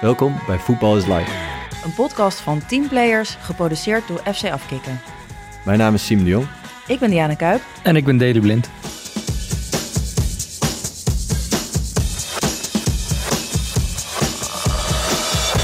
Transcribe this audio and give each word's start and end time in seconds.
Welkom 0.00 0.34
bij 0.46 0.58
Voetbal 0.58 0.96
is 0.96 1.06
Live. 1.06 1.30
Een 1.84 1.94
podcast 1.94 2.40
van 2.40 2.66
teamplayers, 2.66 3.36
geproduceerd 3.40 4.08
door 4.08 4.20
FC 4.34 4.44
Afkikken. 4.50 5.00
Mijn 5.64 5.78
naam 5.78 5.94
is 5.94 6.06
Siem 6.06 6.24
de 6.24 6.30
Jong. 6.30 6.46
Ik 6.86 6.98
ben 6.98 7.10
Diana 7.10 7.34
Kuip. 7.34 7.60
En 7.82 7.96
ik 7.96 8.04
ben 8.04 8.16
Deli 8.16 8.40
Blind. 8.40 8.70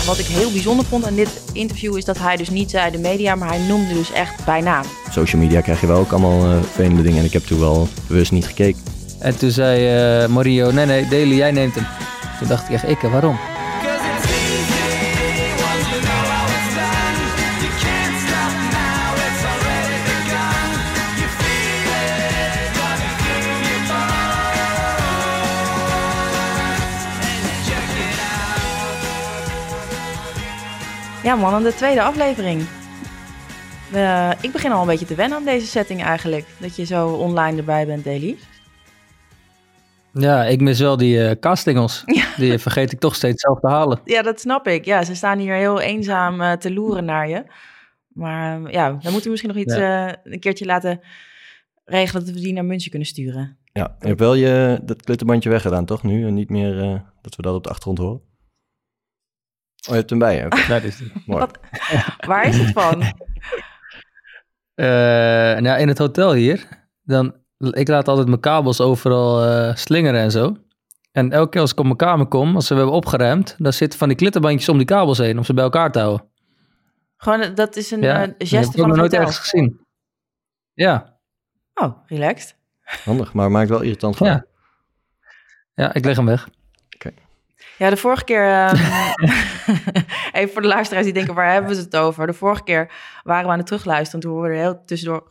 Wat 0.06 0.18
ik 0.18 0.26
heel 0.26 0.50
bijzonder 0.50 0.84
vond 0.84 1.06
aan 1.06 1.14
dit 1.14 1.42
interview 1.52 1.96
is 1.96 2.04
dat 2.04 2.18
hij 2.18 2.36
dus 2.36 2.50
niet 2.50 2.70
zei 2.70 2.90
de 2.90 2.98
media, 2.98 3.34
maar 3.34 3.48
hij 3.48 3.66
noemde 3.66 3.94
dus 3.94 4.12
echt 4.12 4.44
bij 4.44 4.60
naam. 4.60 4.84
Social 5.10 5.42
media 5.42 5.60
krijg 5.60 5.80
je 5.80 5.86
wel 5.86 5.98
ook 5.98 6.12
allemaal 6.12 6.52
uh, 6.52 6.62
vervelende 6.62 7.02
dingen 7.02 7.18
en 7.18 7.24
ik 7.24 7.32
heb 7.32 7.42
toen 7.42 7.60
wel 7.60 7.88
bewust 8.06 8.32
niet 8.32 8.46
gekeken. 8.46 8.82
En 9.18 9.38
toen 9.38 9.50
zei 9.50 10.22
uh, 10.22 10.28
Mario, 10.28 10.70
nee 10.70 10.86
nee, 10.86 11.08
Deli, 11.08 11.36
jij 11.36 11.50
neemt 11.50 11.74
hem. 11.74 11.86
Toen 12.38 12.48
dacht 12.48 12.68
ik 12.68 12.74
echt, 12.74 12.88
ik, 12.88 13.00
waarom? 13.00 13.38
Ja 31.32 31.38
man, 31.38 31.62
de 31.62 31.74
tweede 31.74 32.02
aflevering. 32.02 32.62
Uh, 33.94 34.30
ik 34.40 34.52
begin 34.52 34.72
al 34.72 34.80
een 34.80 34.86
beetje 34.86 35.06
te 35.06 35.14
wennen 35.14 35.38
aan 35.38 35.44
deze 35.44 35.66
setting 35.66 36.02
eigenlijk. 36.02 36.46
Dat 36.58 36.76
je 36.76 36.84
zo 36.84 37.08
online 37.08 37.58
erbij 37.58 37.86
bent, 37.86 38.04
Daily. 38.04 38.36
Ja, 40.12 40.44
ik 40.44 40.60
mis 40.60 40.80
wel 40.80 40.96
die 40.96 41.16
uh, 41.16 41.30
castingels. 41.30 42.02
Ja. 42.06 42.24
Die 42.36 42.58
vergeet 42.58 42.92
ik 42.92 42.98
toch 42.98 43.14
steeds 43.14 43.42
zelf 43.42 43.60
te 43.60 43.68
halen. 43.68 44.00
Ja, 44.04 44.22
dat 44.22 44.40
snap 44.40 44.66
ik. 44.66 44.84
Ja, 44.84 45.04
ze 45.04 45.14
staan 45.14 45.38
hier 45.38 45.54
heel 45.54 45.80
eenzaam 45.80 46.40
uh, 46.40 46.52
te 46.52 46.72
loeren 46.72 47.04
naar 47.04 47.28
je. 47.28 47.44
Maar 48.08 48.72
ja, 48.72 48.88
dan 48.88 49.00
moeten 49.02 49.22
we 49.22 49.30
misschien 49.30 49.52
nog 49.54 49.62
iets 49.62 49.74
ja. 49.74 50.16
een 50.24 50.40
keertje 50.40 50.64
laten 50.64 51.00
regelen 51.84 52.24
dat 52.24 52.34
we 52.34 52.40
die 52.40 52.52
naar 52.52 52.64
München 52.64 52.90
kunnen 52.90 53.08
sturen. 53.08 53.56
Ja, 53.72 53.96
je 54.00 54.06
hebt 54.06 54.20
wel 54.20 54.34
je, 54.34 54.80
dat 54.82 55.02
klittenbandje 55.02 55.50
weggedaan 55.50 55.84
toch 55.84 56.02
nu? 56.02 56.26
En 56.26 56.34
niet 56.34 56.50
meer 56.50 57.02
dat 57.22 57.36
we 57.36 57.42
dat 57.42 57.54
op 57.54 57.62
de 57.62 57.68
achtergrond 57.68 57.98
horen? 57.98 58.31
Oh, 59.88 59.88
je 59.88 59.94
hebt 59.94 60.10
hem 60.10 60.18
bij 60.18 60.36
je. 60.36 60.44
Okay. 60.44 60.66
Dat 60.80 60.82
is 60.82 60.98
het. 60.98 61.26
Mooi. 61.26 61.46
Waar 62.26 62.48
is 62.48 62.58
het 62.58 62.72
van? 62.72 63.02
Uh, 64.74 64.86
nou, 65.60 65.80
in 65.80 65.88
het 65.88 65.98
hotel 65.98 66.32
hier, 66.32 66.68
dan, 67.02 67.34
ik 67.58 67.88
laat 67.88 68.08
altijd 68.08 68.28
mijn 68.28 68.40
kabels 68.40 68.80
overal 68.80 69.46
uh, 69.46 69.74
slingeren 69.74 70.20
en 70.20 70.30
zo. 70.30 70.56
En 71.12 71.32
elke 71.32 71.48
keer 71.48 71.60
als 71.60 71.70
ik 71.70 71.78
op 71.78 71.84
mijn 71.84 71.96
kamer 71.96 72.26
kom, 72.26 72.54
als 72.54 72.68
we 72.68 72.74
hebben 72.74 72.94
opgeruimd, 72.94 73.54
dan 73.58 73.72
zitten 73.72 73.98
van 73.98 74.08
die 74.08 74.16
klittenbandjes 74.16 74.68
om 74.68 74.76
die 74.76 74.86
kabels 74.86 75.18
heen, 75.18 75.38
om 75.38 75.44
ze 75.44 75.54
bij 75.54 75.64
elkaar 75.64 75.92
te 75.92 75.98
houden. 75.98 76.30
Gewoon, 77.16 77.54
dat 77.54 77.76
is 77.76 77.90
een 77.90 78.02
ja, 78.02 78.26
uh, 78.26 78.34
geste 78.38 78.56
van 78.56 78.58
het 78.58 78.68
Ik 78.68 78.76
heb 78.76 78.86
nog 78.86 78.96
nooit 78.96 79.12
ergens 79.12 79.38
gezien. 79.38 79.86
Ja. 80.72 81.18
Oh, 81.74 82.06
relaxed. 82.06 82.56
Handig, 83.04 83.32
maar 83.32 83.50
maakt 83.50 83.68
wel 83.68 83.80
irritant 83.80 84.16
van. 84.16 84.26
Ja. 84.26 84.44
ja, 85.74 85.94
ik 85.94 86.04
leg 86.04 86.16
hem 86.16 86.26
weg. 86.26 86.48
Ja, 87.78 87.90
de 87.90 87.96
vorige 87.96 88.24
keer. 88.24 88.68
Um, 88.68 88.76
even 90.38 90.52
voor 90.52 90.62
de 90.62 90.68
luisteraars 90.68 91.04
die 91.04 91.14
denken, 91.14 91.34
waar 91.34 91.52
hebben 91.52 91.70
we 91.70 91.76
het 91.76 91.96
over? 91.96 92.26
De 92.26 92.32
vorige 92.32 92.62
keer 92.62 92.92
waren 93.22 93.44
we 93.44 93.50
aan 93.50 93.58
het 93.58 93.66
terugluisteren. 93.66 94.20
Toen 94.20 94.32
hoorden 94.32 94.50
we 94.50 94.58
heel 94.58 94.84
tussendoor. 94.84 95.30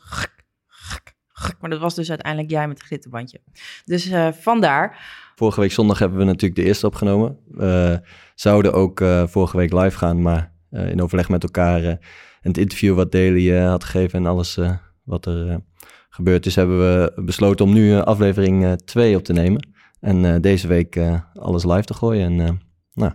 Maar 1.59 1.69
dat 1.69 1.79
was 1.79 1.95
dus 1.95 2.09
uiteindelijk 2.09 2.51
jij 2.51 2.67
met 2.67 2.77
het 2.77 2.87
glitterbandje. 2.87 3.41
Dus 3.85 4.07
uh, 4.07 4.31
vandaar. 4.31 4.99
Vorige 5.35 5.59
week 5.59 5.71
zondag 5.71 5.99
hebben 5.99 6.17
we 6.17 6.23
natuurlijk 6.23 6.55
de 6.55 6.63
eerste 6.63 6.85
opgenomen. 6.85 7.37
We 7.47 8.01
zouden 8.35 8.73
ook 8.73 8.99
uh, 8.99 9.27
vorige 9.27 9.57
week 9.57 9.73
live 9.73 9.97
gaan, 9.97 10.21
maar 10.21 10.51
uh, 10.71 10.89
in 10.89 11.01
overleg 11.01 11.29
met 11.29 11.43
elkaar. 11.43 11.83
en 11.83 11.99
het 12.41 12.57
interview 12.57 12.95
wat 12.95 13.11
Daily 13.11 13.59
had 13.59 13.83
gegeven 13.83 14.19
en 14.19 14.25
alles 14.25 14.59
wat 15.03 15.25
er 15.25 15.61
gebeurd 16.09 16.45
is, 16.45 16.55
hebben 16.55 16.77
we 16.79 17.11
besloten 17.15 17.65
om 17.65 17.73
nu 17.73 17.99
aflevering 17.99 18.81
2 18.85 19.15
op 19.15 19.23
te 19.23 19.33
nemen. 19.33 19.70
En 20.01 20.23
uh, 20.23 20.35
deze 20.39 20.67
week 20.67 20.95
uh, 20.95 21.21
alles 21.33 21.65
live 21.65 21.83
te 21.83 21.93
gooien. 21.93 22.25
En, 22.25 22.39
uh, 22.39 22.59
nou, 22.93 23.13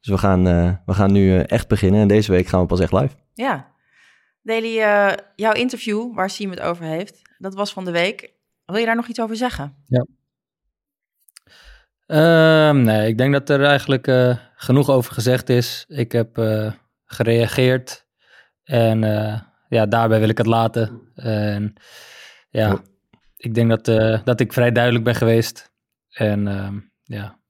dus 0.00 0.10
we 0.10 0.18
gaan, 0.18 0.44
we 0.86 0.94
gaan 0.94 1.12
nu 1.12 1.38
echt 1.38 1.68
beginnen. 1.68 2.00
En 2.00 2.08
deze 2.08 2.32
week 2.32 2.46
gaan 2.46 2.60
we 2.60 2.66
pas 2.66 2.80
echt 2.80 2.92
live. 2.92 3.14
Ja. 3.34 3.74
Deli, 4.42 4.74
jouw 5.36 5.52
interview 5.52 6.14
waar 6.14 6.30
Siem 6.30 6.50
het 6.50 6.60
over 6.60 6.84
heeft, 6.84 7.22
dat 7.38 7.54
was 7.54 7.72
van 7.72 7.84
de 7.84 7.90
week. 7.90 8.32
Wil 8.64 8.76
je 8.76 8.86
daar 8.86 8.96
nog 8.96 9.06
iets 9.06 9.20
over 9.20 9.36
zeggen? 9.36 9.76
Ja. 9.86 10.06
Ehm, 12.06 12.82
nee, 12.82 13.08
ik 13.08 13.18
denk 13.18 13.32
dat 13.32 13.50
er 13.50 13.64
eigenlijk 13.64 14.38
genoeg 14.56 14.90
over 14.90 15.12
gezegd 15.12 15.48
is. 15.48 15.84
Ik 15.88 16.12
heb 16.12 16.36
gereageerd. 17.04 18.06
En 18.64 19.00
ja, 19.68 19.86
daarbij 19.86 20.18
wil 20.20 20.28
ik 20.28 20.38
het 20.38 20.46
laten. 20.46 21.00
En 21.14 21.74
ja, 22.50 22.78
ik 23.36 23.54
denk 23.54 23.68
dat, 23.68 23.84
dat 24.24 24.40
ik 24.40 24.52
vrij 24.52 24.72
duidelijk 24.72 25.04
ben 25.04 25.14
geweest. 25.14 25.74
En 26.16 26.46
uh, 26.46 26.68
ja, 27.02 27.40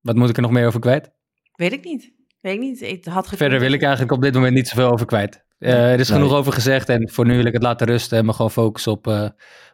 wat 0.00 0.16
moet 0.16 0.28
ik 0.28 0.36
er 0.36 0.42
nog 0.42 0.50
meer 0.50 0.66
over 0.66 0.80
kwijt? 0.80 1.10
Weet 1.54 1.72
ik 1.72 1.84
niet. 1.84 2.12
Weet 2.40 2.54
ik 2.54 2.60
niet. 2.60 2.80
Ik 2.80 3.04
had 3.04 3.28
Verder 3.28 3.60
wil 3.60 3.72
ik 3.72 3.82
eigenlijk 3.82 4.12
op 4.12 4.22
dit 4.22 4.34
moment 4.34 4.54
niet 4.54 4.68
zoveel 4.68 4.90
over 4.90 5.06
kwijt. 5.06 5.44
Uh, 5.58 5.92
er 5.92 6.00
is 6.00 6.10
genoeg 6.10 6.32
over 6.32 6.52
gezegd 6.52 6.88
en 6.88 7.10
voor 7.10 7.26
nu 7.26 7.36
wil 7.36 7.44
ik 7.44 7.52
het 7.52 7.62
laten 7.62 7.86
rusten 7.86 8.18
en 8.18 8.24
me 8.24 8.32
gewoon 8.32 8.50
focussen 8.50 8.92
op, 8.92 9.06
uh, 9.06 9.28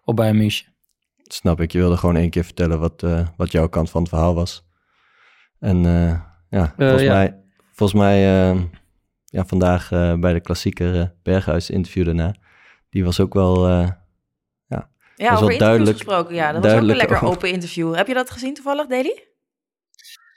op 0.05 0.17
Bayern 0.17 0.37
München. 0.37 0.75
Snap 1.23 1.61
ik. 1.61 1.73
Je 1.73 1.79
wilde 1.79 1.97
gewoon 1.97 2.17
één 2.17 2.31
keer 2.31 2.45
vertellen 2.45 2.81
wat, 2.81 3.03
uh, 3.03 3.27
wat 3.37 3.53
jouw 3.53 3.69
kant 3.69 3.91
van 3.91 4.01
het 4.01 4.11
verhaal 4.11 4.35
was. 4.35 4.67
En 5.59 5.83
ja, 6.49 6.75
volgens 6.77 7.03
ja. 7.03 7.12
mij, 7.12 7.41
volgens 7.73 8.01
mij 8.01 8.49
ehm, 8.49 8.62
ja, 9.25 9.45
vandaag 9.45 9.89
bij 10.21 10.33
de 10.33 10.41
klassieker 10.41 11.15
Berghuis 11.23 11.71
interview 11.71 12.05
daarna, 12.05 12.35
die 12.91 13.05
was 13.05 13.21
ook 13.21 13.35
wel 13.35 13.87
ja, 15.16 15.32
over 15.32 15.41
interviews 15.41 15.58
duidelijk, 15.58 15.97
gesproken. 15.97 16.34
Ja, 16.34 16.52
dat 16.52 16.62
was 16.62 16.72
ook 16.72 16.78
een 16.78 16.97
lekker 16.97 17.22
open 17.22 17.50
interview. 17.50 17.94
Heb 17.94 18.06
je 18.06 18.14
dat 18.14 18.30
gezien 18.30 18.54
toevallig, 18.54 18.86
Deli? 18.86 19.22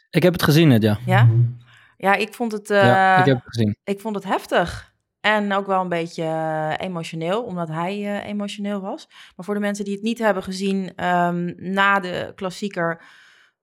Ik 0.10 0.24
heb 0.24 0.34
het 0.34 0.44
gezien, 0.44 0.70
het, 0.70 0.82
ja. 0.82 0.98
Ja? 1.06 1.30
Ja, 1.98 2.16
ik 2.16 2.34
vond 2.34 2.52
het... 2.52 2.70
Uh, 2.70 2.84
ja, 2.84 3.20
ik 3.20 3.26
heb 3.26 3.36
het 3.36 3.46
gezien. 3.48 3.78
Ik 3.84 4.00
vond 4.00 4.16
het 4.16 4.24
heftig. 4.24 4.96
En 5.20 5.54
ook 5.54 5.68
wel 5.68 5.82
een 5.82 5.90
beetje 5.90 6.24
uh, 6.24 6.74
emotioneel, 6.78 7.44
omdat 7.44 7.68
hij 7.68 8.00
uh, 8.00 8.26
emotioneel 8.26 8.82
was. 8.82 9.08
Maar 9.36 9.46
voor 9.46 9.54
de 9.54 9.60
mensen 9.60 9.86
die 9.86 9.94
het 9.94 10.04
niet 10.04 10.20
hebben 10.20 10.44
gezien, 10.44 11.06
um, 11.06 11.54
na 11.58 12.00
de 12.00 12.32
klassieker 12.36 13.02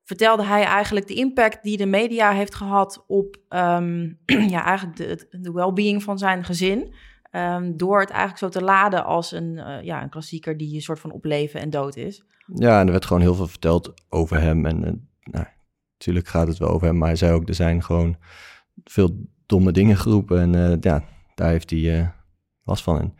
vertelde 0.04 0.44
hij 0.44 0.64
eigenlijk 0.64 1.06
de 1.06 1.14
impact 1.14 1.62
die 1.62 1.76
de 1.76 1.86
media 1.86 2.32
heeft 2.32 2.54
gehad 2.54 3.04
op 3.06 3.36
um, 3.48 4.18
ja, 4.54 4.64
eigenlijk 4.64 4.96
de, 4.96 5.26
de 5.40 5.52
well-being 5.52 6.02
van 6.02 6.18
zijn 6.18 6.44
gezin. 6.44 6.94
Um, 7.36 7.76
door 7.76 8.00
het 8.00 8.10
eigenlijk 8.10 8.38
zo 8.38 8.48
te 8.48 8.64
laden 8.64 9.04
als 9.04 9.32
een, 9.32 9.56
uh, 9.56 9.82
ja, 9.82 10.02
een 10.02 10.08
klassieker 10.08 10.56
die 10.56 10.74
een 10.74 10.82
soort 10.82 11.00
van 11.00 11.12
op 11.12 11.24
leven 11.24 11.60
en 11.60 11.70
dood 11.70 11.96
is. 11.96 12.24
Ja, 12.54 12.80
en 12.80 12.86
er 12.86 12.92
werd 12.92 13.04
gewoon 13.04 13.22
heel 13.22 13.34
veel 13.34 13.46
verteld 13.46 13.92
over 14.08 14.40
hem. 14.40 14.66
En 14.66 14.76
uh, 14.76 14.92
nou, 15.32 15.46
natuurlijk 15.92 16.28
gaat 16.28 16.46
het 16.46 16.58
wel 16.58 16.68
over 16.68 16.86
hem, 16.86 16.98
maar 16.98 17.08
hij 17.08 17.16
zei 17.16 17.32
ook, 17.32 17.48
er 17.48 17.54
zijn 17.54 17.82
gewoon 17.82 18.16
veel 18.84 19.10
domme 19.46 19.72
dingen 19.72 19.96
geroepen. 19.96 20.40
En 20.40 20.52
uh, 20.56 20.76
ja, 20.80 21.04
daar 21.34 21.50
heeft 21.50 21.70
hij 21.70 22.12
last 22.64 22.82
van. 22.82 23.00
En, 23.00 23.14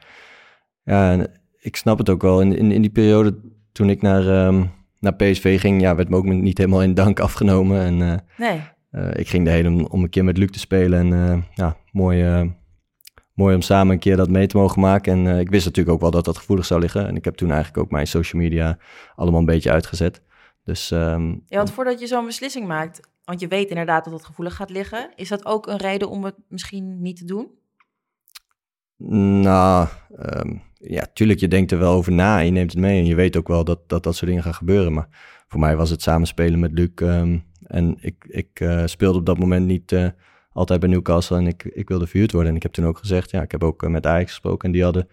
ja, 0.83 1.11
en 1.13 1.41
ik 1.59 1.77
snap 1.77 1.99
het 1.99 2.09
ook 2.09 2.23
wel. 2.23 2.41
In, 2.41 2.57
in, 2.57 2.73
in 2.73 2.83
die 2.83 2.93
periode 2.93 3.41
toen 3.73 3.91
ik 3.91 4.03
naar, 4.03 4.47
um, 4.47 4.71
naar 4.99 5.15
PSV 5.15 5.61
ging, 5.61 5.81
ja, 5.81 5.95
werd 5.95 6.09
me 6.09 6.17
ook 6.17 6.25
niet 6.25 6.59
helemaal 6.59 6.83
in 6.83 6.95
dank 6.95 7.21
afgenomen. 7.21 7.81
En 7.81 8.25
nee. 8.37 8.61
ik 9.13 9.29
ging 9.29 9.47
erheen 9.47 9.67
om, 9.67 9.87
om 9.87 10.03
een 10.03 10.11
keer 10.11 10.25
met 10.25 10.39
Luc 10.39 10.51
te 10.51 10.59
spelen. 10.59 11.13
En 11.13 11.45
ja, 11.55 11.77
mooi 11.93 12.53
mooi 13.35 13.55
om 13.55 13.61
samen 13.63 13.93
een 13.93 13.99
keer 13.99 14.17
dat 14.17 14.29
mee 14.29 14.47
te 14.47 14.57
mogen 14.57 14.81
maken. 14.81 15.13
En 15.13 15.25
uh, 15.25 15.41
ik 15.41 15.51
wist 15.51 15.65
natuurlijk 15.65 15.95
ook 15.95 16.01
wel 16.01 16.11
dat 16.11 16.25
dat 16.25 16.39
gevoelig 16.39 16.67
zou 16.67 16.81
liggen. 16.81 17.07
En 17.07 17.17
ik 17.17 17.25
heb 17.25 17.35
toen 17.35 17.51
eigenlijk 17.51 17.79
ook 17.79 17.91
mijn 17.91 18.07
social 18.07 18.43
media 18.43 18.79
allemaal 19.17 19.41
een 19.41 19.47
beetje 19.47 19.71
uitgezet. 19.71 20.23
Dus, 20.65 20.91
um, 20.91 21.43
ja, 21.47 21.57
want 21.57 21.71
voordat 21.71 22.01
je 22.01 22.07
zo'n 22.07 22.27
beslissing 22.27 22.67
maakt, 22.67 23.01
want 23.25 23.41
je 23.41 23.49
weet 23.49 23.69
inderdaad 23.69 24.05
dat 24.05 24.13
het 24.13 24.25
gevoelig 24.25 24.55
gaat 24.55 24.71
liggen, 24.71 25.11
is 25.17 25.29
dat 25.29 25.47
ook 25.47 25.67
een 25.67 25.77
reden 25.77 26.11
om 26.11 26.25
het 26.25 26.35
misschien 26.49 27.03
niet 27.03 27.17
te 27.17 27.25
doen? 27.25 27.51
Nou, 29.43 29.89
um, 30.19 30.63
ja, 30.79 31.07
tuurlijk, 31.13 31.41
je 31.41 31.49
denkt 31.49 31.73
er 31.73 31.79
wel 31.79 31.93
over 31.93 32.13
na 32.13 32.39
en 32.39 32.45
je 32.45 32.51
neemt 32.51 32.71
het 32.71 32.81
mee. 32.81 32.99
En 32.99 33.07
je 33.07 33.15
weet 33.15 33.37
ook 33.37 33.49
wel 33.49 33.65
dat 33.65 33.89
dat, 33.89 34.03
dat 34.03 34.17
soort 34.17 34.27
dingen 34.27 34.43
gaan 34.43 34.55
gebeuren. 34.55 34.93
Maar 34.93 35.09
voor 35.49 35.61
mij 35.61 35.77
was 35.77 35.91
het 35.91 36.03
samenspelen 36.03 36.61
met 36.61 36.73
Luc. 36.73 36.89
Um, 36.95 37.45
en 37.67 37.97
ik, 38.01 38.25
ik 38.29 38.61
uh, 38.61 38.83
speelde 38.85 39.19
op 39.19 39.27
dat 39.27 39.39
moment 39.39 39.67
niet... 39.67 39.93
Uh, 39.93 40.09
altijd 40.55 40.81
bij 40.81 40.89
Newcastle 40.89 41.37
en 41.37 41.47
ik, 41.47 41.65
ik 41.65 41.89
wilde 41.89 42.07
verhuurd 42.07 42.33
worden. 42.33 42.51
En 42.51 42.57
ik 42.57 42.63
heb 42.63 42.73
toen 42.73 42.87
ook 42.87 42.99
gezegd, 42.99 43.31
ja, 43.31 43.43
ik 43.43 43.51
heb 43.51 43.65
ook 43.65 43.83
eh, 43.83 43.91
met 43.91 44.07
Ajax 44.07 44.31
gesproken 44.31 44.67
en 44.67 44.73
die 44.73 44.83
hadden 44.83 45.09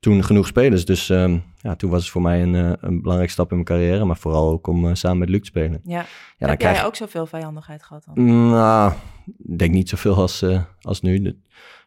toen 0.00 0.24
genoeg 0.24 0.46
spelers. 0.46 0.84
Dus 0.84 1.08
um, 1.08 1.42
ja, 1.56 1.76
toen 1.76 1.90
was 1.90 2.02
het 2.02 2.10
voor 2.10 2.22
mij 2.22 2.42
een, 2.42 2.54
uh, 2.54 2.72
een 2.80 3.00
belangrijke 3.00 3.32
stap 3.32 3.48
in 3.48 3.54
mijn 3.54 3.66
carrière, 3.66 4.04
maar 4.04 4.16
vooral 4.16 4.50
ook 4.50 4.66
om 4.66 4.84
uh, 4.84 4.94
samen 4.94 5.18
met 5.18 5.28
Luc 5.28 5.40
te 5.40 5.46
spelen. 5.46 5.80
Ja, 5.84 6.04
ja 6.38 6.48
heb 6.48 6.60
jij 6.60 6.84
ook 6.84 6.96
zoveel 6.96 7.26
vijandigheid 7.26 7.82
gehad 7.82 8.04
dan? 8.04 8.48
Nou, 8.50 8.92
ik 9.38 9.58
denk 9.58 9.72
niet 9.72 9.88
zoveel 9.88 10.14
als, 10.14 10.42
uh, 10.42 10.62
als 10.80 11.00
nu. 11.00 11.40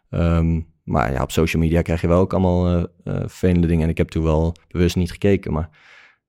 Um, 0.09 0.71
maar 0.83 1.11
ja, 1.11 1.21
op 1.21 1.31
social 1.31 1.61
media 1.61 1.81
krijg 1.81 2.01
je 2.01 2.07
wel 2.07 2.19
ook 2.19 2.33
allemaal 2.33 2.87
vervelende 3.03 3.67
dingen. 3.67 3.83
En 3.83 3.89
ik 3.89 3.97
heb 3.97 4.09
toen 4.09 4.23
wel 4.23 4.55
bewust 4.67 4.95
niet 4.95 5.11
gekeken, 5.11 5.53
maar 5.53 5.69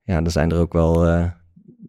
ja, 0.03 0.23
er 0.23 0.31
zijn 0.31 0.51
er 0.51 0.59
ook 0.59 0.73
wel 0.73 1.07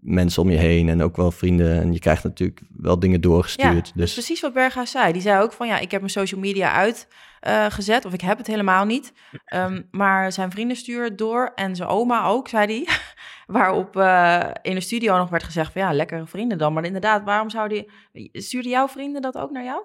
mensen 0.05 0.41
om 0.41 0.49
je 0.49 0.57
heen 0.57 0.89
en 0.89 1.01
ook 1.01 1.15
wel 1.15 1.31
vrienden. 1.31 1.81
En 1.81 1.93
je 1.93 1.99
krijgt 1.99 2.23
natuurlijk 2.23 2.61
wel 2.77 2.99
dingen 2.99 3.21
doorgestuurd. 3.21 3.87
Ja, 3.87 3.93
dus 3.95 4.13
precies 4.13 4.41
wat 4.41 4.53
Berghuis 4.53 4.91
zei. 4.91 5.13
Die 5.13 5.21
zei 5.21 5.41
ook 5.41 5.53
van 5.53 5.67
ja, 5.67 5.79
ik 5.79 5.91
heb 5.91 5.99
mijn 5.99 6.11
social 6.11 6.41
media 6.41 6.71
uitgezet 6.71 7.99
uh, 8.03 8.05
of 8.05 8.13
ik 8.13 8.21
heb 8.21 8.37
het 8.37 8.47
helemaal 8.47 8.85
niet. 8.85 9.13
Um, 9.53 9.87
maar 9.91 10.31
zijn 10.31 10.51
vrienden 10.51 10.77
sturen 10.77 11.03
het 11.03 11.17
door 11.17 11.51
en 11.55 11.75
zijn 11.75 11.89
oma 11.89 12.25
ook, 12.25 12.47
zei 12.47 12.65
hij. 12.65 12.87
Waarop 13.57 13.95
uh, 13.95 14.43
in 14.61 14.75
de 14.75 14.81
studio 14.81 15.17
nog 15.17 15.29
werd 15.29 15.43
gezegd 15.43 15.71
van 15.71 15.81
ja, 15.81 15.93
lekkere 15.93 16.25
vrienden 16.25 16.57
dan. 16.57 16.73
Maar 16.73 16.85
inderdaad, 16.85 17.23
waarom 17.23 17.49
zou 17.49 17.69
die... 17.69 17.91
Stuurden 18.31 18.71
jouw 18.71 18.87
vrienden 18.87 19.21
dat 19.21 19.37
ook 19.37 19.51
naar 19.51 19.63
jou? 19.63 19.81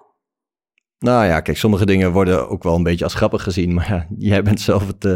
Nou 1.01 1.25
ja, 1.25 1.39
kijk, 1.39 1.57
sommige 1.57 1.85
dingen 1.85 2.11
worden 2.11 2.49
ook 2.49 2.63
wel 2.63 2.75
een 2.75 2.83
beetje 2.83 3.03
als 3.03 3.13
grappig 3.13 3.43
gezien. 3.43 3.73
Maar 3.75 3.89
ja, 3.89 4.07
jij 4.17 4.43
bent 4.43 4.59
zelf 4.59 4.87
het, 4.87 5.05
uh, 5.05 5.11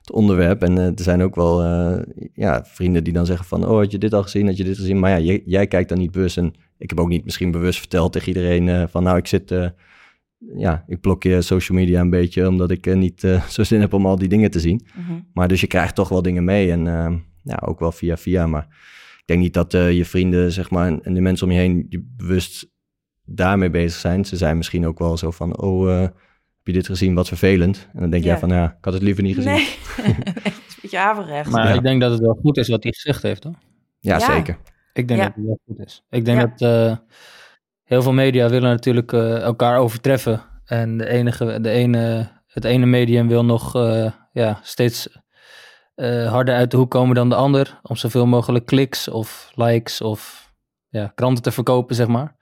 het 0.00 0.12
onderwerp. 0.12 0.62
En 0.62 0.76
uh, 0.76 0.86
er 0.86 0.92
zijn 1.02 1.22
ook 1.22 1.34
wel 1.34 1.64
uh, 1.64 2.02
ja, 2.34 2.64
vrienden 2.64 3.04
die 3.04 3.12
dan 3.12 3.26
zeggen 3.26 3.46
van... 3.46 3.66
oh, 3.66 3.76
had 3.76 3.90
je 3.90 3.98
dit 3.98 4.14
al 4.14 4.22
gezien, 4.22 4.46
had 4.46 4.56
je 4.56 4.64
dit 4.64 4.76
gezien? 4.76 4.98
Maar 4.98 5.10
ja, 5.10 5.18
jij, 5.18 5.42
jij 5.44 5.66
kijkt 5.66 5.88
dan 5.88 5.98
niet 5.98 6.10
bewust. 6.10 6.36
En 6.36 6.54
ik 6.78 6.90
heb 6.90 7.00
ook 7.00 7.08
niet 7.08 7.24
misschien 7.24 7.50
bewust 7.50 7.78
verteld 7.78 8.12
tegen 8.12 8.28
iedereen 8.28 8.88
van... 8.88 9.02
nou, 9.02 9.16
ik 9.16 9.26
zit... 9.26 9.54
ja, 10.56 10.84
ik 10.86 11.00
blokkeer 11.00 11.42
social 11.42 11.78
media 11.78 12.00
een 12.00 12.10
beetje... 12.10 12.48
omdat 12.48 12.70
ik 12.70 12.94
niet 12.94 13.20
zo 13.48 13.62
zin 13.62 13.80
heb 13.80 13.92
om 13.92 14.06
al 14.06 14.16
die 14.16 14.28
dingen 14.28 14.50
te 14.50 14.60
zien. 14.60 14.86
Mhm. 14.94 15.20
Maar 15.32 15.48
dus 15.48 15.60
je 15.60 15.66
krijgt 15.66 15.94
toch 15.94 16.08
wel 16.08 16.22
dingen 16.22 16.44
mee. 16.44 16.70
En 16.70 16.84
ja, 17.42 17.62
ook 17.64 17.78
wel 17.78 17.92
via 17.92 18.16
via. 18.16 18.46
Maar 18.46 18.66
ik 19.18 19.26
denk 19.26 19.40
niet 19.40 19.54
dat 19.54 19.72
je 19.72 20.04
vrienden, 20.04 20.52
zeg 20.52 20.70
maar... 20.70 20.98
en 20.98 21.14
de 21.14 21.20
mensen 21.20 21.46
om 21.46 21.52
je 21.52 21.58
heen 21.58 21.86
die 21.88 22.12
bewust 22.16 22.69
daarmee 23.34 23.70
bezig 23.70 24.00
zijn. 24.00 24.24
Ze 24.24 24.36
zijn 24.36 24.56
misschien 24.56 24.86
ook 24.86 24.98
wel 24.98 25.16
zo 25.16 25.30
van, 25.30 25.60
oh, 25.60 25.88
uh, 25.88 26.00
heb 26.00 26.12
je 26.62 26.72
dit 26.72 26.86
gezien? 26.86 27.14
Wat 27.14 27.28
vervelend. 27.28 27.88
En 27.92 28.00
dan 28.00 28.10
denk 28.10 28.22
Ja. 28.24 28.30
jij 28.30 28.38
van, 28.38 28.48
ja, 28.48 28.64
ik 28.64 28.84
had 28.84 28.92
het 28.92 29.02
liever 29.02 29.22
niet 29.22 29.34
gezien. 29.34 29.52
Nee, 30.04 30.14
het 30.24 30.46
is 30.46 30.74
een 30.74 30.78
beetje 30.82 30.98
averechts. 30.98 31.50
Maar 31.50 31.68
Ja. 31.68 31.74
ik 31.74 31.82
denk 31.82 32.00
dat 32.00 32.10
het 32.10 32.20
wel 32.20 32.38
goed 32.42 32.56
is 32.56 32.68
wat 32.68 32.82
hij 32.82 32.92
gezegd 32.92 33.22
heeft, 33.22 33.44
hoor. 33.44 33.54
Ja, 34.00 34.18
Ja. 34.18 34.34
zeker. 34.34 34.58
Ik 34.92 35.08
denk 35.08 35.20
Ja. 35.20 35.26
dat 35.26 35.34
het 35.36 35.44
wel 35.44 35.58
goed 35.66 35.78
is. 35.86 36.04
Ik 36.10 36.24
denk 36.24 36.40
Ja. 36.40 36.46
dat 36.46 36.60
eh, 36.60 36.96
heel 37.84 38.02
veel 38.02 38.12
media 38.12 38.48
willen 38.48 38.70
natuurlijk 38.70 39.12
eh, 39.12 39.40
elkaar 39.42 39.78
overtreffen. 39.78 40.42
En 40.64 40.96
de 40.96 41.08
enige, 41.08 41.60
de 41.60 41.70
ene, 41.70 42.28
het 42.46 42.64
ene 42.64 42.86
medium 42.86 43.28
wil 43.28 43.44
nog 43.44 43.74
eh, 43.76 44.10
ja, 44.32 44.58
steeds 44.62 45.08
eh, 45.94 46.30
harder 46.30 46.54
uit 46.54 46.70
de 46.70 46.76
hoek 46.76 46.90
komen 46.90 47.14
dan 47.14 47.28
de 47.28 47.34
ander. 47.34 47.80
Om 47.82 47.96
zoveel 47.96 48.26
mogelijk 48.26 48.66
kliks 48.66 49.08
of 49.08 49.50
likes 49.54 50.00
of 50.00 50.52
ja, 50.88 51.12
kranten 51.14 51.42
te 51.42 51.50
verkopen, 51.52 51.94
zeg 51.94 52.06
maar. 52.06 52.36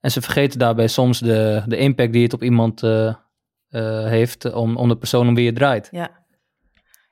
En 0.00 0.10
ze 0.10 0.22
vergeten 0.22 0.58
daarbij 0.58 0.88
soms 0.88 1.18
de, 1.18 1.62
de 1.66 1.76
impact 1.76 2.12
die 2.12 2.22
het 2.22 2.32
op 2.32 2.42
iemand 2.42 2.82
eh, 2.82 3.06
eh, 3.68 4.06
heeft 4.06 4.52
om, 4.52 4.76
om 4.76 4.88
de 4.88 4.96
persoon 4.96 5.28
om 5.28 5.34
wie 5.34 5.44
je 5.44 5.52
draait. 5.52 5.88
Ja. 5.90 6.24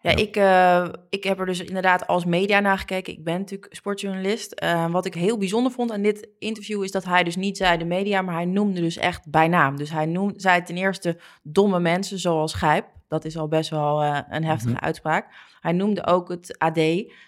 Ja, 0.01 0.11
Ja. 0.11 0.17
Ik, 0.17 0.37
eh, 0.37 0.89
ik 1.09 1.25
heb 1.25 1.41
er 1.41 1.47
dus 1.47 1.61
inderdaad 1.61 2.07
als 2.07 2.25
media 2.25 2.61
naar 2.61 2.79
gekeken. 2.79 3.13
Ik 3.13 3.25
ben 3.25 3.39
natuurlijk 3.39 3.75
sportjournalist. 3.75 4.65
Wat 4.91 5.07
ik 5.07 5.15
heel 5.15 5.39
bijzonder 5.39 5.73
vond 5.73 5.93
aan 5.93 6.03
dit 6.03 6.29
interview 6.39 6.83
is 6.83 6.91
dat 6.91 7.05
hij 7.05 7.25
dus 7.25 7.37
niet 7.37 7.57
zei 7.57 7.79
de 7.79 7.85
media, 7.85 8.23
maar 8.23 8.35
hij 8.35 8.45
noemde 8.45 8.81
dus 8.81 8.97
echt 8.97 9.31
bij 9.31 9.49
naam. 9.49 9.77
Dus 9.77 9.91
hij 9.91 10.07
noemde, 10.07 10.41
zei 10.41 10.63
ten 10.63 10.77
eerste 10.77 11.21
domme 11.43 11.81
mensen 11.81 12.19
zoals 12.19 12.55
Gijp. 12.55 12.87
Dat 13.09 13.25
is 13.25 13.37
al 13.37 13.49
best 13.49 13.71
wel 13.71 14.03
eh, 14.03 14.19
een 14.29 14.45
heftige 14.45 14.81
uitspraak. 14.81 15.27
Hij 15.61 15.73
noemde 15.73 16.07
ook 16.07 16.29
het 16.29 16.59
AD. 16.59 16.81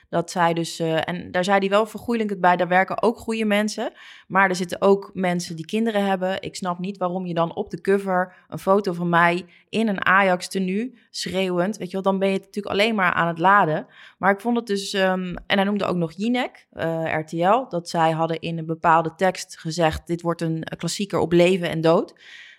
Dat 0.08 0.30
zij 0.30 0.54
dus, 0.54 0.78
eh, 0.78 1.08
en 1.08 1.30
daar 1.30 1.44
zei 1.44 1.58
hij 1.58 1.68
wel 1.68 1.86
vergoeilijkend 1.86 2.40
bij, 2.40 2.56
daar 2.56 2.68
werken 2.68 3.02
ook 3.02 3.18
goede 3.18 3.44
mensen. 3.44 3.92
Maar 4.26 4.48
er 4.48 4.56
zitten 4.56 4.82
ook 4.82 5.10
mensen 5.14 5.56
die 5.56 5.66
kinderen 5.66 6.04
hebben. 6.04 6.42
Ik 6.42 6.56
snap 6.56 6.78
niet 6.78 6.96
waarom 6.96 7.26
je 7.26 7.34
dan 7.34 7.54
op 7.54 7.70
de 7.70 7.80
cover 7.80 8.34
een 8.48 8.58
foto 8.58 8.92
van 8.92 9.08
mij 9.08 9.44
in 9.68 9.88
een 9.88 10.04
Ajax 10.04 10.48
tenue, 10.48 10.98
schreeuwend, 11.10 11.76
weet 11.76 11.86
je 11.86 11.92
wel, 11.92 12.02
dan 12.02 12.18
ben 12.18 12.28
je 12.28 12.34
het 12.34 12.44
natuurlijk 12.44 12.74
alleen 12.74 12.94
maar 12.94 13.12
aan 13.12 13.26
het 13.26 13.38
laden. 13.38 13.86
Maar 14.18 14.32
ik 14.32 14.40
vond 14.40 14.56
het 14.56 14.66
dus, 14.66 14.92
ehm, 14.92 15.34
en 15.46 15.56
hij 15.56 15.64
noemde 15.64 15.84
ook 15.84 15.96
nog 15.96 16.12
Jinek, 16.12 16.66
eh, 16.70 17.18
RTL, 17.18 17.68
dat 17.68 17.88
zij 17.88 18.10
hadden 18.10 18.40
in 18.40 18.58
een 18.58 18.66
bepaalde 18.66 19.14
tekst 19.14 19.58
gezegd, 19.58 20.06
dit 20.06 20.22
wordt 20.22 20.40
een 20.40 20.64
klassieker 20.76 21.18
op 21.18 21.32
leven 21.32 21.70
en 21.70 21.80
dood. 21.80 22.14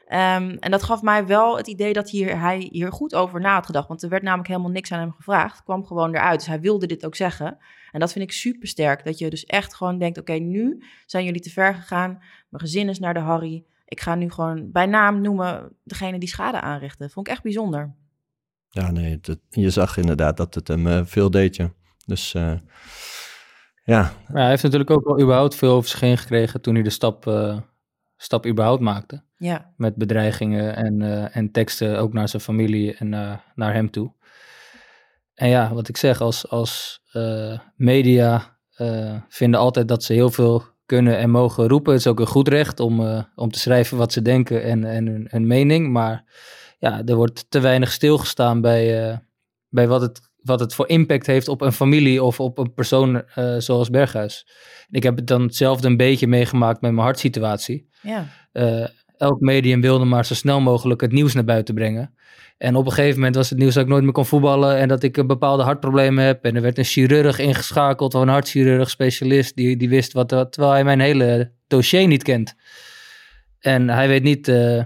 Ehm, 0.08 0.58
en 0.60 0.72
dat 0.72 0.84
gaf 0.84 1.02
mij 1.02 1.26
wel 1.26 1.58
het 1.58 1.68
idee 1.68 1.94
dat 1.94 2.10
hier, 2.10 2.40
hij 2.40 2.68
hier 2.72 2.92
goed 2.92 3.16
over 3.16 3.42
na 3.42 3.54
had 3.54 3.66
gedacht. 3.66 3.88
Want 3.88 4.04
er 4.04 4.10
werd 4.10 4.24
namelijk 4.24 4.48
helemaal 4.48 4.72
niks 4.72 4.92
aan 4.92 5.00
hem 5.00 5.12
gevraagd. 5.12 5.56
Het 5.56 5.64
kwam 5.64 5.86
gewoon 5.86 6.16
eruit. 6.16 6.40
Dus 6.40 6.48
hij 6.48 6.60
wilde 6.60 6.86
dit 6.86 7.06
ook 7.06 7.16
zeggen. 7.16 7.58
En 7.92 8.00
dat 8.00 8.12
vind 8.12 8.26
ik 8.26 8.32
super 8.32 8.68
sterk. 8.68 9.06
Dat 9.06 9.18
je 9.18 9.30
dus 9.30 9.46
echt 9.46 9.76
gewoon 9.76 9.98
denkt: 9.98 10.18
oké, 10.18 10.34
nu 10.34 10.84
zijn 11.06 11.26
jullie 11.26 11.42
te 11.42 11.50
ver 11.50 11.76
gegaan. 11.76 12.12
Mijn 12.50 12.64
gezin 12.64 12.90
is 12.90 13.00
naar 13.00 13.14
de 13.14 13.20
Harry. 13.20 13.66
Ik 13.86 14.02
ga 14.02 14.16
nu 14.16 14.32
gewoon 14.32 14.72
bij 14.72 14.86
naam 14.86 15.22
noemen 15.22 15.76
degene 15.84 16.20
die 16.20 16.30
schade 16.30 16.62
aanrichten. 16.62 17.10
Vond 17.10 17.28
ik 17.28 17.34
echt 17.34 17.44
bijzonder. 17.44 17.96
Ja, 18.70 18.92
nee, 18.92 19.20
je 19.50 19.70
zag 19.70 19.98
inderdaad 19.98 20.38
dat 20.38 20.56
het 20.56 20.68
hem 20.68 20.88
eh, 20.88 21.02
veel 21.06 21.32
deed, 21.32 21.56
ja. 21.56 21.72
Dus 22.06 22.34
eh, 22.34 22.54
ja, 23.84 24.02
Maar 24.28 24.42
hij 24.42 24.50
heeft 24.50 24.64
natuurlijk 24.64 24.92
ook 24.92 25.06
wel 25.06 25.22
überhaupt 25.22 25.56
veel 25.56 25.72
over 25.72 25.90
zich 25.90 26.00
heen 26.00 26.18
gekregen 26.18 26.62
toen 26.62 26.74
hij 26.74 26.84
de 26.84 26.90
stap, 26.90 27.28
eh, 27.28 27.58
stap 28.18 28.46
überhaupt 28.46 28.82
maakte. 28.82 29.24
Ja, 29.38 29.74
Met 29.76 29.96
bedreigingen 29.96 30.76
en, 30.76 31.02
eh, 31.02 31.36
en 31.36 31.52
teksten 31.52 32.00
ook 32.00 32.14
naar 32.14 32.30
zijn 32.30 32.42
familie 32.42 32.96
en 32.96 33.14
eh, 33.14 33.34
naar 33.56 33.74
hem 33.74 33.92
toe. 33.92 34.12
En 35.34 35.50
ja, 35.50 35.74
wat 35.74 35.88
ik 35.88 35.98
zeg, 35.98 36.22
als, 36.22 36.50
als 36.50 37.02
eh, 37.12 37.60
media 37.76 38.56
vinden 39.28 39.60
altijd 39.60 39.88
dat 39.88 40.04
ze 40.04 40.14
heel 40.14 40.30
veel 40.30 40.64
kunnen 40.86 41.18
en 41.18 41.30
mogen 41.30 41.68
roepen. 41.68 41.92
Het 41.92 42.02
is 42.02 42.08
ook 42.08 42.20
een 42.20 42.28
goed 42.28 42.48
recht 42.48 42.80
om, 42.80 43.26
om 43.36 43.52
te 43.52 43.60
schrijven 43.60 43.98
wat 43.98 44.14
ze 44.14 44.22
denken 44.22 44.64
en, 44.64 44.84
en 44.84 45.08
hun, 45.08 45.28
hun 45.30 45.48
mening. 45.48 45.92
Maar 45.92 46.24
ja, 46.80 47.02
er 47.06 47.16
wordt 47.16 47.52
te 47.52 47.60
weinig 47.60 47.92
stilgestaan 47.92 48.62
bij, 48.62 49.20
bij 49.70 49.88
wat, 49.88 50.02
het, 50.02 50.22
wat 50.42 50.60
het 50.60 50.74
voor 50.74 50.88
impact 50.88 51.26
heeft 51.26 51.48
op 51.48 51.62
een 51.62 51.72
familie 51.72 52.24
of 52.24 52.40
op 52.40 52.58
een 52.58 52.74
persoon 52.74 53.24
zoals 53.58 53.90
Berghuis. 53.90 54.48
Ik 54.90 55.04
heb 55.04 55.16
het 55.16 55.28
dan 55.28 55.42
hetzelfde 55.42 55.88
een 55.88 55.98
beetje 55.98 56.28
meegemaakt 56.28 56.82
met 56.82 56.92
mijn 56.92 57.06
hartsituatie 57.06 57.90
ja. 58.02 58.28
Elk 59.18 59.40
medium 59.40 59.82
wilde 59.82 60.06
maar 60.06 60.26
zo 60.26 60.34
snel 60.34 60.62
mogelijk 60.62 61.02
het 61.02 61.12
nieuws 61.12 61.34
naar 61.34 61.44
buiten 61.44 61.76
brengen. 61.76 62.14
En 62.58 62.76
op 62.76 62.86
een 62.86 62.92
gegeven 62.92 63.16
moment 63.16 63.36
was 63.36 63.50
het 63.50 63.60
nieuws 63.60 63.74
dat 63.74 63.84
ik 63.84 63.90
nooit 63.90 64.04
meer 64.04 64.12
kon 64.12 64.26
voetballen 64.26 64.78
en 64.78 64.88
dat 64.88 65.04
ik 65.04 65.18
een 65.18 65.28
bepaalde 65.28 65.64
hartproblemen 65.64 66.24
heb. 66.24 66.44
En 66.44 66.56
er 66.56 66.62
werd 66.62 66.78
een 66.78 66.84
chirurg 66.84 67.40
ingeschakeld, 67.40 68.16
of 68.16 68.22
een 68.22 68.28
hartchirurg 68.28 68.90
specialist, 68.90 69.56
die, 69.56 69.78
die 69.78 69.90
wist 69.90 70.14
wat, 70.14 70.32
wat, 70.32 70.52
terwijl 70.52 70.74
hij 70.74 70.84
mijn 70.84 71.00
hele 71.00 71.52
dossier 71.68 72.08
niet 72.08 72.24
kent. 72.24 72.56
En 73.60 73.90
hij 73.90 74.08
weet 74.08 74.24
niet 74.24 74.48
eh, 74.48 74.84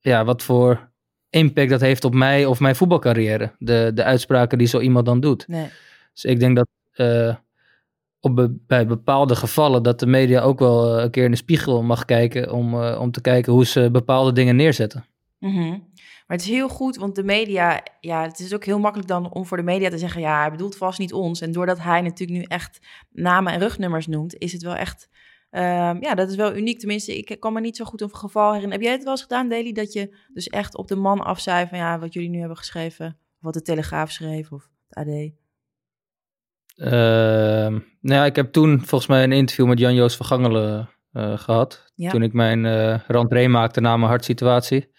ja, 0.00 0.24
wat 0.24 0.42
voor 0.42 0.90
impact 1.30 1.70
dat 1.70 1.80
heeft 1.80 2.04
op 2.04 2.14
mij 2.14 2.44
of 2.44 2.60
mijn 2.60 2.76
voetbalcarrière. 2.76 3.54
De, 3.58 3.90
de 3.94 4.04
uitspraken 4.04 4.58
die 4.58 4.66
zo 4.66 4.80
iemand 4.80 5.06
dan 5.06 5.20
doet. 5.20 5.48
Nee. 5.48 5.68
Dus 6.12 6.24
ik 6.24 6.40
denk 6.40 6.56
dat 6.56 6.68
eh, 6.92 7.34
op 8.20 8.50
bij 8.66 8.86
bepaalde 8.86 9.36
gevallen 9.36 9.82
dat 9.82 10.00
de 10.00 10.06
media 10.06 10.40
ook 10.40 10.58
wel 10.58 10.96
eh, 10.96 11.02
een 11.02 11.10
keer 11.10 11.24
in 11.24 11.30
de 11.30 11.36
spiegel 11.36 11.82
mag 11.82 12.04
kijken 12.04 12.52
om, 12.52 12.82
eh, 12.82 13.00
om 13.00 13.10
te 13.10 13.20
kijken 13.20 13.52
hoe 13.52 13.66
ze 13.66 13.90
bepaalde 13.90 14.32
dingen 14.32 14.56
neerzetten. 14.56 15.04
Mhm. 15.38 15.78
Maar 16.26 16.36
het 16.36 16.46
is 16.46 16.52
heel 16.52 16.68
goed, 16.68 16.96
want 16.96 17.14
de 17.14 17.22
media, 17.22 17.82
ja, 18.00 18.22
het 18.22 18.38
is 18.38 18.54
ook 18.54 18.64
heel 18.64 18.78
makkelijk 18.78 19.08
dan 19.08 19.32
om 19.32 19.46
voor 19.46 19.56
de 19.56 19.62
media 19.62 19.90
te 19.90 19.98
zeggen, 19.98 20.20
ja, 20.20 20.40
hij 20.40 20.50
bedoelt 20.50 20.76
vast 20.76 20.98
niet 20.98 21.12
ons. 21.12 21.40
En 21.40 21.52
doordat 21.52 21.78
hij 21.78 22.00
natuurlijk 22.00 22.38
nu 22.38 22.44
echt 22.44 22.86
namen 23.10 23.52
en 23.52 23.58
rugnummers 23.58 24.06
noemt, 24.06 24.38
is 24.38 24.52
het 24.52 24.62
wel 24.62 24.74
echt, 24.74 25.08
ehm, 25.50 25.96
ja, 26.00 26.14
dat 26.14 26.30
is 26.30 26.36
wel 26.36 26.56
uniek. 26.56 26.78
Tenminste, 26.78 27.18
ik 27.18 27.40
kan 27.40 27.52
me 27.52 27.60
niet 27.60 27.76
zo 27.76 27.84
goed 27.84 28.00
een 28.00 28.14
geval 28.14 28.52
herinneren. 28.52 28.72
Heb 28.72 28.82
jij 28.82 28.92
het 28.92 29.02
wel 29.02 29.12
eens 29.12 29.22
gedaan, 29.22 29.48
Daily, 29.48 29.72
dat 29.72 29.92
je 29.92 30.16
dus 30.32 30.48
echt 30.48 30.76
op 30.76 30.88
de 30.88 30.96
man 30.96 31.20
af 31.20 31.40
zei 31.40 31.66
van, 31.66 31.78
ja, 31.78 31.98
wat 31.98 32.12
jullie 32.12 32.30
nu 32.30 32.38
hebben 32.38 32.56
geschreven, 32.56 33.06
of 33.06 33.38
wat 33.40 33.54
de 33.54 33.62
Telegraaf 33.62 34.10
schreef, 34.10 34.52
of 34.52 34.68
het 34.88 35.08
AD? 35.08 35.32
Ehm, 36.78 37.72
nou 38.00 38.20
ja, 38.20 38.24
ik 38.24 38.36
heb 38.36 38.52
toen 38.52 38.78
volgens 38.78 39.06
mij 39.06 39.22
een 39.22 39.32
interview 39.32 39.66
met 39.66 39.78
Jan-Joos 39.78 40.16
van 40.16 40.26
Gangelen 40.26 40.88
eh, 41.12 41.38
gehad. 41.38 41.92
Ja. 41.94 42.10
Toen 42.10 42.22
ik 42.22 42.32
mijn 42.32 42.66
rentree 43.06 43.48
maakte 43.48 43.80
na 43.80 43.96
mijn 43.96 44.10
hartsituatie. 44.10 44.90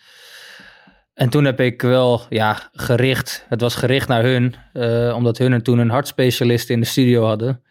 En 1.13 1.29
toen 1.29 1.45
heb 1.45 1.59
ik 1.59 1.81
wel 1.81 2.21
ja, 2.29 2.69
gericht, 2.73 3.45
het 3.49 3.61
was 3.61 3.75
gericht 3.75 4.07
naar 4.07 4.23
hun, 4.23 4.55
eh, 4.73 5.13
omdat 5.15 5.37
hun 5.37 5.61
toen 5.61 5.79
een 5.79 5.89
hartspecialist 5.89 6.69
in 6.69 6.79
de 6.79 6.85
studio 6.85 7.25
hadden. 7.25 7.63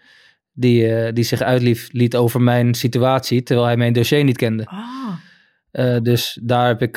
Die, 0.52 1.12
die 1.12 1.24
zich 1.24 1.40
uitliet 1.40 1.88
liet 1.92 2.16
over 2.16 2.40
mijn 2.40 2.74
situatie, 2.74 3.42
terwijl 3.42 3.66
hij 3.66 3.76
mijn 3.76 3.92
dossier 3.92 4.24
niet 4.24 4.36
kende. 4.36 4.66
Ah, 4.66 6.02
dus 6.02 6.38
daar 6.42 6.66
heb 6.66 6.82
ik, 6.82 6.96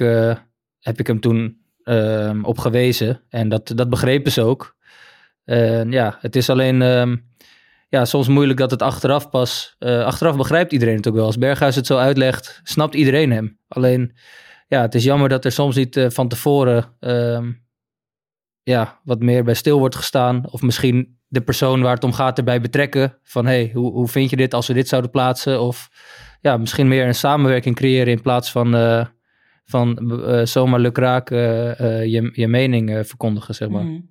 heb 0.80 1.00
ik 1.00 1.08
hem 1.08 1.20
toen 1.20 1.58
ehm, 1.84 2.44
op 2.44 2.58
gewezen. 2.58 3.22
En 3.30 3.50
dat, 3.50 3.72
dat 3.76 3.90
begrepen 3.90 4.32
ze 4.32 4.42
ook. 4.42 4.76
En 5.46 5.92
ja, 5.92 6.18
het 6.20 6.36
is 6.36 6.50
alleen 6.50 6.82
ehm, 6.82 7.16
ja, 7.92 8.06
soms 8.06 8.28
moeilijk 8.28 8.60
dat 8.60 8.72
het 8.72 8.82
achteraf 8.82 9.30
pas... 9.30 9.76
eh, 9.80 10.06
achteraf 10.06 10.38
begrijpt 10.38 10.72
iedereen 10.72 10.96
het 10.96 11.08
ook 11.08 11.14
wel. 11.14 11.26
Als 11.26 11.38
Berghuis 11.38 11.76
het 11.76 11.86
zo 11.86 11.98
uitlegt, 11.98 12.62
snapt 12.64 12.96
iedereen 12.96 13.32
hem. 13.32 13.60
Alleen, 13.68 14.16
ja, 14.68 14.82
het 14.82 14.96
is 14.96 15.04
jammer 15.04 15.30
dat 15.30 15.46
er 15.46 15.52
soms 15.52 15.76
niet 15.76 15.98
eh, 15.98 16.10
van 16.10 16.28
tevoren... 16.28 16.96
ehm, 17.00 17.52
ja, 18.64 19.00
wat 19.04 19.20
meer 19.20 19.44
bij 19.44 19.54
stil 19.54 19.80
wordt 19.80 19.96
gestaan. 19.96 20.52
Of 20.52 20.62
misschien 20.62 21.20
de 21.28 21.42
persoon 21.42 21.82
waar 21.82 21.94
het 21.94 22.04
om 22.04 22.14
gaat 22.14 22.38
erbij 22.38 22.62
betrekken. 22.62 23.18
Van, 23.24 23.46
hey, 23.46 23.72
hoe, 23.74 23.92
hoe 23.92 24.08
vind 24.08 24.30
je 24.30 24.36
dit 24.36 24.54
als 24.54 24.68
we 24.68 24.74
dit 24.74 24.88
zouden 24.88 25.12
plaatsen? 25.12 25.62
Of 25.62 25.90
ja, 26.42 26.58
misschien 26.58 26.88
meer 26.88 27.08
een 27.08 27.16
samenwerking 27.16 27.76
creëren 27.76 28.14
in 28.14 28.22
plaats 28.22 28.52
van, 28.52 28.76
eh, 28.76 29.06
van 29.66 29.98
zomaar 30.44 30.80
lukraak 30.80 31.30
je, 31.30 32.30
je 32.34 32.48
mening 32.48 33.08
verkondigen, 33.08 33.56
zeg 33.56 33.70
maar. 33.70 33.84
mhm. 33.84 34.11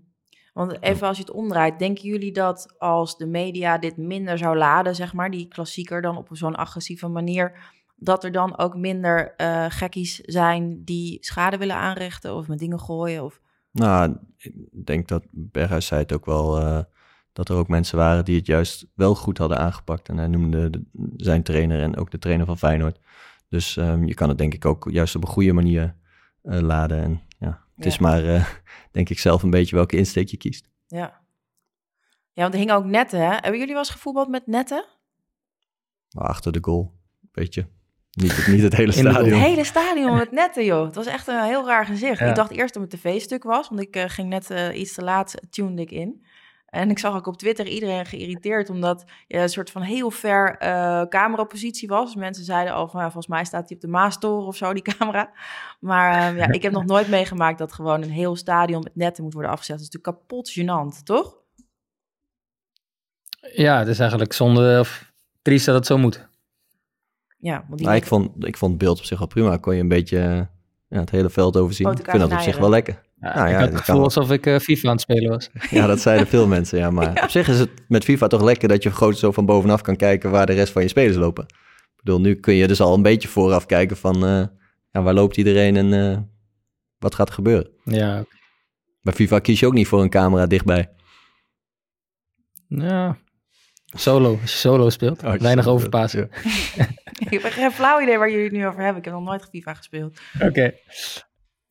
Want 0.53 0.83
even 0.83 1.07
als 1.07 1.17
je 1.17 1.23
het 1.23 1.33
omdraait, 1.33 1.79
denken 1.79 2.09
jullie 2.09 2.33
dat 2.33 2.75
als 2.79 3.17
de 3.17 3.27
media 3.27 3.79
dit 3.79 3.97
minder 3.97 4.39
zou 4.39 4.57
laden, 4.57 4.95
zeg 4.95 5.13
maar, 5.13 5.31
die 5.31 5.49
klassieker 5.49 6.03
dan 6.03 6.17
op 6.17 6.29
zo'n 6.33 6.57
agressieve 6.57 7.09
manier, 7.09 7.53
dat 7.97 8.25
er 8.25 8.33
dan 8.33 8.59
ook 8.59 8.77
minder 8.77 9.35
uh, 9.37 9.67
gekkies 9.69 10.21
zijn 10.21 10.85
die 10.85 11.19
schade 11.21 11.57
willen 11.57 11.77
aanrichten 11.77 12.35
of 12.35 12.49
met 12.49 12.59
dingen 12.59 12.81
gooien? 12.81 13.25
Of... 13.25 13.41
Nou, 13.73 14.17
ik 14.39 14.53
denk 14.71 15.09
dat 15.09 15.25
Berghuis 15.31 15.87
zei 15.87 16.01
het 16.01 16.13
ook 16.13 16.27
wel, 16.27 16.61
uh, 16.61 16.81
dat 17.33 17.49
er 17.49 17.57
ook 17.57 17.69
mensen 17.69 17.99
waren 17.99 18.25
die 18.25 18.37
het 18.37 18.47
juist 18.47 18.87
wel 18.95 19.15
goed 19.15 19.39
hadden 19.39 19.59
aangepakt. 19.59 20.09
En 20.09 20.19
hij 20.19 20.27
noemde 20.27 20.71
de, 20.71 20.83
zijn 21.17 21.43
trainer 21.43 21.81
en 21.81 21.97
ook 21.97 22.11
de 22.11 22.19
trainer 22.19 22.47
van 22.47 22.59
Feyenoord. 22.59 22.99
Dus 23.49 23.77
um, 23.77 24.07
je 24.07 24.15
kan 24.15 24.29
het 24.29 24.39
denk 24.39 24.55
ik 24.55 24.65
ook 24.65 24.89
juist 24.91 25.17
op 25.17 25.23
een 25.23 25.29
goede 25.29 25.53
manier 25.53 25.95
uh, 26.43 26.61
laden. 26.61 27.03
En 27.03 27.21
het 27.85 27.85
ja. 27.85 27.91
is 27.91 27.99
maar, 27.99 28.25
uh, 28.25 28.47
denk 28.93 29.09
ik 29.09 29.19
zelf, 29.19 29.43
een 29.43 29.51
beetje 29.51 29.77
welke 29.77 29.97
insteek 29.97 30.29
je 30.29 30.37
kiest. 30.37 30.69
Ja. 30.87 31.21
Ja, 32.33 32.43
want 32.43 32.53
er 32.53 32.61
hingen 32.61 32.75
ook 32.75 32.85
netten, 32.85 33.19
hè? 33.19 33.31
Hebben 33.31 33.59
jullie 33.59 33.67
wel 33.67 33.79
eens 33.79 33.91
gevoetbald 33.91 34.29
met 34.29 34.47
netten? 34.47 34.85
Nou, 36.11 36.29
achter 36.29 36.53
de 36.53 36.59
goal, 36.63 36.93
beetje. 37.33 37.67
Niet, 38.11 38.37
het, 38.37 38.47
niet 38.47 38.63
het 38.63 38.77
hele 38.77 38.93
stadion. 38.93 39.39
Het 39.39 39.49
hele 39.49 39.65
stadion 39.65 40.17
met 40.17 40.31
netten, 40.31 40.65
joh. 40.65 40.85
Het 40.85 40.95
was 40.95 41.07
echt 41.07 41.27
een 41.29 41.43
heel 41.43 41.67
raar 41.67 41.87
gezicht. 41.87 42.19
Ja. 42.19 42.27
Ik 42.27 42.35
dacht 42.35 42.51
eerst 42.51 42.75
dat 42.75 42.83
het 42.83 42.93
een 42.93 42.99
tv-stuk 42.99 43.43
was, 43.43 43.69
want 43.69 43.81
ik 43.81 43.97
uh, 43.97 44.05
ging 44.07 44.29
net 44.29 44.51
uh, 44.51 44.79
iets 44.79 44.95
te 44.95 45.03
laat, 45.03 45.35
tuned 45.51 45.79
ik 45.79 45.91
in. 45.91 46.25
En 46.71 46.91
ik 46.91 46.99
zag 46.99 47.15
ook 47.15 47.27
op 47.27 47.37
Twitter 47.37 47.67
iedereen 47.67 48.07
geïrriteerd, 48.07 48.71
omdat 48.71 49.05
je 49.27 49.37
een 49.39 49.49
soort 49.49 49.71
van 49.71 49.83
heel 49.83 50.11
ver 50.11 50.57
uh, 50.63 51.03
camerapositie 51.09 51.89
was. 51.89 52.15
Mensen 52.15 52.45
zeiden 52.45 52.75
al 52.75 52.89
van, 52.89 53.01
ja, 53.01 53.07
volgens 53.07 53.27
mij 53.27 53.45
staat 53.45 53.69
hij 53.69 53.77
op 53.77 53.83
de 53.83 53.89
Maastoren 53.89 54.47
of 54.47 54.57
zo, 54.57 54.73
die 54.73 54.83
camera. 54.97 55.31
Maar 55.81 56.33
uh, 56.33 56.39
ja, 56.39 56.53
ik 56.53 56.63
heb 56.63 56.73
nog 56.73 56.85
nooit 56.85 57.09
meegemaakt 57.09 57.59
dat 57.59 57.73
gewoon 57.73 58.03
een 58.03 58.11
heel 58.11 58.37
stadion 58.37 58.83
met 58.83 58.97
netten 58.97 59.25
moet 59.25 59.33
worden 59.33 59.51
afgezet. 59.51 59.77
Dat 59.79 59.87
is 59.87 59.93
natuurlijk 59.93 60.19
kapot 60.19 60.51
gênant, 60.51 61.03
toch? 61.05 61.39
Ja, 63.53 63.79
het 63.79 63.89
is 63.89 63.99
eigenlijk 63.99 64.33
zonde 64.33 64.79
of 64.81 65.13
triest 65.43 65.67
dat 65.67 65.75
het 65.75 65.87
zo 65.87 65.99
moet. 65.99 66.29
Ja, 67.39 67.65
want 67.67 67.79
die 67.79 67.87
nou, 67.87 67.99
ik, 67.99 68.07
vond, 68.07 68.45
ik 68.45 68.57
vond 68.57 68.71
het 68.71 68.81
beeld 68.81 68.99
op 68.99 69.05
zich 69.05 69.19
wel 69.19 69.29
prima. 69.29 69.57
Kon 69.57 69.75
je 69.75 69.81
een 69.81 69.89
beetje 69.89 70.49
ja, 70.89 71.01
het 71.01 71.11
hele 71.11 71.31
veld 71.31 71.57
overzien. 71.57 71.91
Ik 71.91 72.11
vind 72.11 72.19
dat 72.19 72.33
op 72.33 72.39
zich 72.39 72.59
wel 72.59 72.71
lekker. 72.71 73.03
Ja, 73.21 73.35
nou, 73.35 73.49
ja, 73.49 73.55
ik 73.55 73.61
had 73.61 73.69
het 73.69 73.79
gevoel 73.79 73.95
kan... 73.95 74.05
alsof 74.05 74.31
ik 74.31 74.47
uh, 74.47 74.59
FIFA 74.59 74.89
aan 74.89 74.95
het 74.95 75.03
spelen 75.03 75.31
was. 75.31 75.51
Ja, 75.71 75.87
dat 75.87 76.01
zeiden 76.01 76.27
veel 76.27 76.47
mensen, 76.47 76.79
ja. 76.79 76.91
Maar 76.91 77.13
ja. 77.15 77.23
op 77.23 77.31
zich 77.31 77.49
is 77.49 77.59
het 77.59 77.71
met 77.89 78.05
FIFA 78.05 78.27
toch 78.27 78.43
lekker 78.43 78.69
dat 78.69 78.83
je 78.83 78.91
groot 78.91 79.19
zo 79.19 79.33
van 79.33 79.47
bovenaf 79.47 79.81
kan 79.81 79.97
kijken 79.97 80.31
waar 80.31 80.47
de 80.47 80.53
rest 80.53 80.73
van 80.73 80.83
je 80.83 80.89
spelers 80.89 81.17
lopen. 81.17 81.45
Ik 81.45 82.07
bedoel, 82.07 82.21
nu 82.21 82.35
kun 82.35 82.55
je 82.55 82.67
dus 82.67 82.81
al 82.81 82.95
een 82.95 83.03
beetje 83.03 83.29
vooraf 83.29 83.67
kijken 83.67 83.97
van 83.97 84.25
uh, 84.25 84.45
ja, 84.91 85.03
waar 85.03 85.15
loopt 85.15 85.37
iedereen 85.37 85.77
en 85.77 85.93
uh, 85.93 86.19
wat 86.99 87.15
gaat 87.15 87.29
er 87.29 87.35
gebeuren. 87.35 87.71
Ja. 87.85 88.25
Bij 89.03 89.15
FIFA 89.15 89.39
kies 89.39 89.61
je 89.61 89.67
ook 89.67 89.73
niet 89.73 89.89
voor 89.89 90.03
een 90.03 90.11
camera 90.11 90.47
dichtbij. 90.47 90.91
Ja, 92.67 93.19
solo. 93.87 94.39
Als 94.41 94.53
je 94.53 94.59
solo 94.59 94.91
speelt, 94.91 95.25
oh, 95.25 95.35
weinig 95.35 95.67
overpassen. 95.67 96.31
Ja. 96.75 96.89
ik 97.31 97.43
heb 97.43 97.53
geen 97.53 97.73
flauw 97.73 98.01
idee 98.01 98.19
waar 98.19 98.31
jullie 98.31 98.45
het 98.45 98.53
nu 98.53 98.67
over 98.67 98.81
hebben. 98.81 98.99
Ik 98.99 99.05
heb 99.05 99.15
nog 99.15 99.25
nooit 99.25 99.49
FIFA 99.51 99.75
gespeeld. 99.75 100.21
Oké. 100.35 100.47
Okay. 100.47 100.75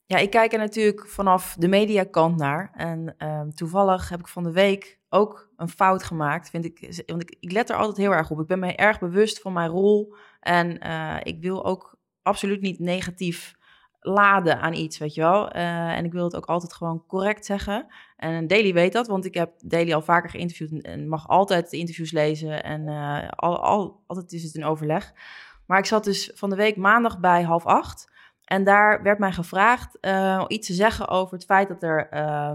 Ja, 0.10 0.18
ik 0.18 0.30
kijk 0.30 0.54
er 0.54 0.60
natuurlijk 0.60 1.08
vanaf 1.08 1.56
de 1.60 1.68
mediakant 1.68 2.38
naar. 2.38 2.72
En 2.74 3.16
um, 3.18 3.54
toevallig 3.54 4.10
heb 4.10 4.20
ik 4.20 4.28
van 4.28 4.44
de 4.44 4.52
week 4.52 5.00
ook 5.10 5.50
een 5.56 5.70
fout 5.70 6.04
gemaakt. 6.04 6.50
Vind 6.50 6.66
ik, 6.66 7.04
want 7.06 7.22
ik, 7.22 7.38
ik 7.40 7.52
let 7.52 7.70
er 7.70 7.76
altijd 7.76 7.98
heel 7.98 8.12
erg 8.12 8.32
op. 8.32 8.40
Ik 8.40 8.48
ben 8.48 8.60
me 8.60 8.76
erg 8.76 9.00
bewust 9.00 9.42
van 9.42 9.54
mijn 9.54 9.70
rol. 9.70 10.16
En 10.40 10.88
uh, 10.88 11.18
ik 11.24 11.42
wil 11.42 11.66
ook 11.66 11.98
absoluut 12.22 12.62
niet 12.62 12.80
negatief 12.80 13.56
laden 14.00 14.60
aan 14.60 14.74
iets, 14.74 14.98
weet 14.98 15.14
je 15.14 15.22
wel. 15.22 15.56
Uh, 15.56 15.98
en 15.98 16.06
ik 16.06 16.12
wil 16.12 16.24
het 16.24 16.36
ook 16.36 16.46
altijd 16.46 16.74
gewoon 16.74 17.06
correct 17.08 17.46
zeggen. 17.46 17.88
En 18.18 18.48
Daily 18.48 18.74
weet 18.74 18.94
dat, 18.94 19.08
want 19.08 19.26
ik 19.26 19.34
heb 19.34 19.52
Daily 19.58 19.94
al 19.94 20.02
vaker 20.02 20.30
geïnterviewd 20.30 20.82
en 20.82 21.08
mag 21.08 21.28
altijd 21.28 21.70
de 21.70 21.78
interviews 21.78 22.12
lezen. 22.12 22.64
En 22.64 22.88
uh, 22.88 23.28
al, 23.30 23.64
al, 23.64 24.04
altijd 24.08 24.32
is 24.32 24.44
het 24.44 24.56
een 24.56 24.66
overleg. 24.66 25.14
Maar 25.66 25.80
ik 25.80 25.86
zat 25.86 26.04
dus 26.04 26.32
van 26.36 26.50
de 26.50 26.56
week 26.56 26.78
maandag 26.78 27.20
bij 27.20 27.44
half 27.44 27.66
acht. 27.66 28.18
En 28.50 28.64
daar 28.64 29.04
werd 29.04 29.20
mij 29.20 29.32
gevraagd 29.32 29.98
uh, 30.02 30.46
iets 30.48 30.68
te 30.68 30.74
zeggen 30.74 31.08
over 31.08 31.34
het 31.34 31.46
feit 31.46 31.68
dat 31.68 31.84
er 31.84 32.08
uh, 32.14 32.52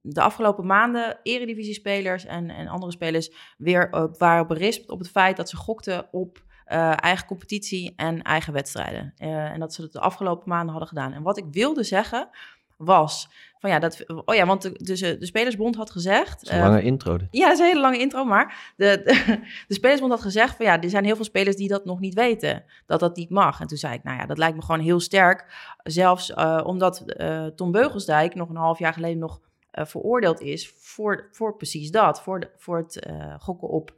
de 0.00 0.20
afgelopen 0.20 0.66
maanden 0.66 1.18
eredivisiespelers 1.22 2.24
en, 2.24 2.50
en 2.50 2.68
andere 2.68 2.92
spelers 2.92 3.54
weer 3.58 4.10
waren 4.18 4.46
berispt 4.46 4.90
op 4.90 4.98
het 4.98 5.10
feit 5.10 5.36
dat 5.36 5.48
ze 5.48 5.56
gokten 5.56 6.06
op 6.12 6.42
uh, 6.68 6.92
eigen 6.96 7.26
competitie 7.26 7.92
en 7.96 8.22
eigen 8.22 8.52
wedstrijden. 8.52 9.12
en 9.16 9.60
dat 9.60 9.74
ze 9.74 9.80
dat 9.80 9.92
de 9.92 10.00
afgelopen 10.00 10.48
maanden 10.48 10.70
hadden 10.70 10.88
gedaan. 10.88 11.12
En 11.12 11.22
wat 11.22 11.38
ik 11.38 11.44
wilde 11.50 11.82
zeggen 11.82 12.28
was 12.76 13.28
van 13.64 13.72
ja, 13.72 13.78
dat, 13.78 14.04
oh 14.24 14.34
ja, 14.34 14.46
want 14.46 14.62
de, 14.62 14.72
dus, 14.72 15.00
de 15.00 15.26
Spelersbond 15.26 15.76
had 15.76 15.90
gezegd. 15.90 16.50
een 16.50 16.58
lange 16.58 16.80
uh, 16.80 16.86
intro. 16.86 17.16
Dit. 17.16 17.28
Ja, 17.30 17.44
dat 17.44 17.52
is 17.52 17.58
een 17.58 17.66
hele 17.66 17.80
lange 17.80 17.98
intro, 17.98 18.24
maar 18.24 18.72
de, 18.76 19.00
de, 19.04 19.40
de, 19.68 19.74
Spelersbond 19.74 20.12
had 20.12 20.22
gezegd 20.22 20.56
van 20.56 20.66
ja, 20.66 20.80
er 20.80 20.90
zijn 20.90 21.04
heel 21.04 21.16
veel 21.16 21.24
spelers 21.24 21.56
die 21.56 21.68
dat 21.68 21.84
nog 21.84 22.00
niet 22.00 22.14
weten, 22.14 22.64
dat 22.86 23.00
dat 23.00 23.16
niet 23.16 23.30
mag. 23.30 23.60
En 23.60 23.66
toen 23.66 23.78
zei 23.78 23.94
ik, 23.94 24.02
nou 24.02 24.18
ja, 24.18 24.26
dat 24.26 24.38
lijkt 24.38 24.56
me 24.56 24.62
gewoon 24.62 24.80
heel 24.80 25.00
sterk, 25.00 25.46
zelfs 25.82 26.30
uh, 26.30 26.60
omdat 26.64 27.04
uh, 27.06 27.46
Tom 27.46 27.72
Beugelsdijk 27.72 28.34
nog 28.34 28.48
een 28.48 28.56
half 28.56 28.78
jaar 28.78 28.92
geleden 28.92 29.18
nog 29.18 29.40
veroordeeld 29.70 30.40
is 30.40 30.74
voor, 30.78 31.28
voor 31.32 31.56
precies 31.56 31.90
dat, 31.90 32.22
voor, 32.22 32.50
voor 32.56 32.76
het 32.76 33.06
gokken 33.38 33.68
op. 33.68 33.94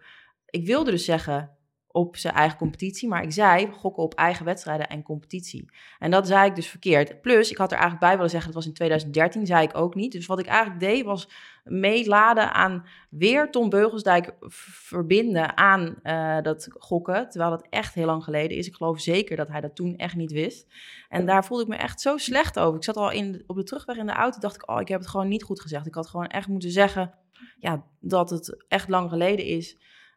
Ik 0.46 0.66
wilde 0.66 0.90
dus 0.90 1.04
zeggen, 1.04 1.55
op 1.96 2.16
zijn 2.16 2.34
eigen 2.34 2.58
competitie. 2.58 3.08
Maar 3.08 3.22
ik 3.22 3.32
zei 3.32 3.70
gokken 3.72 4.02
op 4.02 4.14
eigen 4.14 4.44
wedstrijden 4.44 4.88
en 4.88 5.02
competitie. 5.02 5.68
En 5.98 6.10
dat 6.10 6.26
zei 6.26 6.48
ik 6.48 6.54
dus 6.54 6.68
verkeerd. 6.68 7.20
Plus, 7.20 7.50
ik 7.50 7.56
had 7.56 7.70
er 7.70 7.78
eigenlijk 7.78 8.06
bij 8.06 8.14
willen 8.14 8.30
zeggen, 8.30 8.52
dat 8.52 8.58
was 8.58 8.66
in 8.66 8.76
2013, 8.76 9.46
zei 9.46 9.62
ik 9.62 9.76
ook 9.76 9.94
niet. 9.94 10.12
Dus 10.12 10.26
wat 10.26 10.38
ik 10.38 10.46
eigenlijk 10.46 10.80
deed, 10.80 11.04
was 11.04 11.28
meeladen 11.64 12.52
aan 12.52 12.86
weer 13.10 13.50
Tom 13.50 13.68
Beugelsdijk 13.68 14.34
verbinden 14.40 15.56
aan 15.56 15.94
uh, 16.02 16.42
dat 16.42 16.68
gokken. 16.78 17.28
Terwijl 17.28 17.50
dat 17.50 17.66
echt 17.70 17.94
heel 17.94 18.06
lang 18.06 18.24
geleden 18.24 18.56
is. 18.56 18.66
Ik 18.66 18.74
geloof 18.74 19.00
zeker 19.00 19.36
dat 19.36 19.48
hij 19.48 19.60
dat 19.60 19.76
toen 19.76 19.96
echt 19.96 20.16
niet 20.16 20.32
wist. 20.32 20.66
En 21.08 21.26
daar 21.26 21.44
voelde 21.44 21.62
ik 21.62 21.68
me 21.68 21.76
echt 21.76 22.00
zo 22.00 22.16
slecht 22.16 22.58
over. 22.58 22.76
Ik 22.76 22.84
zat 22.84 22.96
al 22.96 23.10
in, 23.10 23.44
op 23.46 23.56
de 23.56 23.64
terugweg 23.64 23.96
in 23.96 24.06
de 24.06 24.12
auto, 24.12 24.38
dacht 24.38 24.54
ik, 24.54 24.70
oh, 24.70 24.80
ik 24.80 24.88
heb 24.88 25.00
het 25.00 25.08
gewoon 25.08 25.28
niet 25.28 25.42
goed 25.42 25.60
gezegd. 25.60 25.86
Ik 25.86 25.94
had 25.94 26.08
gewoon 26.08 26.26
echt 26.26 26.48
moeten 26.48 26.70
zeggen 26.70 27.14
ja, 27.58 27.84
dat 28.00 28.30
het 28.30 28.64
echt 28.68 28.88
lang 28.88 29.10
geleden 29.10 29.44
is. 29.44 29.76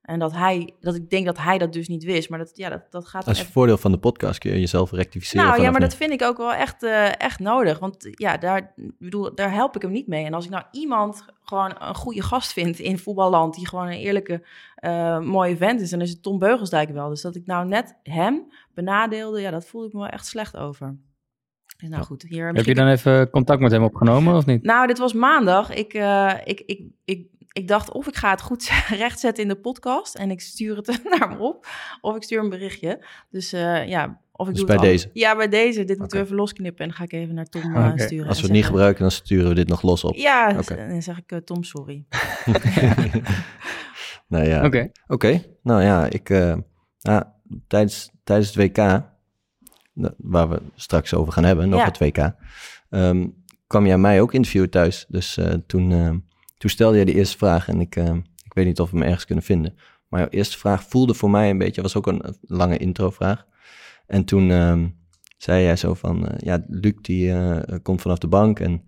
En 0.09 0.19
dat 0.19 0.33
hij, 0.33 0.73
dat 0.79 0.95
ik 0.95 1.09
denk 1.09 1.25
dat 1.25 1.37
hij 1.37 1.57
dat 1.57 1.73
dus 1.73 1.87
niet 1.87 2.03
wist. 2.03 2.29
Maar 2.29 2.39
dat, 2.39 2.51
ja, 2.53 2.69
dat, 2.69 2.81
dat 2.89 3.07
gaat. 3.07 3.27
Als 3.27 3.37
je 3.37 3.43
echt... 3.43 3.51
voordeel 3.51 3.77
van 3.77 3.91
de 3.91 3.97
podcast 3.97 4.39
kun 4.39 4.51
je 4.51 4.59
jezelf 4.59 4.91
rectificeren. 4.91 5.45
Nou 5.45 5.61
ja, 5.61 5.71
maar 5.71 5.79
dat 5.79 5.95
vind 5.95 6.11
ik 6.11 6.21
ook 6.21 6.37
wel 6.37 6.53
echt, 6.53 6.83
uh, 6.83 7.21
echt 7.21 7.39
nodig. 7.39 7.79
Want 7.79 8.07
ja, 8.11 8.37
daar, 8.37 8.73
bedoel, 8.99 9.35
daar 9.35 9.53
help 9.53 9.75
ik 9.75 9.81
hem 9.81 9.91
niet 9.91 10.07
mee. 10.07 10.25
En 10.25 10.33
als 10.33 10.45
ik 10.45 10.51
nou 10.51 10.63
iemand 10.71 11.25
gewoon 11.43 11.75
een 11.79 11.95
goede 11.95 12.21
gast 12.21 12.53
vind 12.53 12.79
in 12.79 12.97
voetballand, 12.97 13.55
die 13.55 13.67
gewoon 13.67 13.87
een 13.87 13.97
eerlijke, 13.97 14.43
uh, 14.85 15.19
mooie 15.19 15.57
vent 15.57 15.81
is, 15.81 15.89
dan 15.89 16.01
is 16.01 16.09
het 16.09 16.23
Tom 16.23 16.39
Beugelsdijk 16.39 16.89
wel. 16.89 17.09
Dus 17.09 17.21
dat 17.21 17.35
ik 17.35 17.45
nou 17.45 17.67
net 17.67 17.95
hem 18.03 18.51
benadeelde, 18.73 19.41
ja, 19.41 19.51
dat 19.51 19.67
voel 19.67 19.85
ik 19.85 19.93
me 19.93 19.99
wel 19.99 20.07
echt 20.07 20.25
slecht 20.25 20.57
over. 20.57 20.97
Dus 21.77 21.89
nou 21.89 22.03
goed, 22.03 22.25
hier. 22.29 22.47
Heb 22.47 22.65
je 22.65 22.73
dan 22.73 22.87
even 22.87 23.29
contact 23.29 23.61
met 23.61 23.71
hem 23.71 23.83
opgenomen 23.83 24.35
of 24.35 24.45
niet? 24.45 24.63
Nou, 24.63 24.87
dit 24.87 24.97
was 24.97 25.13
maandag. 25.13 25.73
Ik, 25.73 25.93
uh, 25.93 26.33
ik, 26.43 26.63
ik, 26.65 26.81
ik 27.05 27.27
ik 27.59 27.67
dacht 27.67 27.91
of 27.91 28.07
ik 28.07 28.15
ga 28.15 28.29
het 28.29 28.41
goed 28.41 28.71
rechtzetten 29.03 29.43
in 29.43 29.49
de 29.49 29.55
podcast 29.55 30.15
en 30.15 30.31
ik 30.31 30.41
stuur 30.41 30.75
het 30.75 31.01
naar 31.19 31.29
hem 31.29 31.39
op, 31.39 31.67
of 32.01 32.15
ik 32.15 32.23
stuur 32.23 32.39
een 32.39 32.49
berichtje. 32.49 33.05
Dus 33.29 33.53
uh, 33.53 33.87
ja, 33.87 34.21
of 34.31 34.47
ik 34.47 34.53
dus 34.53 34.65
doe 34.65 34.65
bij 34.65 34.75
het 34.75 34.85
deze? 34.85 35.09
Ja, 35.13 35.35
bij 35.35 35.49
deze. 35.49 35.83
Dit 35.83 35.99
moeten 35.99 36.17
we 36.17 36.23
even 36.23 36.35
losknippen 36.35 36.81
en 36.81 36.87
dan 36.87 36.97
ga 36.97 37.03
ik 37.03 37.11
even 37.11 37.35
naar 37.35 37.45
Tom 37.45 37.61
uh, 37.61 37.69
okay. 37.69 37.97
sturen. 37.97 38.27
Als 38.27 38.37
we 38.37 38.43
het 38.43 38.51
niet 38.51 38.65
gebruiken, 38.65 39.01
dan 39.01 39.11
sturen 39.11 39.49
we 39.49 39.55
dit 39.55 39.67
nog 39.67 39.81
los 39.81 40.03
op. 40.03 40.15
Ja, 40.15 40.55
okay. 40.59 40.89
dan 40.89 41.01
zeg 41.01 41.17
ik 41.17 41.31
uh, 41.31 41.39
Tom 41.39 41.63
sorry. 41.63 42.05
nou 44.27 44.47
ja, 44.47 44.65
oké. 44.65 44.89
Okay. 45.07 45.45
Nou 45.63 45.81
ja, 45.81 46.09
ik, 46.09 46.29
uh, 46.29 46.55
ja, 46.97 47.35
tijdens, 47.67 48.11
tijdens 48.23 48.53
het 48.53 48.55
WK, 48.55 48.77
waar 50.17 50.49
we 50.49 50.61
straks 50.75 51.13
over 51.13 51.33
gaan 51.33 51.43
hebben, 51.43 51.69
nog 51.69 51.79
ja. 51.79 51.85
het 51.85 51.97
WK, 51.97 52.31
um, 52.89 53.43
kwam 53.67 53.85
jij 53.85 53.97
mij 53.97 54.21
ook 54.21 54.33
interviewen 54.33 54.69
thuis. 54.69 55.05
Dus 55.07 55.37
uh, 55.37 55.53
toen 55.67 56.23
toen 56.59 56.69
stelde 56.69 56.95
jij 56.95 57.05
de 57.05 57.13
eerste 57.13 57.37
vraag 57.37 57.67
en 57.67 57.81
ik, 57.81 57.95
uh, 57.95 58.15
ik 58.43 58.53
weet 58.53 58.65
niet 58.65 58.79
of 58.79 58.91
we 58.91 58.97
hem 58.97 59.05
ergens 59.05 59.25
kunnen 59.25 59.43
vinden. 59.43 59.75
Maar 60.07 60.19
jouw 60.19 60.29
eerste 60.29 60.57
vraag 60.57 60.83
voelde 60.83 61.13
voor 61.13 61.29
mij 61.29 61.49
een 61.49 61.57
beetje, 61.57 61.81
was 61.81 61.95
ook 61.95 62.07
een 62.07 62.35
lange 62.41 62.77
intro-vraag. 62.77 63.45
En 64.07 64.25
toen 64.25 64.49
uh, 64.49 64.83
zei 65.37 65.63
jij 65.63 65.75
zo 65.75 65.93
van, 65.93 66.25
uh, 66.25 66.31
ja, 66.37 66.63
Luc 66.67 66.93
die 67.01 67.27
uh, 67.27 67.59
komt 67.81 68.01
vanaf 68.01 68.17
de 68.17 68.27
bank. 68.27 68.59
En 68.59 68.83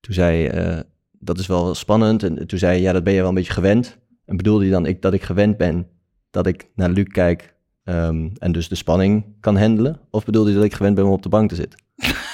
toen 0.00 0.14
zei 0.14 0.36
je, 0.38 0.86
dat 1.12 1.38
is 1.38 1.46
wel 1.46 1.74
spannend. 1.74 2.22
En 2.22 2.46
toen 2.46 2.58
zei 2.58 2.76
je, 2.76 2.82
ja, 2.82 2.92
dat 2.92 3.04
ben 3.04 3.12
je 3.12 3.20
wel 3.20 3.28
een 3.28 3.34
beetje 3.34 3.52
gewend. 3.52 3.98
En 4.24 4.36
bedoelde 4.36 4.64
je 4.64 4.70
dan 4.70 4.86
ik, 4.86 5.02
dat 5.02 5.12
ik 5.12 5.22
gewend 5.22 5.56
ben 5.56 5.88
dat 6.30 6.46
ik 6.46 6.68
naar 6.74 6.90
Luc 6.90 7.06
kijk 7.06 7.54
um, 7.84 8.32
en 8.38 8.52
dus 8.52 8.68
de 8.68 8.74
spanning 8.74 9.24
kan 9.40 9.56
handelen? 9.56 10.00
Of 10.10 10.24
bedoelde 10.24 10.50
je 10.50 10.56
dat 10.56 10.64
ik 10.64 10.74
gewend 10.74 10.94
ben 10.94 11.04
om 11.04 11.12
op 11.12 11.22
de 11.22 11.28
bank 11.28 11.48
te 11.48 11.54
zitten? 11.54 11.78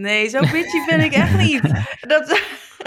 nee, 0.00 0.28
zo 0.28 0.40
bitchy 0.40 0.84
ben 0.88 1.00
ik 1.00 1.12
echt 1.12 1.36
niet. 1.38 1.62
Dat 2.00 2.40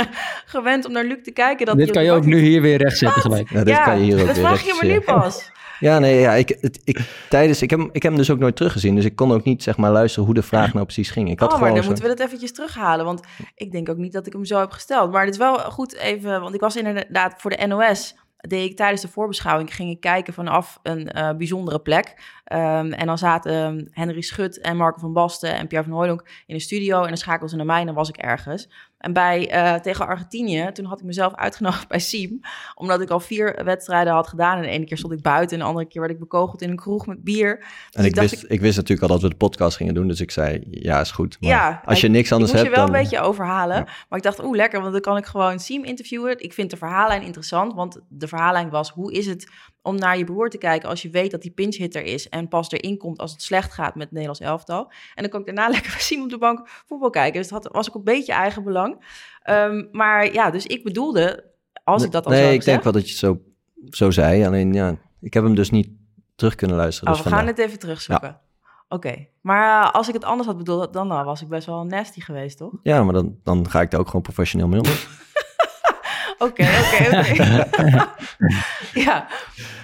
gewend 0.46 0.86
om 0.86 0.92
naar 0.92 1.04
Luc 1.04 1.18
te 1.24 1.32
kijken. 1.32 1.66
Dat 1.66 1.78
dit 1.78 1.92
kan 1.92 2.04
je 2.04 2.12
ook 2.12 2.26
nu 2.26 2.40
hier 2.40 2.62
weer 2.62 2.78
rechtzetten 2.78 3.22
gelijk. 3.22 3.50
Ja, 3.50 3.64
dit 3.64 3.76
ja, 3.76 3.84
kan 3.84 3.98
je 3.98 4.04
hier 4.04 4.20
ook 4.20 4.28
dat 4.28 4.36
weer 4.36 4.46
vraag 4.46 4.66
je 4.66 4.78
me 4.82 4.88
nu 4.88 5.00
pas. 5.00 5.46
Ja, 5.80 6.00
nee, 6.00 6.20
ja, 6.20 6.34
ik, 6.34 6.58
het, 6.62 6.80
ik, 6.84 7.00
tijdens, 7.30 7.62
ik, 7.62 7.70
heb, 7.70 7.80
hem- 7.80 7.90
ik 7.92 8.04
heb 8.04 8.12
hem 8.12 8.22
dus 8.22 8.32
ook 8.32 8.40
nooit 8.40 8.56
teruggezien. 8.56 8.96
Dus 8.96 9.06
ik 9.06 9.16
kon 9.16 9.32
ook 9.32 9.44
niet 9.44 9.64
zeg 9.64 9.78
maar 9.78 9.92
luisteren 9.92 10.26
hoe 10.26 10.34
de 10.34 10.42
vraag 10.42 10.74
nou 10.74 10.86
precies 10.86 11.10
ging. 11.10 11.30
Ik 11.30 11.40
had 11.40 11.54
oh, 11.54 11.60
maar 11.60 11.68
gewoon 11.68 11.74
dan 11.74 11.84
zo- 11.84 11.90
moeten 11.90 12.10
we 12.10 12.16
dat 12.16 12.26
eventjes 12.26 12.54
terughalen. 12.54 13.06
Want 13.06 13.22
ik 13.56 13.72
denk 13.72 13.90
ook 13.90 13.98
niet 13.98 14.14
dat 14.14 14.28
ik 14.28 14.34
hem 14.34 14.46
zo 14.46 14.60
heb 14.60 14.72
gesteld. 14.72 15.12
Maar 15.12 15.22
het 15.22 15.32
is 15.32 15.38
wel 15.38 15.58
goed 15.58 15.96
even... 15.96 16.42
Want 16.42 16.56
ik 16.56 16.60
was 16.62 16.76
inderdaad 16.76 17.34
voor 17.38 17.52
de 17.52 17.68
NOS... 17.68 18.16
deed 18.38 18.70
ik 18.70 18.78
tijdens 18.78 19.02
de 19.02 19.08
voorbeschouwing... 19.08 19.76
ging 19.76 19.90
ik 19.90 20.00
kijken 20.00 20.34
vanaf 20.34 20.80
een 20.84 21.12
eh, 21.12 21.36
bijzondere 21.38 21.80
plek. 21.80 22.14
Ehm, 22.48 22.92
en 22.92 23.06
dan 23.08 23.18
zaten 23.18 23.88
Henry 23.92 24.22
Schut 24.22 24.60
en 24.62 24.78
Marco 24.78 25.00
van 25.00 25.14
Basten... 25.14 25.54
en 25.56 25.68
Pierre 25.68 25.88
van 25.88 25.98
Hooydonk 25.98 26.24
in 26.46 26.56
de 26.56 26.62
studio... 26.62 27.02
en 27.02 27.08
dan 27.08 27.18
schakelden 27.18 27.50
ze 27.50 27.56
naar 27.56 27.66
mij 27.66 27.80
en 27.80 27.86
dan 27.86 27.96
was 27.96 28.10
ik 28.10 28.18
ergens. 28.18 28.70
En 28.98 29.14
bij, 29.14 29.50
eh, 29.50 29.74
tegen 29.76 30.08
Argentinië, 30.08 30.70
toen 30.74 30.86
had 30.86 31.00
ik 31.00 31.06
mezelf 31.06 31.36
uitgenodigd 31.46 31.88
bij 31.88 32.00
Siem... 32.00 32.40
omdat 32.76 33.02
ik 33.02 33.10
al 33.10 33.20
vier 33.20 33.62
wedstrijden 33.64 34.14
had 34.14 34.28
gedaan. 34.28 34.56
En 34.56 34.62
de 34.62 34.68
ene 34.68 34.86
keer 34.86 34.98
stond 34.98 35.14
ik 35.14 35.22
buiten... 35.22 35.58
en 35.58 35.64
de 35.64 35.70
andere 35.70 35.88
keer 35.88 36.02
werd 36.02 36.14
ik 36.14 36.20
bekogeld 36.20 36.62
in 36.62 36.70
een 36.70 36.76
kroeg 36.76 37.06
met 37.08 37.24
bier. 37.24 37.58
Dus 37.58 37.68
En 37.92 38.06
ik 38.06 38.16
wist, 38.16 38.46
ik 38.48 38.62
wist 38.62 38.76
natuurlijk 38.78 39.02
al 39.08 39.14
dat 39.14 39.22
we 39.22 39.30
de 39.30 39.36
podcast 39.36 39.78
gingen 39.78 39.94
doen. 39.94 40.08
Dus 40.08 40.22
ik 40.22 40.32
zei, 40.32 40.68
ja, 40.70 41.00
is 41.00 41.12
goed. 41.12 41.38
Maar 41.40 41.50
Ja, 41.50 41.82
als 41.86 42.02
je 42.02 42.08
ik- 42.08 42.14
niks 42.14 42.32
anders 42.32 42.52
ik 42.52 42.58
moest 42.58 42.66
hebt, 42.68 42.76
je 42.78 42.86
wel 42.86 42.94
dan... 42.94 42.96
een 42.96 43.10
beetje 43.10 43.28
overhalen. 43.28 43.78
Ja. 43.78 43.84
Maar 44.10 44.18
ik 44.18 44.24
dacht, 44.26 44.44
oeh, 44.44 44.56
lekker, 44.56 44.80
want 44.80 44.92
dan 44.92 45.02
kan 45.02 45.18
ik 45.18 45.26
gewoon 45.26 45.60
Siem 45.60 45.84
interviewen. 45.84 46.40
Ik 46.44 46.54
vind 46.54 46.70
de 46.70 46.78
verhaallijn 46.78 47.22
interessant, 47.22 47.74
want 47.74 48.00
de 48.10 48.28
verhaallijn 48.28 48.70
was... 48.70 48.90
hoe 48.90 49.14
is 49.14 49.26
het 49.26 49.52
om 49.88 49.96
naar 49.96 50.18
je 50.18 50.24
broer 50.24 50.50
te 50.50 50.58
kijken 50.58 50.90
als 50.90 51.02
je 51.02 51.10
weet 51.10 51.32
dat 51.32 51.44
hij 51.44 51.52
pinchhitter 51.52 52.04
is... 52.04 52.30
en 52.30 52.48
pas 52.48 52.72
erin 52.72 52.98
komt 52.98 53.20
als 53.20 53.32
het 53.32 53.42
slecht 53.42 53.74
gaat 53.74 53.94
met 53.94 54.04
het 54.04 54.12
Nederlands 54.12 54.40
elftal. 54.40 54.92
En 55.16 55.22
dan 55.22 55.30
kan 55.30 55.40
ik 55.40 55.46
daarna 55.46 55.70
lekker 55.76 55.92
Siem 55.92 56.22
op 56.22 56.30
de 56.30 56.38
bank 56.38 56.68
voetbal 56.86 57.10
kijken. 57.10 57.42
Dus 57.42 57.50
dat 57.50 57.70
was 57.72 57.90
ook 57.90 57.96
een 57.96 58.04
beetje 58.04 58.34
eigen 58.34 58.64
belang. 58.64 59.06
Ehm, 59.44 59.86
maar 59.92 60.34
ja, 60.34 60.52
dus 60.52 60.66
ik 60.66 60.84
bedoelde, 60.84 61.44
als 61.84 62.04
ik 62.04 62.12
dat 62.12 62.26
al 62.26 62.32
Nee, 62.32 62.46
zo 62.46 62.52
ik 62.52 62.64
denk 62.64 62.84
wel 62.84 62.94
dat 62.94 63.04
je 63.04 63.10
het 63.10 63.18
zo, 63.18 63.42
zo 63.90 64.12
zei. 64.12 64.46
Alleen, 64.46 64.74
ja, 64.74 64.98
ik 65.22 65.34
heb 65.34 65.44
hem 65.44 65.56
dus 65.56 65.70
niet 65.70 65.90
terug 66.36 66.56
kunnen 66.56 66.78
luisteren. 66.78 67.10
Oh, 67.10 67.16
dus 67.16 67.26
we 67.30 67.36
gaan 67.36 67.48
het 67.48 67.58
even 67.58 67.80
terugzoeken. 67.80 68.40
Oké, 68.90 69.28
maar 69.42 69.84
eh, 69.84 69.92
als 69.92 70.08
ik 70.08 70.14
het 70.14 70.24
anders 70.24 70.48
had 70.48 70.58
bedoeld, 70.58 70.94
dan 70.94 71.08
was 71.08 71.42
ik 71.42 71.48
best 71.48 71.66
wel 71.66 71.86
nasty 71.86 72.22
geweest, 72.22 72.58
toch? 72.58 72.74
Ja, 72.84 73.04
maar 73.04 73.14
dan, 73.14 73.36
dan 73.44 73.70
ga 73.70 73.82
ik 73.82 73.92
daar 73.92 74.00
ook 74.00 74.06
gewoon 74.08 74.22
professioneel 74.22 74.68
mee 74.68 74.80
om. 74.80 74.88
Oké, 76.38 76.64
oké, 76.64 77.18
oké. 77.18 78.08
ja. 79.06 79.28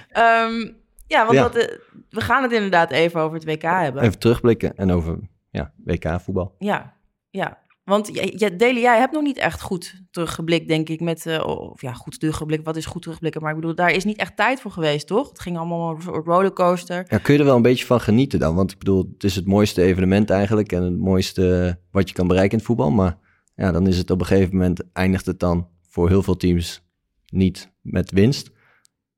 Ehm, 0.08 0.70
ja, 1.06 1.24
want 1.26 1.32
Ja. 1.32 1.42
Dat, 1.42 1.56
eh, 1.56 1.76
we 2.10 2.20
gaan 2.20 2.42
het 2.42 2.52
inderdaad 2.52 2.90
even 2.90 3.20
over 3.20 3.34
het 3.34 3.44
WK 3.44 3.62
hebben. 3.62 4.02
Even 4.02 4.18
terugblikken 4.18 4.76
en 4.76 4.90
over 4.90 5.18
ja, 5.50 5.72
WK-voetbal. 5.84 6.54
Ja, 6.58 6.94
ja. 7.30 7.62
Want 7.84 8.14
Deli, 8.58 8.80
jij 8.80 8.98
hebt 8.98 9.12
nog 9.12 9.22
niet 9.22 9.38
echt 9.38 9.60
goed 9.60 10.02
teruggeblikt, 10.10 10.68
denk 10.68 10.88
ik. 10.88 11.00
Met, 11.00 11.26
eh, 11.26 11.46
of 11.46 11.80
ja, 11.80 11.92
goed 11.92 12.20
teruggeblikt. 12.20 12.64
Wat 12.64 12.76
is 12.76 12.86
goed 12.86 13.02
terugblikken? 13.02 13.42
Maar 13.42 13.50
ik 13.50 13.56
bedoel, 13.56 13.74
daar 13.74 13.90
is 13.90 14.04
niet 14.04 14.18
echt 14.18 14.36
tijd 14.36 14.60
voor 14.60 14.70
geweest, 14.70 15.06
toch? 15.06 15.28
Het 15.28 15.40
ging 15.40 15.58
allemaal 15.58 15.94
een 15.94 16.02
soort 16.02 16.26
rollercoaster. 16.26 17.06
Ja, 17.08 17.18
kun 17.18 17.34
je 17.34 17.40
er 17.40 17.46
wel 17.46 17.56
een 17.56 17.62
beetje 17.62 17.86
van 17.86 18.00
genieten 18.00 18.38
dan? 18.38 18.54
Want 18.54 18.72
ik 18.72 18.78
bedoel, 18.78 19.08
het 19.12 19.24
is 19.24 19.36
het 19.36 19.46
mooiste 19.46 19.82
evenement 19.82 20.30
eigenlijk 20.30 20.72
en 20.72 20.82
het 20.82 20.98
mooiste 20.98 21.78
wat 21.90 22.08
je 22.08 22.14
kan 22.14 22.26
bereiken 22.26 22.52
in 22.52 22.58
het 22.58 22.66
voetbal. 22.66 22.90
Maar 22.90 23.18
ja, 23.54 23.72
dan 23.72 23.86
is 23.86 23.98
het 23.98 24.10
op 24.10 24.20
een 24.20 24.26
gegeven 24.26 24.56
moment, 24.56 24.92
eindigt 24.92 25.26
het 25.26 25.40
dan 25.40 25.68
voor 25.94 26.08
heel 26.08 26.22
veel 26.22 26.36
teams 26.36 26.82
niet 27.26 27.72
met 27.80 28.10
winst. 28.10 28.50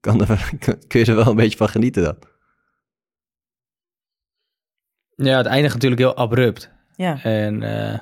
Kan 0.01 0.27
er, 0.27 0.51
kun 0.89 1.01
je 1.01 1.07
er 1.07 1.17
wel 1.17 1.27
een 1.27 1.37
beetje 1.37 1.57
van 1.57 1.69
genieten 1.69 2.03
dan? 2.03 2.17
Ja, 5.27 5.37
het 5.37 5.47
eindigt 5.47 5.75
natuurlijk 5.75 6.01
heel 6.01 6.17
abrupt. 6.17 6.71
Ja. 6.97 7.23
En 7.23 7.63
eh, 7.63 7.99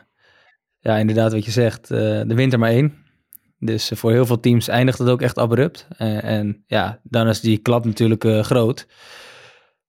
ja, 0.79 0.97
inderdaad 0.97 1.33
wat 1.33 1.45
je 1.45 1.51
zegt, 1.51 1.91
eh 1.91 1.99
de 1.99 2.35
wint 2.35 2.53
er 2.53 2.59
maar 2.59 2.71
één. 2.71 3.05
Dus 3.59 3.91
eh, 3.91 3.99
voor 3.99 4.11
heel 4.13 4.27
veel 4.27 4.41
teams 4.41 4.69
eindigt 4.69 4.99
het 4.99 5.09
ook 5.09 5.23
echt 5.23 5.39
abrupt. 5.39 5.87
En, 5.97 6.23
en 6.23 6.65
ja, 6.67 7.01
dan 7.03 7.29
is 7.29 7.41
die 7.41 7.59
klap 7.59 7.85
natuurlijk 7.85 8.25
eh, 8.25 8.43
groot. 8.43 8.87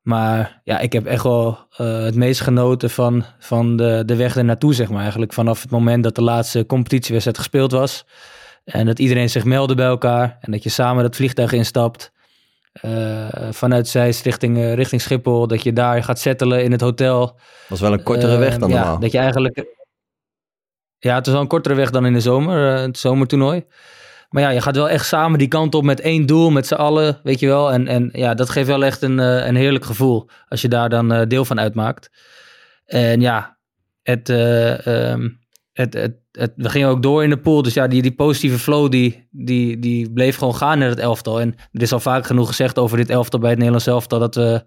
Maar 0.01 0.61
ja, 0.63 0.79
ik 0.79 0.93
heb 0.93 1.05
echt 1.05 1.23
wel 1.23 1.67
eh, 1.77 2.03
het 2.03 2.15
meest 2.15 2.41
genoten 2.41 2.89
van, 2.89 3.25
van 3.39 3.77
de, 3.77 4.03
de 4.05 4.15
weg 4.15 4.37
ernaartoe, 4.37 4.73
zeg 4.73 4.89
maar. 4.89 5.01
Eigenlijk 5.01 5.33
vanaf 5.33 5.61
het 5.61 5.71
moment 5.71 6.03
dat 6.03 6.15
de 6.15 6.21
laatste 6.21 6.65
competitiewedstrijd 6.65 7.37
gespeeld 7.37 7.71
was. 7.71 8.05
En 8.65 8.85
dat 8.85 8.99
iedereen 8.99 9.29
zich 9.29 9.43
meldde 9.43 9.75
bij 9.75 9.85
elkaar. 9.85 10.37
En 10.41 10.51
dat 10.51 10.63
je 10.63 10.69
samen 10.69 11.03
dat 11.03 11.15
vliegtuig 11.15 11.51
instapt. 11.51 12.11
Eh, 12.71 13.27
vanuit 13.51 13.87
Zeist 13.87 14.23
richting, 14.23 14.57
eh, 14.57 14.73
richting 14.73 15.01
Schiphol. 15.01 15.47
Dat 15.47 15.63
je 15.63 15.73
daar 15.73 16.03
gaat 16.03 16.19
settelen 16.19 16.63
in 16.63 16.71
het 16.71 16.81
hotel. 16.81 17.39
was 17.67 17.79
wel 17.79 17.93
een 17.93 18.03
kortere 18.03 18.33
Eh, 18.33 18.39
weg 18.39 18.57
dan 18.57 18.69
ja, 18.69 18.75
normaal. 18.75 18.99
Dat 18.99 19.11
je 19.11 19.17
eigenlijk... 19.17 19.73
Ja, 20.97 21.15
het 21.15 21.25
is 21.25 21.31
wel 21.31 21.41
een 21.41 21.47
kortere 21.47 21.75
weg 21.75 21.89
dan 21.89 22.05
in 22.05 22.13
de 22.13 22.19
zomer, 22.19 22.77
het 22.77 22.97
zomertoernooi. 22.97 23.65
Maar 24.29 24.43
ja, 24.43 24.49
je 24.49 24.61
gaat 24.61 24.75
wel 24.75 24.89
echt 24.89 25.05
samen 25.05 25.39
die 25.39 25.47
kant 25.47 25.75
op 25.75 25.83
met 25.83 25.99
één 25.99 26.25
doel, 26.25 26.49
met 26.49 26.67
z'n 26.67 26.73
allen, 26.73 27.19
weet 27.23 27.39
je 27.39 27.47
wel. 27.47 27.71
En, 27.71 27.87
en 27.87 28.09
ja, 28.13 28.33
dat 28.33 28.49
geeft 28.49 28.67
wel 28.67 28.85
echt 28.85 29.01
een, 29.01 29.17
een 29.17 29.55
heerlijk 29.55 29.85
gevoel 29.85 30.29
als 30.47 30.61
je 30.61 30.67
daar 30.67 30.89
dan 30.89 31.27
deel 31.27 31.45
van 31.45 31.59
uitmaakt. 31.59 32.09
En 32.85 33.21
ja, 33.21 33.57
het, 34.05 34.29
eh, 34.29 35.11
ehm, 35.11 35.29
we 35.75 36.69
gingen 36.69 36.89
ook 36.89 37.03
door 37.03 37.23
in 37.23 37.29
de 37.29 37.39
pool. 37.39 37.61
Dus 37.61 37.73
ja, 37.73 37.87
die, 37.87 38.01
die 38.01 38.15
positieve 38.15 38.59
flow 38.59 38.91
die, 38.91 39.27
die, 39.31 39.79
die 39.79 40.11
bleef 40.11 40.37
gewoon 40.37 40.55
gaan 40.55 40.79
naar 40.79 40.89
het 40.89 40.99
elftal. 40.99 41.41
En 41.41 41.55
er 41.71 41.81
is 41.81 41.93
al 41.93 41.99
vaak 41.99 42.25
genoeg 42.25 42.47
gezegd 42.47 42.79
over 42.79 42.97
dit 42.97 43.09
elftal 43.09 43.39
bij 43.39 43.49
het 43.49 43.57
Nederlands 43.57 43.87
elftal... 43.87 44.19
dat 44.19 44.35
we 44.35 44.63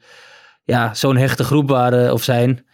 ja, 0.64 0.94
zo'n 0.94 1.16
hechte 1.16 1.44
groep 1.44 1.68
waren 1.68 2.12
of 2.12 2.22
zijn. 2.22 2.66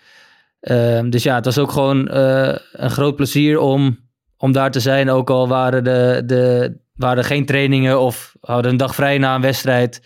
Ehm, 0.61 1.11
dus 1.11 1.23
ja, 1.23 1.35
het 1.35 1.44
was 1.44 1.59
ook 1.59 1.73
gewoon 1.73 2.09
eh, 2.09 2.57
een 2.73 2.90
groot 2.90 3.16
plezier 3.16 3.59
om, 3.59 3.99
om 4.37 4.53
daar 4.53 4.70
te 4.70 4.81
zijn. 4.81 5.11
Ook 5.11 5.31
al 5.31 5.49
waren, 5.49 5.85
de, 5.85 6.23
de, 6.27 6.75
waren 6.94 7.25
geen 7.25 7.47
trainingen 7.47 8.01
of 8.01 8.37
hadden 8.40 8.70
een 8.70 8.77
dag 8.77 8.94
vrij 8.94 9.18
na 9.18 9.35
een 9.35 9.40
wedstrijd. 9.40 10.03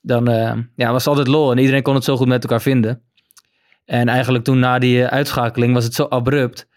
Dan 0.00 0.28
eh, 0.28 0.52
ja, 0.74 0.92
was 0.92 1.04
het 1.04 1.06
altijd 1.06 1.28
lol 1.28 1.50
en 1.50 1.58
iedereen 1.58 1.82
kon 1.82 1.94
het 1.94 2.04
zo 2.04 2.16
goed 2.16 2.28
met 2.28 2.42
elkaar 2.42 2.62
vinden. 2.62 3.02
En 3.84 4.08
eigenlijk 4.08 4.44
toen 4.44 4.58
na 4.58 4.78
die 4.78 5.04
eh, 5.04 5.12
uitschakeling 5.12 5.74
was 5.74 5.84
het 5.84 5.94
zo 5.94 6.04
abrupt. 6.04 6.68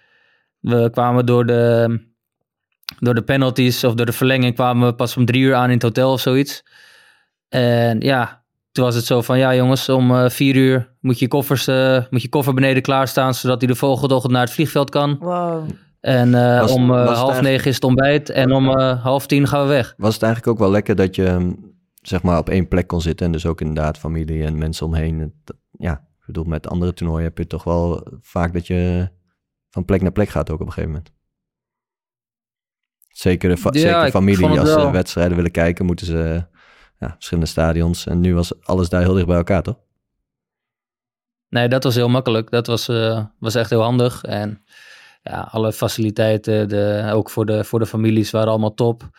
We 0.63 0.89
kwamen 0.91 1.25
door 1.25 1.45
de, 1.45 1.99
door 2.99 3.13
de 3.13 3.23
penalties 3.23 3.83
of 3.83 3.93
door 3.93 4.05
de 4.05 4.11
verlenging 4.11 4.53
kwamen 4.53 4.87
we 4.87 4.95
pas 4.95 5.17
om 5.17 5.25
drie 5.25 5.41
uur 5.41 5.55
aan 5.55 5.67
in 5.67 5.73
het 5.73 5.81
hotel 5.81 6.11
of 6.11 6.21
zoiets. 6.21 6.63
En 7.49 7.99
ja, 7.99 8.43
toen 8.71 8.83
was 8.83 8.95
het 8.95 9.05
zo 9.05 9.21
van, 9.21 9.37
ja 9.37 9.55
jongens, 9.55 9.89
om 9.89 10.15
eh, 10.15 10.29
vier 10.29 10.55
uur 10.55 10.95
moet 10.99 11.19
je, 11.19 11.27
koffers, 11.27 11.67
eh, 11.67 12.03
moet 12.09 12.21
je 12.21 12.29
koffer 12.29 12.53
beneden 12.53 12.81
klaarstaan, 12.81 13.33
zodat 13.33 13.61
hij 13.61 13.67
de 13.67 13.75
volgende 13.75 14.13
ochtend 14.13 14.33
naar 14.33 14.43
het 14.43 14.53
vliegveld 14.53 14.89
kan. 14.89 15.17
Wow. 15.19 15.69
En 15.99 16.33
eh, 16.33 16.59
Was- 16.59 16.71
om 16.71 16.91
eh, 16.91 17.05
was 17.05 17.17
half 17.17 17.41
negen 17.41 17.67
is 17.67 17.75
het 17.75 17.83
ontbijt 17.83 18.29
en 18.29 18.51
om 18.51 18.69
eh, 18.69 19.03
half 19.03 19.27
tien 19.27 19.47
gaan 19.47 19.61
we 19.61 19.67
weg. 19.67 19.93
Was 19.97 20.13
het 20.13 20.23
eigenlijk 20.23 20.53
ook 20.53 20.59
wel 20.59 20.71
lekker 20.71 20.95
dat 20.95 21.15
je 21.15 21.29
hm, 21.29 21.53
zeg 22.01 22.23
maar 22.23 22.37
op 22.37 22.49
één 22.49 22.67
plek 22.67 22.87
kon 22.87 23.01
zitten 23.01 23.25
en 23.25 23.31
dus 23.31 23.45
ook 23.45 23.61
inderdaad 23.61 23.97
familie 23.97 24.43
en 24.43 24.57
mensen 24.57 24.85
omheen. 24.85 25.33
Ja, 25.71 25.93
ik 25.93 26.25
bedoel, 26.25 26.43
met 26.43 26.67
andere 26.67 26.93
toernooien 26.93 27.23
heb 27.23 27.37
je 27.37 27.47
toch 27.47 27.63
wel 27.63 28.07
vaak 28.21 28.53
dat 28.53 28.67
je 28.67 29.09
van 29.73 29.85
plek 29.85 30.01
naar 30.01 30.11
plek 30.11 30.29
gaat 30.29 30.49
ook 30.49 30.59
op 30.59 30.65
een 30.65 30.73
gegeven 30.73 30.89
moment. 30.91 31.11
Zeker, 33.07 33.49
de 33.49 33.57
fa- 33.57 33.69
Ja, 33.73 33.79
zeker 33.79 34.11
familie, 34.11 34.59
als 34.59 34.69
ze 34.71 34.91
wedstrijden 34.91 35.35
willen 35.35 35.51
kijken, 35.51 35.85
moeten 35.85 36.05
ze 36.05 36.45
ja, 36.99 37.11
verschillende 37.13 37.49
stadions. 37.49 38.05
En 38.05 38.19
nu 38.19 38.35
was 38.35 38.61
alles 38.61 38.89
daar 38.89 39.01
heel 39.01 39.13
dicht 39.13 39.27
bij 39.27 39.35
elkaar, 39.37 39.63
toch? 39.63 39.79
Nee, 41.49 41.67
dat 41.67 41.83
was 41.83 41.95
heel 41.95 42.09
makkelijk. 42.09 42.49
Dat 42.49 42.67
was, 42.67 42.87
eh, 42.87 43.25
was 43.39 43.55
echt 43.55 43.69
heel 43.69 43.81
handig. 43.81 44.23
En 44.23 44.63
ja, 45.21 45.41
alle 45.51 45.73
faciliteiten, 45.73 46.69
de, 46.69 47.09
ook 47.13 47.29
voor 47.29 47.45
de, 47.45 47.63
voor 47.63 47.79
de 47.79 47.85
families, 47.85 48.31
waren 48.31 48.49
allemaal 48.49 48.73
top. 48.73 49.09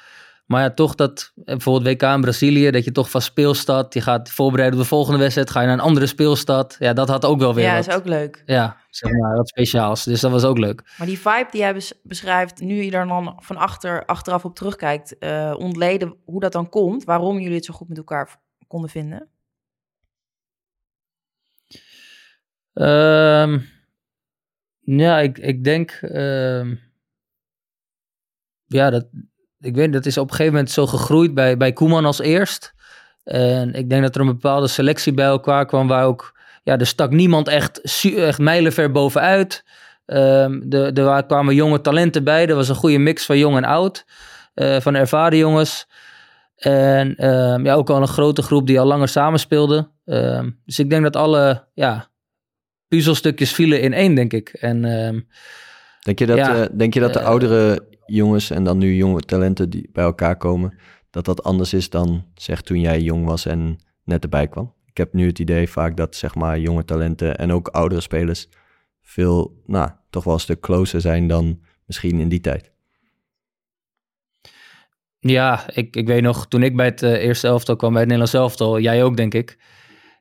Maar 0.45 0.63
ja, 0.63 0.71
toch 0.71 0.95
dat, 0.95 1.33
eh, 1.37 1.45
bijvoorbeeld 1.45 2.01
WK 2.03 2.03
in 2.15 2.21
Brazilië, 2.21 2.71
dat 2.71 2.85
je 2.85 2.93
toch 2.93 3.11
van 3.11 3.21
speelstad, 3.23 3.95
je 3.95 4.01
gaat 4.01 4.31
voorbereiden 4.31 4.79
op 4.79 4.83
de 4.85 4.89
volgende 4.91 5.19
wedstrijd, 5.19 5.51
ga 5.51 5.61
je 5.61 5.67
naar 5.67 5.75
een 5.77 5.83
andere 5.83 6.07
speelstad. 6.07 6.77
Ja, 6.79 6.93
dat 6.93 7.09
had 7.09 7.25
ook 7.25 7.39
wel 7.39 7.55
weer 7.55 7.65
Ja, 7.65 7.77
wat, 7.77 7.87
is 7.89 7.95
ook 7.95 8.05
leuk. 8.05 8.43
ja, 8.47 8.77
zeg 8.91 9.13
maar, 9.13 9.37
wat 9.37 9.49
speciaals. 9.49 10.05
Dus 10.05 10.21
dat 10.21 10.31
was 10.31 10.45
ook 10.45 10.59
leuk. 10.59 10.95
Maar 10.99 11.07
die 11.07 11.19
vibe 11.19 11.47
die 11.51 11.61
jij 11.61 11.75
bes- 11.75 12.01
beschrijft, 12.03 12.61
nu 12.61 12.75
je 12.83 12.91
er 12.91 13.07
dan 13.07 13.37
van 13.43 13.57
achter, 13.57 14.05
achteraf 14.05 14.45
op 14.45 14.55
terugkijkt, 14.55 15.19
eh, 15.19 15.55
ontleden 15.59 16.17
hoe 16.25 16.41
dat 16.41 16.53
dan 16.53 16.69
komt, 16.69 17.05
waarom 17.05 17.39
jullie 17.39 17.57
het 17.57 17.65
zo 17.65 17.75
goed 17.75 17.89
met 17.89 17.97
elkaar 17.99 18.37
konden 18.67 18.91
vinden? 18.91 19.29
Ehm, 22.73 23.59
ja, 24.81 25.19
ik, 25.21 25.39
ik 25.39 25.65
denk. 25.65 25.91
ehm, 25.91 26.75
ja, 28.67 28.91
dat, 28.91 29.07
ik 29.65 29.75
weet, 29.75 29.93
dat 29.93 30.07
is 30.07 30.19
op 30.19 30.25
een 30.25 30.31
gegeven 30.31 30.53
moment 30.53 30.71
zo 30.73 30.87
gegroeid 30.87 31.35
bij, 31.35 31.57
bij 31.57 31.73
Koeman 31.73 32.05
als 32.05 32.19
eerst. 32.21 32.73
En 33.25 33.73
ik 33.75 33.91
denk 33.91 34.03
dat 34.03 34.15
er 34.15 34.21
een 34.21 34.27
bepaalde 34.27 34.67
selectie 34.67 35.13
bij 35.13 35.25
elkaar 35.27 35.67
kwam 35.67 35.87
waar 35.89 36.05
ook. 36.05 36.33
Ja, 36.63 36.79
er 36.79 36.87
stak 36.87 37.11
niemand 37.11 37.49
echt, 37.49 38.03
echt 38.17 38.39
mijlenver 38.39 38.91
bovenuit. 38.91 39.65
Ehm 40.07 40.61
de, 40.65 40.91
er 40.95 41.05
wa- 41.05 41.21
kwamen 41.23 41.55
jonge 41.55 41.81
talenten 41.81 42.25
bij. 42.25 42.47
Er 42.49 42.55
was 42.55 42.69
een 42.69 42.75
goede 42.75 42.99
mix 42.99 43.25
van 43.27 43.39
jong 43.39 43.57
en 43.57 43.65
oud. 43.65 44.05
eh, 44.55 44.81
van 44.81 44.95
ervaren 44.95 45.39
jongens. 45.39 45.87
En 46.57 47.17
ehm, 47.17 47.65
ja, 47.65 47.75
ook 47.75 47.91
al 47.91 48.01
een 48.01 48.09
grote 48.09 48.43
groep 48.43 48.67
die 48.67 48.81
al 48.81 48.87
langer 48.87 49.09
samenspeelde. 49.09 49.89
Ehm 50.05 50.51
dus 50.65 50.79
ik 50.79 50.91
denk 50.91 51.03
dat 51.03 51.17
alle 51.17 51.65
ja, 51.75 52.09
puzzelstukjes 52.89 53.53
vielen 53.53 53.81
in 53.81 53.93
één, 53.93 54.15
denk 54.15 54.33
ik. 54.33 54.49
En 54.49 54.81
Denk 56.01 56.19
je 56.19 56.27
dat, 56.27 56.37
Ja, 56.37 56.55
eh, 56.63 56.67
denk 56.73 56.95
je 56.95 57.01
dat 57.01 57.13
de 57.13 57.19
eh, 57.19 57.25
oudere 57.27 57.85
jongens 58.07 58.51
en 58.51 58.65
dan 58.65 58.79
nu 58.79 58.95
jonge 58.95 59.21
talenten 59.21 59.71
die 59.71 59.89
bij 59.93 60.05
elkaar 60.05 60.37
komen, 60.37 60.79
dat 61.11 61.25
dat 61.25 61.43
anders 61.43 61.73
is 61.73 61.91
dan 61.91 62.25
zeg 62.35 62.61
toen 62.61 62.81
jij 62.81 63.01
jong 63.01 63.27
was 63.27 63.47
en 63.47 63.79
net 64.05 64.23
erbij 64.23 64.49
kwam. 64.49 64.75
Ik 64.87 64.97
heb 64.97 65.13
nu 65.13 65.27
het 65.27 65.39
idee 65.39 65.69
vaak 65.69 65.97
dat 65.97 66.17
zeg 66.17 66.35
maar 66.35 66.59
jonge 66.59 66.85
talenten 66.85 67.39
en 67.39 67.53
ook 67.53 67.69
oudere 67.69 68.01
spelers 68.01 68.49
veel, 69.03 69.63
nou, 69.67 69.91
toch 70.11 70.25
wel 70.25 70.35
een 70.35 70.41
stuk 70.41 70.61
closer 70.61 71.01
zijn 71.01 71.27
dan 71.27 71.61
misschien 71.87 72.21
in 72.21 72.29
die 72.29 72.41
tijd. 72.41 72.73
Ja, 75.19 75.75
ik, 75.75 75.97
ik 75.97 76.07
weet 76.07 76.23
nog, 76.23 76.49
toen 76.49 76.63
ik 76.63 76.77
bij 76.77 76.87
het 76.87 77.03
uh, 77.03 77.11
eerste 77.11 77.47
elftal 77.47 77.77
kwam, 77.77 77.91
bij 77.91 78.01
het 78.01 78.11
Nederlands 78.11 78.41
elftal, 78.41 78.81
jij 78.81 79.05
ook 79.05 79.17
denk 79.17 79.35
ik. 79.35 79.59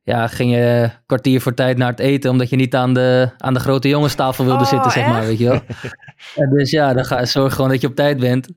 Ja, 0.06 0.28
ging 0.28 0.52
je 0.52 0.90
kwartier 1.06 1.42
voor 1.42 1.54
tijd 1.54 1.78
naar 1.78 1.90
het 1.90 2.00
eten, 2.00 2.32
omdat 2.32 2.50
je 2.50 2.56
niet 2.56 2.76
aan 2.76 2.94
de, 2.94 3.30
aan 3.38 3.54
de 3.54 3.60
grote 3.60 3.88
jongenstafel 3.88 4.46
wilde 4.46 4.64
Oh, 4.64 4.70
zitten, 4.70 4.92
zeg 4.92 5.08
maar, 5.08 5.26
weet 5.26 5.38
je 5.38 5.48
wel. 5.48 5.62
En 6.36 6.50
dus 6.50 6.72
ja, 6.72 6.94
dan 6.94 7.06
ga, 7.06 7.26
zorg 7.26 7.54
gewoon 7.54 7.70
dat 7.70 7.82
je 7.82 7.88
op 7.88 7.96
tijd 7.96 8.20
bent. 8.20 8.48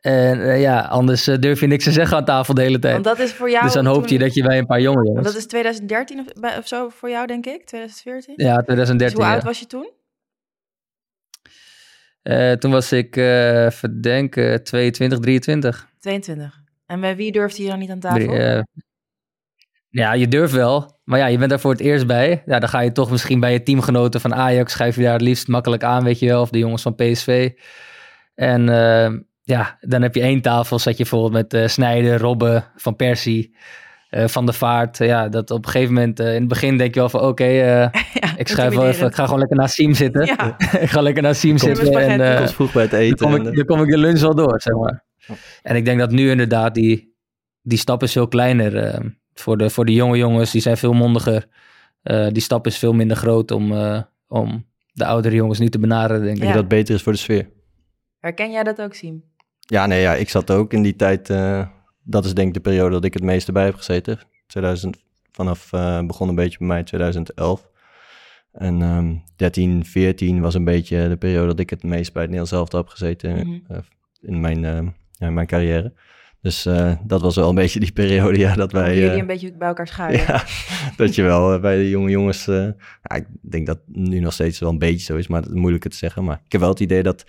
En 0.00 0.42
eh, 0.42 0.60
ja, 0.60 0.80
anders 0.80 1.26
eh, 1.26 1.38
durf 1.38 1.60
je 1.60 1.66
niks 1.66 1.84
te 1.84 1.92
zeggen 1.92 2.16
aan 2.16 2.24
tafel 2.24 2.54
de 2.54 2.62
hele 2.62 2.78
tijd. 2.78 2.92
Want 2.92 3.04
dat 3.04 3.18
is 3.18 3.32
voor 3.32 3.50
jou... 3.50 3.64
dus 3.64 3.72
dan 3.72 3.86
hoop 3.86 4.06
je 4.06 4.18
dat 4.18 4.34
je 4.34 4.42
bij 4.42 4.58
een 4.58 4.66
paar 4.66 4.80
jonge 4.80 4.96
Want 4.96 5.06
jongens... 5.06 5.26
dat 5.26 5.36
is 5.36 5.46
2013 5.46 6.20
of, 6.20 6.56
of 6.58 6.68
zo 6.68 6.88
voor 6.88 7.10
jou, 7.10 7.26
denk 7.26 7.46
ik? 7.46 7.66
2014? 7.66 8.34
Ja, 8.36 8.54
Dus 8.54 8.64
2013. 8.64 9.16
hoe 9.16 9.26
ja. 9.26 9.32
oud 9.32 9.44
was 9.44 9.58
je 9.58 9.66
toen? 9.66 9.90
Eh, 12.22 12.52
toen 12.52 12.70
was 12.70 12.92
ik, 12.92 13.14
verdenken, 13.72 14.64
22, 14.64 15.18
23. 15.18 15.88
22. 16.00 16.62
En 16.86 17.00
bij 17.00 17.16
wie 17.16 17.32
durfde 17.32 17.62
je 17.62 17.68
dan 17.68 17.78
niet 17.78 17.90
aan 17.90 18.00
tafel? 18.00 18.26
Drie, 18.26 18.62
ja, 19.98 20.12
je 20.12 20.28
durft 20.28 20.52
wel. 20.52 20.96
Maar 21.04 21.18
ja, 21.18 21.26
je 21.26 21.38
bent 21.38 21.50
daar 21.50 21.60
voor 21.60 21.70
het 21.70 21.80
eerst 21.80 22.06
bij. 22.06 22.42
Ja, 22.46 22.58
dan 22.58 22.68
ga 22.68 22.80
je 22.80 22.92
toch 22.92 23.10
misschien 23.10 23.40
bij 23.40 23.52
je 23.52 23.62
teamgenoten 23.62 24.20
van 24.20 24.34
Ajax... 24.34 24.72
schrijf 24.72 24.96
je 24.96 25.02
daar 25.02 25.12
het 25.12 25.22
liefst 25.22 25.48
makkelijk 25.48 25.82
aan, 25.84 26.04
weet 26.04 26.18
je 26.18 26.26
wel. 26.26 26.40
Of 26.40 26.50
de 26.50 26.58
jongens 26.58 26.82
van 26.82 26.94
PSV. 26.94 27.50
En 28.34 28.68
eh, 28.68 29.10
ja, 29.42 29.78
dan 29.80 30.02
heb 30.02 30.14
je 30.14 30.20
één 30.20 30.40
tafel. 30.40 30.78
Zat 30.78 30.96
je 30.96 31.02
bijvoorbeeld 31.02 31.32
met 31.32 31.54
eh 31.54 31.68
Snijder, 31.68 32.18
Robben, 32.18 32.64
Van 32.76 32.96
Persie... 32.96 33.56
eh, 34.10 34.26
van 34.28 34.46
de 34.46 34.52
Vaart, 34.52 34.98
ja, 34.98 35.28
dat 35.28 35.50
op 35.50 35.64
een 35.64 35.70
gegeven 35.70 35.94
moment, 35.94 36.20
eh, 36.20 36.26
in 36.34 36.38
het 36.40 36.48
begin 36.48 36.76
denk 36.76 36.94
je 36.94 37.00
wel 37.00 37.08
van, 37.08 37.20
oké, 37.20 37.44
eh, 37.44 37.60
ja, 38.20 38.36
ik 38.36 38.48
schrijf 38.48 38.74
wel 38.74 38.86
even, 38.86 39.06
ik 39.06 39.14
ga 39.14 39.24
gewoon 39.24 39.38
lekker 39.38 39.56
naar 39.56 39.68
Siem 39.68 39.94
zitten. 39.94 40.26
Ja. 40.26 40.56
ik 40.80 40.90
ga 40.90 41.00
lekker 41.00 41.22
naar 41.22 41.34
Siem 41.34 41.58
zitten 41.58 41.92
en 41.92 42.20
eh, 42.20 42.36
Komt 42.36 42.52
vroeg 42.52 42.72
bij 42.72 42.82
het 42.82 42.90
dan, 42.90 43.00
eten. 43.00 43.16
kom 43.16 43.34
en, 43.34 43.46
ik, 43.46 43.54
dan 43.56 43.64
kom 43.64 43.82
ik 43.82 43.88
de 43.90 43.98
lunch 43.98 44.20
wel 44.20 44.34
door, 44.34 44.60
zeg 44.60 44.74
maar. 44.74 45.04
En 45.62 45.76
ik 45.76 45.84
denk 45.84 45.98
dat 45.98 46.10
nu 46.10 46.30
inderdaad 46.30 46.74
die, 46.74 47.16
die 47.62 47.78
stap 47.78 48.02
is 48.02 48.12
veel 48.12 48.28
kleiner. 48.28 49.00
Voor, 49.38 49.58
de, 49.58 49.70
voor 49.70 49.84
de 49.84 49.92
jonge 49.92 50.16
jongens, 50.16 50.50
die 50.50 50.60
zijn 50.60 50.76
veel 50.76 50.92
mondiger. 50.92 51.46
Eh, 52.02 52.26
die 52.28 52.42
stap 52.42 52.66
is 52.66 52.78
veel 52.78 52.92
minder 52.92 53.16
groot 53.16 53.50
om, 53.50 53.72
eh, 53.72 54.02
om 54.28 54.66
de 54.92 55.04
oudere 55.06 55.34
jongens 55.34 55.58
niet 55.58 55.72
te 55.72 55.78
benaderen, 55.78 56.22
denk 56.22 56.36
ik. 56.36 56.40
denk 56.40 56.42
je 56.42 56.46
Ja. 56.46 56.52
dat 56.62 56.70
het 56.70 56.80
beter 56.80 56.94
is 56.94 57.02
voor 57.02 57.12
de 57.12 57.18
sfeer? 57.18 57.48
Herken 58.18 58.50
jij 58.50 58.62
dat 58.62 58.80
ook, 58.80 58.94
Siem? 58.94 59.24
Ja, 59.58 59.86
nee, 59.86 60.00
ja, 60.00 60.14
ik 60.14 60.28
zat 60.28 60.50
ook 60.50 60.72
in 60.72 60.82
die 60.82 60.96
tijd. 60.96 61.30
eh, 61.30 61.66
dat 62.02 62.24
is 62.24 62.34
denk 62.34 62.48
ik 62.48 62.54
de 62.54 62.60
periode 62.60 62.90
dat 62.90 63.04
ik 63.04 63.14
het 63.14 63.22
meeste 63.22 63.52
bij 63.52 63.64
heb 63.64 63.74
gezeten. 63.74 64.18
2000, 64.46 64.96
vanaf 65.32 65.72
eh 65.72 66.02
begon 66.06 66.28
een 66.28 66.34
beetje 66.34 66.58
bij 66.58 66.66
mij 66.66 66.82
2011. 66.82 67.68
En 68.52 68.82
ehm 68.82 69.14
13, 69.36 69.84
14 69.84 70.40
was 70.40 70.54
een 70.54 70.64
beetje 70.64 71.08
de 71.08 71.16
periode 71.16 71.46
dat 71.46 71.58
ik 71.60 71.70
het 71.70 71.82
meest 71.82 72.12
bij 72.12 72.22
het 72.22 72.30
Nederlands 72.30 72.52
elftal 72.52 72.80
heb 72.80 72.88
gezeten 72.88 73.36
Mhm. 73.36 73.80
in, 74.20 74.40
mijn, 74.40 74.64
eh, 74.64 74.86
ja, 75.12 75.26
in 75.26 75.34
mijn 75.34 75.46
carrière. 75.46 75.92
Dus 76.40 76.66
eh, 76.66 76.92
dat 77.04 77.20
was 77.20 77.36
wel 77.36 77.48
een 77.48 77.54
beetje 77.54 77.80
die 77.80 77.92
periode, 77.92 78.38
ja, 78.38 78.54
dat 78.54 78.72
wij... 78.72 78.94
Jullie 78.94 79.10
eh, 79.10 79.16
een 79.16 79.26
beetje 79.26 79.52
bij 79.52 79.68
elkaar 79.68 79.86
schuilen. 79.86 80.20
ja, 80.26 80.44
dat 80.96 81.14
je 81.14 81.22
wel 81.22 81.54
eh, 81.54 81.60
bij 81.60 81.76
de 81.76 81.88
jonge 81.88 82.10
jongens... 82.10 82.44
ja, 82.44 82.74
ik 83.14 83.26
denk 83.40 83.66
dat 83.66 83.78
nu 83.86 84.18
nog 84.20 84.32
steeds 84.32 84.58
wel 84.58 84.70
een 84.70 84.78
beetje 84.78 85.04
zo 85.04 85.16
is, 85.16 85.26
maar 85.26 85.40
het 85.42 85.50
is 85.50 85.56
moeilijker 85.56 85.90
te 85.90 85.96
zeggen. 85.96 86.24
Maar 86.24 86.40
ik 86.44 86.52
heb 86.52 86.60
wel 86.60 86.70
het 86.70 86.80
idee 86.80 87.02
dat, 87.02 87.24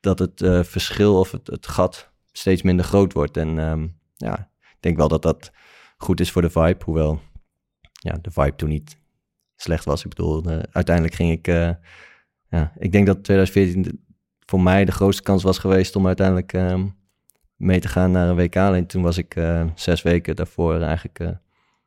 dat 0.00 0.18
het 0.18 0.66
verschil 0.66 1.18
of 1.18 1.30
het, 1.30 1.46
het 1.46 1.66
gat 1.66 2.10
steeds 2.32 2.62
minder 2.62 2.84
groot 2.84 3.12
wordt. 3.12 3.36
En 3.36 3.58
ehm, 3.58 3.86
ja, 4.16 4.50
ik 4.60 4.76
denk 4.80 4.96
wel 4.96 5.08
dat 5.08 5.22
dat 5.22 5.52
goed 5.96 6.20
is 6.20 6.30
voor 6.30 6.42
de 6.42 6.50
vibe. 6.50 6.84
Hoewel 6.84 7.20
ja, 7.92 8.18
de 8.22 8.30
vibe 8.30 8.56
toen 8.56 8.68
niet 8.68 8.96
slecht 9.56 9.84
was. 9.84 10.02
Ik 10.04 10.08
bedoel, 10.08 10.44
uiteindelijk 10.72 11.14
ging 11.14 11.30
ik... 11.30 11.46
ja, 12.48 12.72
ik 12.78 12.92
denk 12.92 13.06
dat 13.06 13.24
2014 13.24 13.82
de- 13.82 13.98
voor 14.46 14.60
mij 14.60 14.84
de 14.84 14.92
grootste 14.92 15.22
kans 15.22 15.42
was 15.42 15.58
geweest 15.58 15.96
om 15.96 16.06
uiteindelijk 16.06 16.52
ehm, 16.52 16.86
mee 17.60 17.80
te 17.80 17.88
gaan 17.88 18.10
naar 18.10 18.28
een 18.28 18.36
WK. 18.36 18.56
Alleen 18.56 18.86
toen 18.86 19.02
was 19.02 19.18
ik 19.18 19.36
eh, 19.36 19.64
zes 19.74 20.02
weken 20.02 20.36
daarvoor 20.36 20.80
eigenlijk 20.80 21.18
eh, 21.18 21.30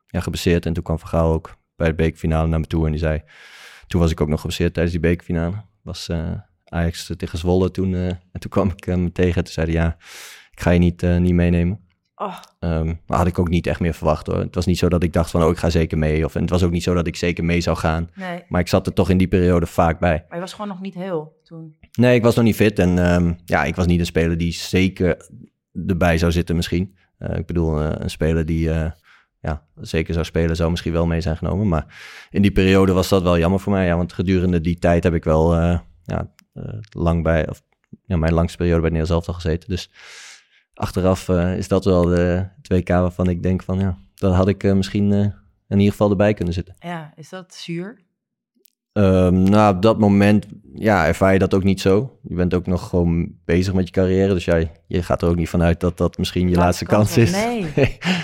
ja, 0.06 0.20
geblesseerd. 0.20 0.66
En 0.66 0.72
toen 0.72 0.82
kwam 0.82 0.98
Van 0.98 1.08
Gaal 1.08 1.32
ook 1.32 1.56
bij 1.76 1.88
de 1.88 1.94
bekerfinale 1.94 2.48
naar 2.48 2.60
me 2.60 2.66
toe 2.66 2.84
en 2.84 2.90
die 2.90 3.00
zei... 3.00 3.22
Toen 3.86 4.00
was 4.00 4.10
ik 4.10 4.20
ook 4.20 4.28
nog 4.28 4.40
geblesseerd 4.40 4.74
tijdens 4.74 4.94
die 4.96 5.04
bekerfinale. 5.04 5.54
Was 5.82 6.08
eh, 6.08 6.32
Ajax 6.64 7.12
tegen 7.16 7.38
Zwolle 7.38 7.70
toen. 7.70 7.94
en 7.94 8.20
toen 8.38 8.50
kwam 8.50 8.68
ik 8.76 8.84
hem 8.84 9.12
tegen 9.12 9.36
en 9.36 9.44
toen 9.44 9.52
zei 9.52 9.66
hij... 9.66 9.74
Ja, 9.74 9.96
ik 10.50 10.60
ga 10.60 10.70
je 10.70 10.78
niet, 10.78 11.02
niet 11.02 11.34
meenemen. 11.34 11.80
Oh, 12.14 12.36
Ehm, 12.58 12.94
maar 13.06 13.18
had 13.18 13.26
ik 13.26 13.38
ook 13.38 13.48
niet 13.48 13.66
echt 13.66 13.80
meer 13.80 13.94
verwacht 13.94 14.26
hoor. 14.26 14.38
Het 14.38 14.54
was 14.54 14.66
niet 14.66 14.78
zo 14.78 14.88
dat 14.88 15.02
ik 15.02 15.12
dacht 15.12 15.30
van, 15.30 15.42
oh, 15.42 15.50
ik 15.50 15.56
ga 15.56 15.70
zeker 15.70 15.98
mee. 15.98 16.24
Of, 16.24 16.34
en 16.34 16.40
het 16.40 16.50
was 16.50 16.62
ook 16.62 16.70
niet 16.70 16.82
zo 16.82 16.94
dat 16.94 17.06
ik 17.06 17.16
zeker 17.16 17.44
mee 17.44 17.60
zou 17.60 17.76
gaan. 17.76 18.10
nee. 18.14 18.42
Maar 18.48 18.60
ik 18.60 18.68
zat 18.68 18.86
er 18.86 18.92
toch 18.92 19.10
in 19.10 19.18
die 19.18 19.28
periode 19.28 19.66
vaak 19.66 19.98
bij. 19.98 20.24
Maar 20.28 20.34
je 20.34 20.40
was 20.40 20.52
gewoon 20.52 20.68
nog 20.68 20.80
niet 20.80 20.94
heel 20.94 21.40
toen. 21.44 21.76
Nee, 21.92 22.14
ik 22.14 22.22
was 22.22 22.34
nog 22.34 22.44
niet 22.44 22.56
fit. 22.56 22.78
En 22.78 22.98
ehm, 22.98 23.32
ja, 23.44 23.64
ik 23.64 23.74
was 23.74 23.86
niet 23.86 24.00
een 24.00 24.06
speler 24.06 24.38
die 24.38 24.52
zeker 24.52 25.28
erbij 25.86 26.18
zou 26.18 26.32
zitten 26.32 26.56
misschien. 26.56 26.96
Eh, 27.18 27.38
ik 27.38 27.46
bedoel, 27.46 27.80
eh, 27.80 27.90
een 27.92 28.10
speler 28.10 28.46
die 28.46 28.70
eh, 28.70 28.90
ja, 29.40 29.66
zeker 29.80 30.12
zou 30.14 30.26
spelen, 30.26 30.56
zou 30.56 30.70
misschien 30.70 30.92
wel 30.92 31.06
mee 31.06 31.20
zijn 31.20 31.36
genomen. 31.36 31.68
Maar 31.68 31.86
in 32.30 32.42
die 32.42 32.52
periode 32.52 32.92
was 32.92 33.08
dat 33.08 33.22
wel 33.22 33.38
jammer 33.38 33.60
voor 33.60 33.72
mij. 33.72 33.86
Ja, 33.86 33.96
want 33.96 34.12
gedurende 34.12 34.60
die 34.60 34.78
tijd 34.78 35.04
heb 35.04 35.14
ik 35.14 35.24
wel 35.24 35.54
ja, 36.04 36.30
lang 36.90 37.22
bij... 37.22 37.48
Of, 37.48 37.62
ja, 38.06 38.16
mijn 38.16 38.32
langste 38.32 38.56
periode 38.56 38.80
bij 38.80 38.90
Nederland 38.90 39.26
al 39.26 39.34
gezeten. 39.34 39.68
Dus 39.68 39.90
achteraf 40.74 41.28
is 41.28 41.68
dat 41.68 41.84
wel 41.84 42.04
de 42.04 42.48
2K 42.72 42.86
waarvan 42.86 43.28
ik 43.28 43.42
denk 43.42 43.62
van... 43.62 43.78
Ja, 43.78 43.98
dat 44.14 44.34
had 44.34 44.48
ik 44.48 44.74
misschien 44.74 45.12
in 45.12 45.78
ieder 45.78 45.90
geval 45.90 46.10
erbij 46.10 46.34
kunnen 46.34 46.54
zitten. 46.54 46.74
Ja, 46.78 47.12
is 47.16 47.28
dat 47.28 47.54
zuur? 47.54 48.04
Ehm, 48.94 49.42
nou, 49.42 49.74
op 49.74 49.82
dat 49.82 49.98
moment 49.98 50.46
ja, 50.74 51.06
ervaar 51.06 51.32
je 51.32 51.38
dat 51.38 51.54
ook 51.54 51.64
niet 51.64 51.80
zo. 51.80 52.18
Je 52.22 52.34
bent 52.34 52.54
ook 52.54 52.66
nog 52.66 52.88
gewoon 52.88 53.32
bezig 53.44 53.74
met 53.74 53.86
je 53.86 53.92
carrière. 53.92 54.34
Dus 54.34 54.44
jij, 54.44 54.70
je 54.86 55.02
gaat 55.02 55.22
er 55.22 55.28
ook 55.28 55.36
niet 55.36 55.48
vanuit 55.48 55.80
dat 55.80 55.96
dat 55.96 56.18
misschien 56.18 56.48
je 56.48 56.56
laatste, 56.56 56.84
kans, 56.84 57.16
is. 57.16 57.32
Nee. 57.44 57.66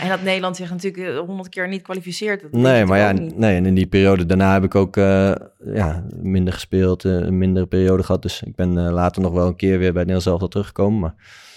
En 0.03 0.09
dat 0.09 0.23
Nederland 0.23 0.57
zich 0.57 0.71
natuurlijk 0.71 1.09
eh, 1.09 1.19
honderd 1.19 1.49
keer 1.49 1.69
niet 1.69 1.83
kwalificeert. 1.83 2.43
Dat 2.43 2.53
nee, 2.53 2.85
maar 2.85 2.99
ja, 2.99 3.13
nee, 3.13 3.57
en 3.57 3.67
in 3.67 3.75
die 3.75 3.87
periode 3.87 4.27
daarna 4.27 4.53
heb 4.53 4.65
ik 4.65 4.75
ook 4.75 4.97
eh, 4.97 5.33
ja, 5.75 6.07
minder 6.17 6.53
gespeeld, 6.53 7.05
eh, 7.05 7.13
een 7.13 7.39
mindere 7.39 7.67
periode 7.67 8.03
gehad. 8.03 8.23
Dus 8.23 8.43
ik 8.43 8.55
ben 8.55 8.91
later 8.91 9.23
nog 9.23 9.33
wel 9.33 9.47
een 9.47 9.57
keer 9.57 9.79
weer 9.79 9.93
bij 9.93 10.05
Nederland 10.05 10.23
zelf 10.23 10.49
teruggekomen. 10.49 11.01
Maar 11.01 11.15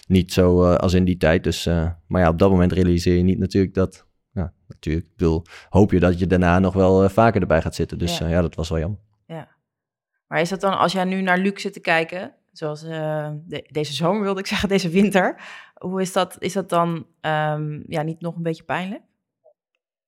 niet 0.08 0.34
zo 0.34 0.72
als 0.74 0.94
in 0.94 1.06
die 1.06 1.18
tijd. 1.18 1.44
Dus, 1.44 1.66
maar 2.08 2.22
ja, 2.22 2.30
op 2.30 2.40
dat 2.40 2.50
moment 2.50 2.72
realiseer 2.72 3.16
je 3.16 3.24
niet 3.24 3.40
natuurlijk 3.40 3.74
dat... 3.74 4.08
Ja, 4.32 4.54
natuurlijk. 4.68 5.06
Ik 5.06 5.18
bedoel, 5.18 5.44
hoop 5.70 5.92
je 5.92 6.00
dat 6.00 6.20
je 6.20 6.28
daarna 6.28 6.60
nog 6.60 6.74
wel 6.74 7.10
vaker 7.10 7.42
erbij 7.42 7.62
gaat 7.62 7.76
zitten. 7.76 7.98
Dus 7.98 8.18
Ja. 8.18 8.26
ja, 8.26 8.32
ja 8.32 8.42
dat 8.42 8.56
was 8.56 8.70
wel 8.70 8.80
jammer. 8.80 9.00
Maar 10.34 10.42
is 10.42 10.50
dat 10.50 10.62
dan, 10.62 10.78
als 10.78 10.92
jij 10.92 11.04
nu 11.04 11.22
naar 11.22 11.38
Luc 11.38 11.62
zit 11.62 11.74
te 11.74 11.80
kijken, 11.80 12.34
zoals 12.52 12.84
eh, 12.84 13.30
de- 13.46 13.68
deze 13.72 13.94
zomer 13.94 14.22
wilde 14.22 14.40
ik 14.40 14.48
zeggen, 14.54 14.70
deze 14.70 14.90
winter, 14.90 15.42
hoe 15.74 16.02
is 16.02 16.14
dat, 16.14 16.36
is 16.40 16.54
dat 16.54 16.70
dan 16.70 17.06
ehm, 17.22 17.82
ja, 17.88 18.02
niet 18.02 18.22
nog 18.22 18.36
een 18.36 18.44
beetje 18.44 18.64
pijnlijk? 18.64 19.02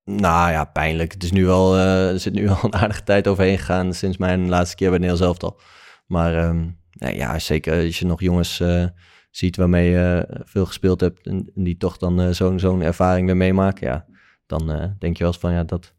Nou 0.04 0.52
ja, 0.52 0.66
pijnlijk. 0.66 1.12
Het 1.14 1.24
is 1.24 1.32
nu 1.32 1.46
wel, 1.46 1.76
eh, 1.76 2.12
er 2.12 2.20
zit 2.20 2.34
nu 2.34 2.50
al 2.50 2.58
een 2.62 2.74
aardige 2.74 3.04
tijd 3.04 3.28
overheen 3.28 3.58
gegaan 3.58 3.94
sinds 3.94 4.18
mijn 4.18 4.50
laatste 4.50 4.76
keer 4.76 4.90
bij 4.90 5.00
Nederland 5.00 5.38
zelf 5.38 5.52
al. 5.52 5.60
Maar 6.06 6.38
ehm, 6.38 6.70
ja, 6.92 7.40
zeker 7.40 7.86
als 7.86 8.00
je 8.00 8.06
nog 8.06 8.22
jongens 8.22 8.60
eh, 8.60 8.86
ziet 9.32 9.56
waarmee 9.56 9.90
je 9.90 10.28
veel 10.46 10.66
gespeeld 10.66 11.02
hebt 11.02 11.28
en, 11.28 11.52
die 11.54 11.78
toch 11.78 11.98
dan 11.98 12.34
zo'n 12.34 12.60
zo'n 12.60 12.82
ervaring 12.82 13.26
weer 13.26 13.38
meemaken, 13.38 13.88
ja, 13.88 14.06
dan 14.46 14.96
denk 15.00 15.18
je 15.18 15.24
wel 15.24 15.32
eens 15.32 15.42
van 15.42 15.54
ja, 15.54 15.64
dat 15.64 15.94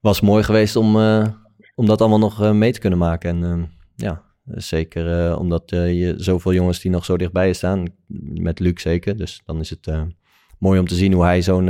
was 0.00 0.20
mooi 0.20 0.42
geweest 0.42 0.76
om, 0.76 0.96
om 1.74 1.86
dat 1.86 2.00
allemaal 2.00 2.18
nog 2.18 2.42
eh, 2.42 2.52
mee 2.52 2.72
te 2.72 2.80
kunnen 2.80 2.98
maken. 2.98 3.30
En 3.30 3.44
ehm, 3.44 3.64
ja, 3.96 4.22
zeker 4.44 5.26
eh, 5.30 5.38
omdat 5.38 5.72
eh, 5.72 6.00
je 6.00 6.14
zoveel 6.16 6.52
jongens 6.52 6.80
die 6.80 6.90
nog 6.90 7.04
zo 7.04 7.16
dichtbij 7.16 7.46
je 7.46 7.52
staan, 7.54 7.84
met 8.34 8.58
Luc 8.58 8.80
zeker. 8.82 9.16
Dus 9.16 9.42
dan 9.44 9.60
is 9.60 9.70
het 9.70 9.90
mooi 10.58 10.78
om 10.80 10.86
te 10.86 10.94
zien 10.94 11.12
hoe 11.12 11.24
hij 11.24 11.42
zo'n 11.42 11.66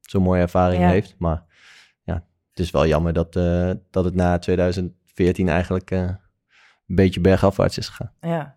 zo'n 0.00 0.22
mooie 0.22 0.40
ervaring 0.40 0.82
Ja. 0.82 0.88
heeft. 0.88 1.14
Maar 1.18 1.44
ja, 2.02 2.14
het 2.50 2.58
is 2.58 2.70
wel 2.70 2.86
jammer 2.86 3.12
dat, 3.12 3.32
dat 3.90 4.04
het 4.04 4.14
na 4.14 4.38
2014 4.38 5.48
eigenlijk 5.48 5.90
een 5.90 6.16
beetje 6.86 7.20
bergafwaarts 7.20 7.78
is 7.78 7.88
gegaan. 7.88 8.12
Ja. 8.20 8.56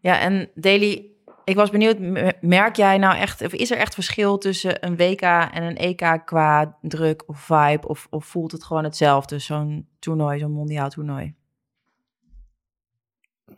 Ja, 0.00 0.20
en 0.20 0.50
Daily, 0.54 1.06
ik 1.44 1.56
was 1.56 1.70
benieuwd, 1.70 1.98
merk 2.40 2.76
jij 2.76 2.98
nou 2.98 3.16
echt, 3.16 3.44
of 3.44 3.52
is 3.52 3.70
er 3.70 3.76
echt 3.76 3.94
verschil 3.94 4.38
tussen 4.38 4.86
een 4.86 4.96
WK 4.96 5.20
en 5.20 5.62
een 5.62 5.76
EK 5.76 6.22
qua 6.24 6.76
druk 6.80 7.22
of 7.26 7.38
vibe? 7.40 7.88
Of, 7.88 8.06
of 8.10 8.24
voelt 8.24 8.52
het 8.52 8.64
gewoon 8.64 8.84
hetzelfde, 8.84 9.38
zo'n 9.38 9.88
toernooi, 9.98 10.38
zo'n 10.38 10.52
mondiaal 10.52 10.88
toernooi? 10.88 11.34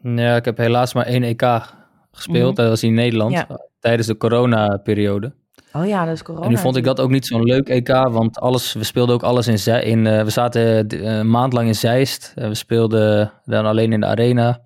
Ja, 0.03 0.37
ik 0.37 0.45
heb 0.45 0.57
helaas 0.57 0.95
maar 0.95 1.07
één 1.07 1.23
EK 1.23 1.43
gespeeld. 2.13 2.47
Mhm. 2.57 2.63
Dat 2.63 2.69
was 2.69 2.83
in 2.83 2.95
Nederland, 2.95 3.33
Ja. 3.33 3.47
tijdens 3.81 4.07
de 4.07 4.17
corona-periode. 4.17 5.35
Oh 5.73 5.87
ja, 5.87 6.05
dat 6.05 6.15
is 6.15 6.23
corona. 6.23 6.45
en 6.45 6.51
nu 6.51 6.59
vond 6.59 6.77
ik 6.77 6.85
dat 6.85 7.01
ook 7.01 7.11
niet 7.11 7.27
zo'n 7.27 7.43
leuk 7.43 7.69
EK, 7.69 7.89
want 7.89 8.41
alles, 8.41 8.73
we 8.73 8.85
speelden 8.85 9.15
ook 9.15 9.23
alles 9.23 9.47
in, 9.47 9.83
in 9.83 10.07
eh, 10.07 10.23
we 10.23 10.31
zaten 10.31 10.89
eh, 10.89 11.17
een 11.17 11.31
maand 11.31 11.53
lang 11.53 11.67
in 11.67 11.75
Zeist. 11.75 12.33
We 12.35 12.55
speelden 12.55 13.33
dan 13.45 13.67
alleen 13.67 13.93
in 13.93 14.01
de 14.01 14.07
arena. 14.07 14.61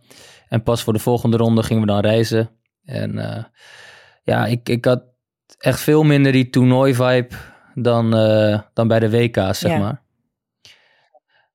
En 0.48 0.62
pas 0.62 0.82
voor 0.82 0.92
de 0.92 0.98
volgende 0.98 1.36
ronde 1.36 1.62
gingen 1.62 1.82
we 1.82 1.88
dan 1.88 2.00
reizen. 2.00 2.50
En 2.88 3.18
eh, 3.18 3.44
ja, 4.22 4.46
ik, 4.46 4.68
ik 4.68 4.84
had 4.84 5.02
echt 5.58 5.80
veel 5.80 6.02
minder 6.02 6.32
die 6.32 6.50
toernooi-vibe 6.50 7.34
dan, 7.74 8.14
eh, 8.16 8.60
dan 8.72 8.88
bij 8.88 8.98
de 8.98 9.10
WK's, 9.10 9.58
zeg 9.58 9.70
Ja. 9.72 9.78
maar. 9.78 10.02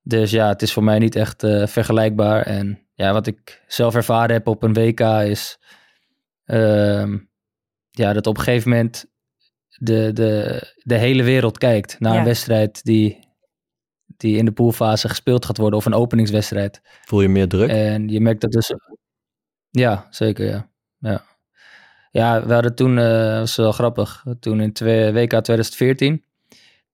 Dus 0.02 0.32
ja, 0.32 0.48
het 0.48 0.62
is 0.62 0.74
voor 0.74 0.84
mij 0.84 1.00
niet 1.00 1.16
echt 1.16 1.44
eh, 1.44 1.68
vergelijkbaar. 1.68 2.42
En 2.46 2.88
ja, 2.94 3.14
wat 3.14 3.28
ik 3.28 3.64
zelf 3.68 3.96
ervaren 3.96 4.34
heb 4.36 4.48
op 4.48 4.64
een 4.64 4.74
WK 4.74 5.00
is... 5.00 5.60
ehm, 6.46 7.18
ja, 7.92 8.14
dat 8.14 8.28
op 8.28 8.38
een 8.38 8.44
gegeven 8.44 8.70
moment 8.70 9.06
de, 9.78 10.14
de, 10.14 10.62
de 10.84 10.98
hele 10.98 11.24
wereld 11.24 11.58
kijkt 11.58 12.00
naar 12.00 12.14
Ja. 12.14 12.20
een 12.20 12.26
wedstrijd 12.26 12.84
die, 12.84 13.28
die 14.18 14.38
in 14.38 14.46
de 14.46 14.52
poolfase 14.52 15.10
gespeeld 15.10 15.46
gaat 15.46 15.58
worden 15.58 15.80
of 15.80 15.86
een 15.86 15.94
openingswedstrijd. 15.94 16.82
Voel 17.06 17.22
je 17.22 17.30
meer 17.30 17.48
druk? 17.48 17.70
En 17.70 18.08
je 18.10 18.20
merkt 18.22 18.42
dat 18.42 18.52
dus. 18.52 18.74
Ja, 19.70 20.08
zeker. 20.10 20.46
Ja, 20.46 20.72
ja. 21.12 21.24
ja 22.12 22.46
we 22.46 22.54
hadden 22.54 22.76
toen, 22.76 22.98
eh 22.98 23.40
was 23.40 23.56
wel 23.56 23.72
grappig, 23.72 24.26
toen 24.40 24.62
in 24.62 24.74
twee, 24.74 25.12
WK 25.12 25.30
2014, 25.30 26.24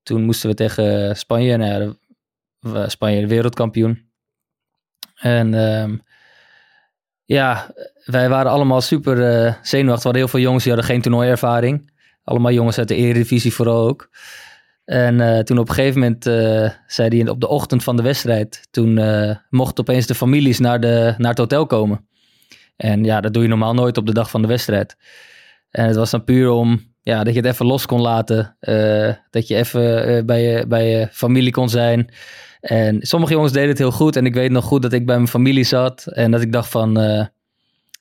toen 0.04 0.24
moesten 0.24 0.50
we 0.50 0.56
tegen 0.56 1.18
Spanje, 1.18 1.58
nou 1.58 1.84
ja, 1.84 1.94
we- 2.60 2.90
Spanje 2.90 3.20
de 3.20 3.28
wereldkampioen. 3.28 4.08
En 5.16 5.54
ehm, 5.54 5.98
ja, 7.26 7.74
wij 8.06 8.30
waren 8.30 8.52
allemaal 8.52 8.82
super 8.82 9.46
eh, 9.46 9.54
zenuwachtig. 9.62 10.04
We 10.04 10.10
hadden 10.10 10.16
heel 10.22 10.28
veel 10.28 10.40
jongens 10.40 10.64
die 10.64 10.74
hadden 10.74 10.92
geen 10.92 11.02
toernooiervaring. 11.02 11.92
Allemaal 12.24 12.52
jongens 12.52 12.78
uit 12.78 12.88
de 12.88 12.96
Eredivisie 12.96 13.54
vooral 13.54 13.88
ook. 13.88 14.10
En 14.86 15.22
eh, 15.22 15.40
toen 15.40 15.58
op 15.58 15.70
een 15.70 15.76
gegeven 15.76 16.00
moment 16.00 16.26
eh, 16.26 16.70
zei 16.88 17.20
hij 17.20 17.30
op 17.30 17.40
de 17.42 17.48
ochtend 17.48 17.84
van 17.84 17.96
de 17.96 18.04
wedstrijd, 18.04 18.68
toen 18.72 18.98
eh, 18.98 19.36
mochten 19.50 19.80
opeens 19.88 20.06
de 20.06 20.16
families 20.16 20.60
naar, 20.60 20.80
de, 20.80 21.14
naar 21.18 21.30
het 21.30 21.38
hotel 21.38 21.66
komen. 21.66 22.08
En 22.80 23.04
ja, 23.04 23.22
dat 23.22 23.34
doe 23.34 23.44
je 23.44 23.50
normaal 23.50 23.74
nooit 23.74 23.98
op 23.98 24.06
de 24.06 24.14
dag 24.14 24.30
van 24.30 24.42
de 24.42 24.48
wedstrijd. 24.48 24.98
En 25.70 25.86
het 25.86 25.96
was 25.96 26.12
dan 26.12 26.24
puur 26.24 26.50
om 26.50 26.94
ja, 27.02 27.24
dat 27.24 27.34
je 27.34 27.40
het 27.40 27.50
even 27.50 27.66
los 27.66 27.86
kon 27.86 28.02
laten. 28.02 28.56
eh, 28.60 29.14
dat 29.30 29.48
je 29.48 29.56
even 29.56 30.06
eh, 30.06 30.26
bij, 30.26 30.42
je, 30.44 30.68
bij 30.68 30.90
je 30.90 31.08
familie 31.12 31.52
kon 31.52 31.70
zijn. 31.70 32.14
En 32.62 32.98
sommige 33.02 33.34
jongens 33.34 33.54
deden 33.54 33.70
het 33.70 33.78
heel 33.78 33.92
goed. 33.92 34.16
En 34.16 34.26
ik 34.26 34.34
weet 34.34 34.52
nog 34.52 34.66
goed 34.66 34.82
dat 34.82 34.94
ik 34.94 35.06
bij 35.06 35.16
mijn 35.16 35.28
familie 35.28 35.64
zat. 35.64 36.06
En 36.06 36.32
dat 36.32 36.42
ik 36.42 36.52
dacht 36.52 36.70
van... 36.70 37.00
eh, 37.00 37.26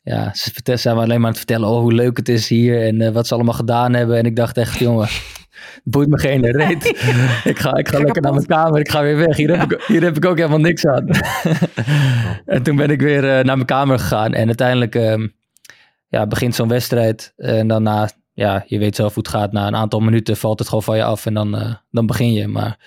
ja, 0.03 0.35
ze 0.35 0.77
zijn 0.77 0.97
alleen 0.97 1.09
maar 1.09 1.17
aan 1.17 1.25
het 1.25 1.37
vertellen 1.37 1.69
oh, 1.69 1.81
hoe 1.81 1.93
leuk 1.93 2.17
het 2.17 2.29
is 2.29 2.49
hier. 2.49 2.87
En 2.87 3.13
wat 3.13 3.27
ze 3.27 3.35
allemaal 3.35 3.55
gedaan 3.55 3.95
hebben. 3.95 4.17
En 4.17 4.25
ik 4.25 4.37
dacht 4.37 4.57
echt, 4.57 4.79
jongen... 4.79 5.09
Boeit 5.91 6.09
me 6.09 6.19
geen 6.19 6.45
reet. 6.57 6.85
ik 7.45 7.59
ga, 7.59 7.77
ik 7.77 7.89
ga 7.89 7.99
lekker 7.99 8.23
naar 8.23 8.33
mijn 8.33 8.47
kamer. 8.47 8.81
Ik 8.81 8.91
ga 8.91 9.03
weer 9.03 9.17
weg. 9.17 9.37
Hier 9.37 9.59
heb 9.59 9.73
ik, 9.73 9.83
hier 9.87 10.03
heb 10.03 10.17
ik 10.17 10.25
ook 10.25 10.37
helemaal 10.37 10.59
niks 10.59 10.87
aan. 10.87 11.09
en 12.47 12.63
toen 12.63 12.77
ben 12.77 12.91
ik 12.91 13.01
weer 13.01 13.25
eh, 13.25 13.45
naar 13.45 13.57
mijn 13.57 13.65
kamer 13.65 13.99
gegaan. 13.99 14.35
En 14.35 14.47
uiteindelijk 14.47 14.95
ehm, 14.95 15.27
ja, 16.09 16.27
begint 16.27 16.55
zo'n 16.55 16.69
wedstrijd. 16.69 17.33
En 17.37 17.69
dan 17.69 17.83
na, 17.83 18.09
ja, 18.33 18.65
je 18.67 18.79
weet 18.79 18.97
zelf 18.97 19.15
hoe 19.15 19.23
het 19.23 19.33
gaat. 19.33 19.53
Na 19.53 19.67
een 19.67 19.77
aantal 19.77 20.01
minuten 20.01 20.37
valt 20.37 20.59
het 20.59 20.69
gewoon 20.69 20.85
van 20.85 20.97
je 20.97 21.05
af. 21.05 21.27
En 21.27 21.35
dan, 21.35 21.57
eh, 21.57 21.75
dan 21.91 22.07
begin 22.07 22.33
je. 22.33 22.47
Maar 22.47 22.79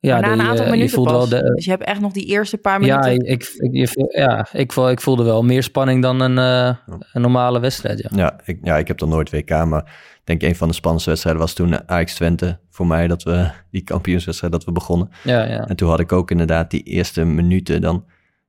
ja, 0.00 0.12
maar 0.20 0.22
na 0.22 0.32
een 0.32 0.40
aantal 0.40 0.56
eh, 0.64 0.64
je 0.64 0.70
minuten 0.70 0.94
voelt 0.94 1.08
pas. 1.08 1.28
wel 1.28 1.40
de, 1.42 1.54
dus 1.54 1.64
je 1.64 1.70
hebt 1.70 1.84
echt 1.84 2.00
nog 2.00 2.12
die 2.12 2.24
eerste 2.26 2.56
paar 2.58 2.84
ja, 2.84 2.98
minuten. 2.98 3.30
ik, 3.30 3.42
ik, 3.56 3.72
je- 3.72 4.12
ja 4.16 4.46
ik, 4.52 4.72
voel, 4.72 4.90
ik 4.90 5.00
voelde 5.00 5.22
wel 5.22 5.42
meer 5.42 5.62
spanning 5.62 6.02
dan 6.02 6.20
een, 6.20 6.38
eh, 6.38 6.76
een 7.12 7.20
normale 7.20 7.60
wedstrijd. 7.60 7.98
Ja. 7.98 8.08
Ja, 8.16 8.40
ik, 8.44 8.58
ja, 8.62 8.78
ik 8.78 8.88
heb 8.88 8.98
dan 8.98 9.08
nooit 9.08 9.30
WK, 9.30 9.64
maar 9.64 9.82
ik 10.14 10.20
denk 10.24 10.42
een 10.42 10.56
van 10.56 10.68
de 10.68 10.74
spannendste 10.74 11.10
wedstrijden 11.10 11.42
was 11.42 11.54
toen 11.54 11.88
Ajax 11.88 12.14
Twente. 12.14 12.58
Voor 12.70 12.86
mij 12.86 13.06
dat 13.06 13.22
we 13.22 13.50
die 13.70 13.82
kampioenswedstrijd 13.82 14.52
dat 14.52 14.64
we 14.64 14.72
begonnen. 14.72 15.10
Ja, 15.24 15.44
ja. 15.44 15.66
En 15.68 15.76
toen 15.76 15.88
had 15.88 16.00
ik 16.00 16.12
ook 16.12 16.30
inderdaad 16.30 16.70
die 16.70 16.82
eerste 16.82 17.24
minuten 17.24 17.80
dan, 17.80 18.04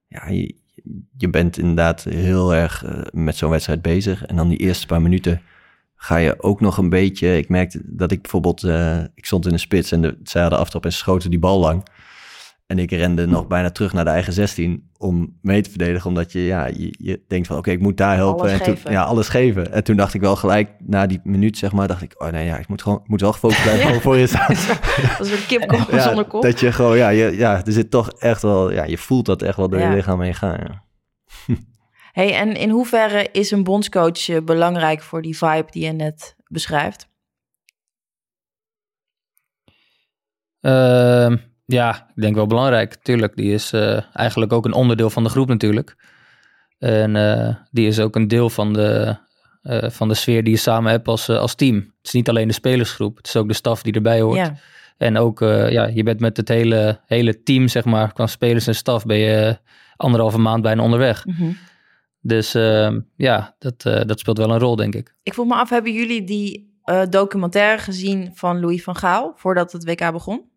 ja, 0.08 0.28
je, 0.30 0.56
je 1.18 1.30
bent 1.30 1.58
inderdaad 1.58 2.04
heel 2.04 2.54
erg 2.56 2.84
eh, 2.86 3.02
met 3.12 3.36
zo'n 3.36 3.50
wedstrijd 3.50 3.82
bezig. 3.82 4.26
En 4.26 4.36
dan 4.36 4.48
die 4.48 4.58
eerste 4.58 4.86
paar 4.88 5.02
minuten 5.02 5.42
ga 6.04 6.16
je 6.16 6.44
ook 6.44 6.62
nog 6.62 6.78
een 6.78 6.90
beetje, 6.90 7.38
ik 7.38 7.50
merkte 7.50 7.82
dat 7.86 8.12
ik 8.12 8.22
bijvoorbeeld, 8.22 8.64
eh, 8.64 8.98
ik 9.16 9.26
stond 9.26 9.46
in 9.46 9.52
de 9.52 9.58
spits 9.58 9.92
en 9.92 10.02
de, 10.02 10.18
zij 10.24 10.42
hadden 10.42 10.60
aftrap 10.60 10.86
en 10.86 10.94
schoten 10.94 11.30
die 11.30 11.40
bal 11.40 11.60
lang. 11.60 11.84
En 12.68 12.80
ik 12.80 12.92
rende 12.92 13.28
nog 13.28 13.48
bijna 13.48 13.70
terug 13.72 13.94
naar 13.94 14.04
de 14.04 14.10
eigen 14.10 14.34
16 14.34 14.90
om 14.98 15.38
mee 15.42 15.62
te 15.62 15.70
verdedigen. 15.70 16.10
Omdat 16.10 16.32
je, 16.32 16.46
ja, 16.46 16.66
je, 16.66 16.96
je 16.98 17.22
denkt 17.28 17.48
van, 17.48 17.58
oké, 17.58 17.72
ik 17.72 17.80
moet 17.80 17.98
daar 17.98 18.16
helpen. 18.16 18.42
Alles 18.42 18.60
en 18.60 18.64
toen, 18.64 18.76
geven. 18.76 18.92
ja, 18.92 19.04
alles 19.04 19.28
geven. 19.28 19.74
En 19.74 19.84
toen 19.84 19.96
dacht 19.96 20.14
ik 20.14 20.22
wel 20.22 20.36
gelijk, 20.36 20.70
na 20.80 21.06
die 21.06 21.20
minuut 21.24 21.58
zeg 21.58 21.72
maar, 21.72 21.88
dacht 21.88 22.02
ik, 22.02 22.22
oh 22.22 22.30
nee, 22.30 22.46
ja, 22.46 22.58
ik 22.58 22.68
moet 22.68 22.82
gewoon, 22.82 23.00
ik 23.04 23.08
moet 23.08 23.22
wel 23.22 23.32
gefocust 23.34 23.62
blijven 23.62 24.02
voor 24.02 24.18
je 24.18 24.28
staan. 24.34 24.56
Dat 25.18 25.26
is 25.28 25.32
een 25.32 25.46
kip 25.48 25.86
Ja, 25.92 26.00
zonder 26.02 26.26
kop. 26.26 26.42
Dat 26.42 26.60
je 26.60 26.72
gewoon, 26.72 26.98
ja, 26.98 27.10
je, 27.10 27.38
ja, 27.38 27.66
er 27.66 27.72
zit 27.72 27.92
toch 27.92 28.12
echt 28.12 28.42
wel, 28.42 28.72
ja, 28.72 28.84
je 28.84 28.98
voelt 28.98 29.26
dat 29.26 29.42
echt 29.42 29.58
wel 29.58 29.70
door 29.70 29.80
Ja. 29.80 29.90
je 29.90 29.96
lichaam 29.96 30.22
heen 30.22 30.36
gaan. 30.36 30.58
Ja. 30.60 30.84
Hey, 32.12 32.34
en 32.34 32.56
in 32.56 32.70
hoeverre 32.70 33.30
is 33.32 33.52
een 33.52 33.64
bondscoach 33.64 34.30
eh, 34.30 34.42
belangrijk 34.44 35.02
voor 35.02 35.22
die 35.22 35.38
vibe 35.38 35.68
die 35.70 35.86
je 35.86 35.92
net 35.92 36.36
beschrijft? 36.48 37.10
Ehm, 40.62 41.38
ja, 41.66 42.10
ik 42.16 42.22
denk 42.22 42.36
wel 42.36 42.48
belangrijk. 42.48 42.96
Tuurlijk, 42.96 43.36
die 43.36 43.54
is 43.54 43.74
eh, 43.74 44.00
eigenlijk 44.14 44.54
ook 44.54 44.66
een 44.66 44.74
onderdeel 44.74 45.10
van 45.10 45.24
de 45.24 45.30
groep 45.30 45.48
natuurlijk. 45.48 45.96
En 46.80 47.16
eh, 47.16 47.56
die 47.72 47.88
is 47.88 48.00
ook 48.00 48.16
een 48.16 48.28
deel 48.28 48.50
van 48.50 48.74
de, 48.74 49.16
van 49.92 50.08
de 50.08 50.14
sfeer 50.14 50.44
die 50.44 50.54
je 50.54 50.60
samen 50.60 50.92
hebt 50.92 51.08
als, 51.08 51.30
als 51.30 51.56
team. 51.56 51.76
Het 51.76 52.08
is 52.08 52.12
niet 52.12 52.30
alleen 52.30 52.48
de 52.48 52.54
spelersgroep, 52.54 53.18
het 53.18 53.28
is 53.28 53.36
ook 53.36 53.48
de 53.48 53.54
staf 53.54 53.82
die 53.82 53.94
erbij 53.94 54.22
hoort. 54.22 54.38
Ja. 54.38 54.56
En 54.98 55.18
ook, 55.18 55.40
ja, 55.70 55.86
je 55.86 56.04
bent 56.04 56.20
met 56.20 56.38
het 56.38 56.48
hele, 56.48 57.00
hele 57.06 57.44
team, 57.44 57.68
zeg 57.68 57.86
maar, 57.86 58.14
qua 58.14 58.28
spelers 58.28 58.68
en 58.68 58.76
staf, 58.76 59.06
ben 59.06 59.18
je 59.18 59.58
anderhalve 59.96 60.38
maand 60.38 60.62
bijna 60.62 60.84
onderweg. 60.84 61.26
Mhm. 61.26 61.52
Dus 62.22 62.54
ehm, 62.54 63.02
ja, 63.16 63.56
dat, 63.60 63.86
eh, 63.86 64.02
dat 64.06 64.20
speelt 64.20 64.38
wel 64.38 64.52
een 64.52 64.60
rol, 64.60 64.76
denk 64.76 64.96
ik. 64.96 65.16
Ik 65.24 65.34
vroeg 65.34 65.48
me 65.48 65.56
af, 65.56 65.70
hebben 65.70 65.94
jullie 65.94 66.24
die 66.24 66.80
eh, 66.84 67.06
documentaire 67.10 67.82
gezien 67.82 68.32
van 68.36 68.60
Louis 68.60 68.84
van 68.84 68.96
Gaal 68.96 69.34
voordat 69.36 69.72
het 69.72 69.84
WK 69.84 70.12
begon? 70.12 70.50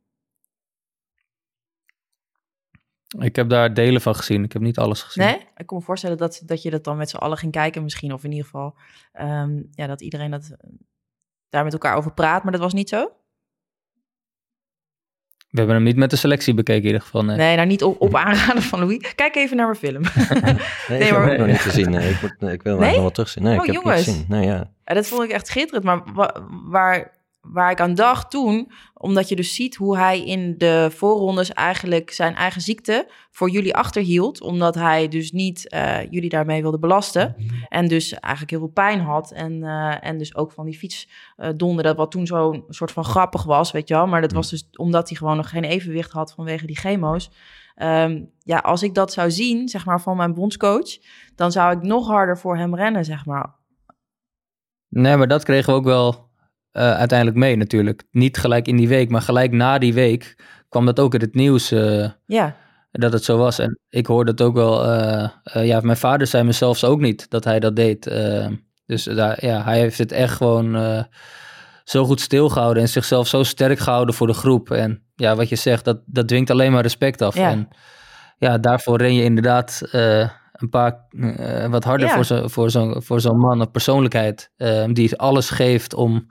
Ik 3.19 3.37
heb 3.37 3.49
daar 3.49 3.75
delen 3.75 4.01
van 4.01 4.15
gezien, 4.15 4.45
ik 4.45 4.53
heb 4.53 4.63
niet 4.63 4.79
alles 4.79 5.03
gezien. 5.03 5.25
Nee? 5.25 5.49
Ik 5.57 5.67
kan 5.67 5.77
me 5.77 5.83
voorstellen 5.83 6.17
dat, 6.17 6.43
dat 6.45 6.63
je 6.63 6.71
dat 6.71 6.85
dan 6.85 6.97
met 6.97 7.11
z'n 7.11 7.17
allen 7.17 7.39
ging 7.39 7.53
kijken 7.53 7.83
misschien. 7.83 8.13
Of 8.13 8.25
in 8.25 8.31
ieder 8.31 8.45
geval 8.45 8.77
ehm, 9.13 9.63
ja, 9.71 9.87
dat 9.87 10.01
iedereen 10.01 10.31
dat, 10.31 10.51
eh, 10.59 10.71
daar 11.49 11.65
met 11.65 11.73
elkaar 11.73 11.97
over 11.97 12.13
praat. 12.13 12.43
Maar 12.43 12.53
dat 12.53 12.61
was 12.61 12.73
niet 12.73 12.89
zo? 12.89 13.13
We 15.55 15.61
hebben 15.61 15.77
hem 15.79 15.85
niet 15.85 15.97
met 15.97 16.11
de 16.11 16.17
selectie 16.17 16.55
bekeken 16.55 16.81
in 16.81 16.87
ieder 16.87 17.01
geval, 17.01 17.25
nee. 17.25 17.37
Nee, 17.37 17.57
nou 17.57 17.69
niet 17.69 17.83
op, 17.83 18.01
op 18.01 18.15
aanraden 18.17 18.63
van 18.63 18.79
Louis. 18.79 19.13
Kijk 19.15 19.35
even 19.37 19.57
naar 19.57 19.67
mijn 19.67 19.79
film. 19.79 20.03
Nee, 20.43 20.55
Nee, 20.89 20.99
ik 20.99 21.05
heb 21.15 21.19
maar- 21.19 21.39
nog 21.39 21.47
niet 21.47 21.57
gezien. 21.61 21.91
Nee, 21.91 22.11
ik, 22.11 22.23
moet, 22.23 22.51
ik 22.53 22.63
wil 22.63 22.79
hem 22.81 22.91
nog 22.91 23.01
wel 23.01 23.11
terugzien. 23.11 23.43
Nee, 23.43 23.59
Oh, 23.59 23.65
ik 23.67 23.73
heb 23.73 23.83
jongens. 23.83 24.07
niet 24.07 24.15
gezien. 24.17 24.25
Nee, 24.29 24.47
ja. 24.47 24.71
Dat 24.85 25.07
vond 25.07 25.23
ik 25.23 25.31
echt 25.31 25.47
schitterend. 25.47 25.85
Maar 25.85 26.01
wa- 26.15 26.35
waar, 26.65 27.11
waar 27.45 27.71
ik 27.71 27.81
aan 27.81 27.95
dacht 27.95 28.31
toen, 28.31 28.73
omdat 28.95 29.29
je 29.29 29.37
dus 29.37 29.55
ziet 29.55 29.77
hoe 29.77 29.97
hij 29.97 30.25
in 30.25 30.55
de 30.59 30.89
voorrondes 30.95 31.53
eigenlijk 31.53 32.11
zijn 32.11 32.35
eigen 32.35 32.61
ziekte 32.61 33.11
voor 33.31 33.51
jullie 33.51 33.75
achterhield. 33.75 34.41
Omdat 34.41 34.75
hij 34.75 35.09
dus 35.09 35.33
niet 35.33 35.69
eh, 35.69 36.11
jullie 36.11 36.29
daarmee 36.29 36.63
wilde 36.63 36.79
belasten. 36.79 37.37
En 37.69 37.89
dus 37.89 38.13
eigenlijk 38.13 38.51
heel 38.51 38.61
veel 38.61 38.85
pijn 38.85 39.01
had. 39.01 39.33
En, 39.33 39.63
eh, 39.63 40.07
en 40.09 40.19
dus 40.19 40.35
ook 40.35 40.53
van 40.53 40.65
die 40.65 40.79
fiets 40.79 41.09
eh 41.37 41.49
donderde, 41.57 41.95
wat 41.95 42.11
toen 42.11 42.27
zo'n 42.27 42.65
soort 42.69 42.93
van 42.93 43.05
grappig 43.05 43.45
was, 43.45 43.73
weet 43.73 43.89
je 43.89 43.95
wel. 43.95 44.07
Maar 44.07 44.21
dat 44.21 44.33
was 44.33 44.51
dus 44.51 44.69
omdat 44.73 45.09
hij 45.09 45.19
gewoon 45.19 45.37
nog 45.37 45.49
geen 45.49 45.65
evenwicht 45.65 46.13
had 46.13 46.33
vanwege 46.33 46.67
die 46.67 46.77
chemo's. 46.79 47.31
Ehm, 47.75 48.23
ja, 48.39 48.59
als 48.59 48.83
ik 48.83 48.95
dat 48.95 49.13
zou 49.13 49.31
zien, 49.31 49.69
zeg 49.69 49.85
maar, 49.85 50.01
van 50.01 50.17
mijn 50.17 50.35
bondscoach, 50.35 50.99
dan 51.35 51.53
zou 51.53 51.77
ik 51.77 51.83
nog 51.83 52.07
harder 52.07 52.39
voor 52.39 52.57
hem 52.57 52.75
rennen, 52.75 53.05
zeg 53.05 53.27
maar. 53.27 53.55
Nee, 54.89 55.17
maar 55.17 55.29
dat 55.29 55.45
kregen 55.45 55.73
we 55.73 55.79
ook 55.79 55.85
wel 55.85 56.33
eh, 56.75 56.95
uiteindelijk 56.95 57.39
mee 57.39 57.57
natuurlijk. 57.57 58.03
Niet 58.11 58.39
gelijk 58.39 58.69
in 58.69 58.77
die 58.77 58.89
week, 58.89 59.11
maar 59.11 59.23
gelijk 59.23 59.53
na 59.53 59.79
die 59.79 59.95
week 59.95 60.39
kwam 60.69 60.87
dat 60.87 61.01
ook 61.01 61.15
in 61.15 61.21
het 61.21 61.35
nieuws 61.35 61.71
eh, 61.71 62.09
Ja, 62.27 62.57
dat 62.91 63.13
het 63.13 63.25
zo 63.25 63.37
was. 63.37 63.59
En 63.59 63.79
ik 63.89 64.07
hoorde 64.07 64.31
het 64.31 64.41
ook 64.41 64.55
wel, 64.55 64.85
eh, 64.85 65.67
ja, 65.67 65.81
mijn 65.81 65.97
vader 65.97 66.27
zei 66.27 66.45
me 66.45 66.53
zelfs 66.53 66.85
ook 66.85 67.01
niet 67.01 67.31
dat 67.31 67.45
hij 67.45 67.61
dat 67.61 67.77
deed. 67.77 68.05
Dus 68.87 69.05
daar, 69.05 69.47
ja, 69.47 69.65
hij 69.65 69.79
heeft 69.79 69.99
het 69.99 70.13
echt 70.13 70.37
gewoon 70.37 71.05
zo 71.85 72.05
goed 72.05 72.21
stilgehouden 72.21 72.83
en 72.83 72.89
zichzelf 72.89 73.27
zo 73.27 73.43
sterk 73.43 73.79
gehouden 73.79 74.15
voor 74.15 74.27
de 74.27 74.33
groep. 74.33 74.71
En 74.71 75.03
ja, 75.15 75.35
wat 75.35 75.49
je 75.49 75.57
zegt, 75.57 75.85
dat, 75.85 76.01
dat 76.07 76.29
dwingt 76.29 76.51
alleen 76.51 76.73
maar 76.73 76.83
respect 76.83 77.23
af. 77.23 77.35
Ja. 77.35 77.51
En 77.51 77.69
ja, 78.39 78.59
daarvoor 78.59 78.99
ren 78.99 79.15
je 79.15 79.23
inderdaad 79.23 79.81
een 80.53 80.69
paar 80.71 81.07
wat 81.71 81.85
harder 81.85 82.09
Ja. 82.09 82.15
voor 82.15 82.25
zo'n 82.25 82.51
voor 82.51 82.71
zo'n 82.71 83.03
voor 83.03 83.21
zo'n 83.21 83.39
man 83.39 83.61
of 83.61 83.71
persoonlijkheid. 83.71 84.51
die 84.93 85.17
alles 85.17 85.51
geeft 85.51 85.95
om 85.95 86.27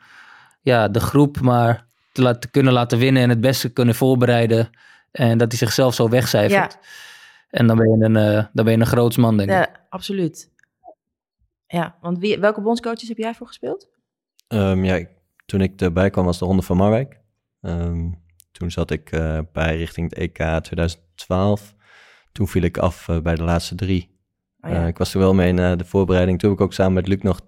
ja, 0.63 0.88
de 0.88 0.99
groep 0.99 1.39
maar 1.41 1.88
te, 2.12 2.21
laten, 2.21 2.39
te 2.41 2.49
kunnen 2.52 2.73
laten 2.73 2.97
winnen 2.97 3.21
en 3.23 3.30
het 3.30 3.41
beste 3.41 3.69
kunnen 3.73 3.95
voorbereiden. 3.95 4.69
En 5.12 5.38
dat 5.38 5.47
hij 5.49 5.58
zichzelf 5.58 5.93
zo 5.93 6.10
wegcijfert. 6.10 6.73
Ja. 6.73 6.80
En 7.49 7.67
dan 7.67 7.78
ben 7.78 7.89
je 7.99 8.06
een, 8.06 8.15
eh, 8.15 8.45
dan 8.54 8.65
ben 8.65 8.73
je 8.73 8.80
een 8.80 8.86
groots 8.86 9.17
man, 9.17 9.38
denk 9.38 9.49
ik. 9.49 9.56
ja 9.56 9.69
absoluut. 9.89 10.52
Ja, 11.67 11.95
want 12.02 12.17
wie, 12.19 12.39
welke 12.39 12.62
bondscoaches 12.62 13.08
heb 13.08 13.17
jij 13.17 13.34
voor 13.34 13.47
gespeeld? 13.47 13.89
Ehm, 14.47 14.84
ja, 14.84 14.95
ik- 14.95 15.10
toen 15.45 15.62
ik 15.62 15.82
erbij 15.82 16.10
kwam 16.10 16.26
was 16.26 16.39
de 16.39 16.45
Ronde 16.45 16.62
van 16.62 16.78
Marwijk. 16.78 17.19
Ehm, 17.62 18.12
toen 18.52 18.71
zat 18.71 18.91
ik 18.91 19.12
eh, 19.12 19.39
bij 19.54 19.78
richting 19.78 20.10
het 20.10 20.19
EK 20.19 20.62
2012. 20.62 21.76
Toen 22.32 22.47
viel 22.47 22.62
ik 22.63 22.78
af 22.78 23.08
eh, 23.10 23.19
bij 23.19 23.36
de 23.36 23.43
laatste 23.43 23.76
drie. 23.76 24.17
Oh, 24.62 24.69
ja. 24.71 24.82
Eh, 24.82 24.88
ik 24.88 24.97
was 24.97 25.13
er 25.13 25.19
wel 25.19 25.34
mee 25.34 25.47
in 25.47 25.60
eh, 25.60 25.78
de 25.78 25.86
voorbereiding. 25.86 26.39
Toen 26.39 26.49
heb 26.49 26.60
ik 26.60 26.65
ook 26.65 26.73
samen 26.73 26.93
met 26.93 27.08
Luc 27.08 27.21
nog 27.21 27.39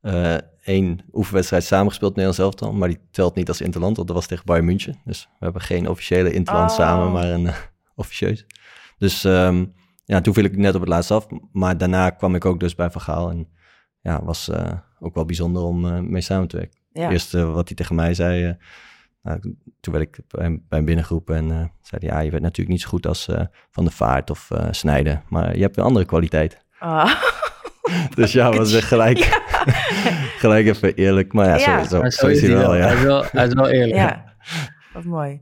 eh, 0.00 0.36
één 0.64 1.00
oefenwedstrijd 1.12 1.64
samengespeeld, 1.64 2.10
Nederlands 2.10 2.38
elftal. 2.42 2.72
Maar 2.72 2.88
die 2.88 3.00
telt 3.10 3.34
niet 3.34 3.48
als 3.48 3.60
interland, 3.60 3.96
want 3.96 4.08
dat 4.08 4.16
was 4.16 4.26
tegen 4.26 4.44
Bayern 4.44 4.66
München. 4.66 5.00
Dus 5.04 5.28
we 5.38 5.44
hebben 5.44 5.62
geen 5.62 5.88
officiële 5.88 6.32
interland 6.32 6.70
Oh. 6.70 6.76
samen, 6.76 7.12
maar 7.12 7.24
een 7.24 7.44
uh, 7.44 7.56
officieus. 7.94 8.46
Dus 8.98 9.24
ehm, 9.24 9.64
ja, 10.04 10.20
toen 10.20 10.34
viel 10.34 10.44
ik 10.44 10.56
net 10.56 10.74
op 10.74 10.80
het 10.80 10.90
laatst 10.90 11.10
af. 11.10 11.26
Maar 11.52 11.78
daarna 11.78 12.10
kwam 12.10 12.34
ik 12.34 12.44
ook 12.44 12.60
dus 12.60 12.74
bij 12.74 12.90
Van 12.90 13.00
Gaal. 13.00 13.30
En 13.30 13.48
ja, 14.00 14.24
was 14.24 14.48
uh, 14.48 14.72
ook 15.00 15.14
wel 15.14 15.24
bijzonder 15.24 15.62
om 15.62 15.84
uh, 15.84 15.98
mee 15.98 16.20
samen 16.20 16.48
te 16.48 16.56
werken. 16.56 16.80
Ja. 16.92 17.10
Eerst 17.10 17.32
wat 17.32 17.68
hij 17.68 17.76
tegen 17.76 17.94
mij 17.94 18.14
zei, 18.14 18.56
nou, 19.22 19.40
toen 19.80 19.92
werd 19.92 20.04
ik 20.04 20.18
bij 20.28 20.44
hem, 20.44 20.64
bij 20.68 20.78
hem 20.78 20.84
binnengeroepen 20.86 21.36
en 21.36 21.72
zei 21.80 22.06
hij, 22.06 22.16
ja, 22.16 22.18
je 22.20 22.30
bent 22.30 22.42
natuurlijk 22.42 22.68
niet 22.68 22.80
zo 22.80 22.88
goed 22.88 23.06
als 23.06 23.28
Van 23.70 23.84
de 23.84 23.90
Vaart 23.90 24.30
of 24.30 24.48
Snijden, 24.70 25.22
maar 25.28 25.56
je 25.56 25.62
hebt 25.62 25.76
een 25.76 25.84
andere 25.84 26.04
kwaliteit. 26.04 26.64
Ah. 26.78 27.14
dus 28.14 28.32
ja, 28.32 28.52
was 28.56 28.74
echt 28.74 28.86
gelijk, 28.86 29.18
ja. 29.18 29.40
Gelijk 30.42 30.66
even 30.66 30.94
eerlijk. 30.94 31.32
Maar 31.32 31.46
ja, 31.46 31.56
ja. 31.56 31.84
zo, 31.84 32.00
zo, 32.02 32.10
zo, 32.10 32.26
is 32.26 32.40
hij 32.40 32.50
wel. 32.50 32.60
wel. 32.60 32.76
Ja. 32.76 32.86
Hij, 32.86 32.94
is 32.94 33.02
wel 33.02 33.24
hij 33.30 33.46
is 33.46 33.54
wel 33.54 33.68
eerlijk. 33.68 33.94
Ja, 33.94 34.34
wat 34.92 35.04
mooi. 35.04 35.40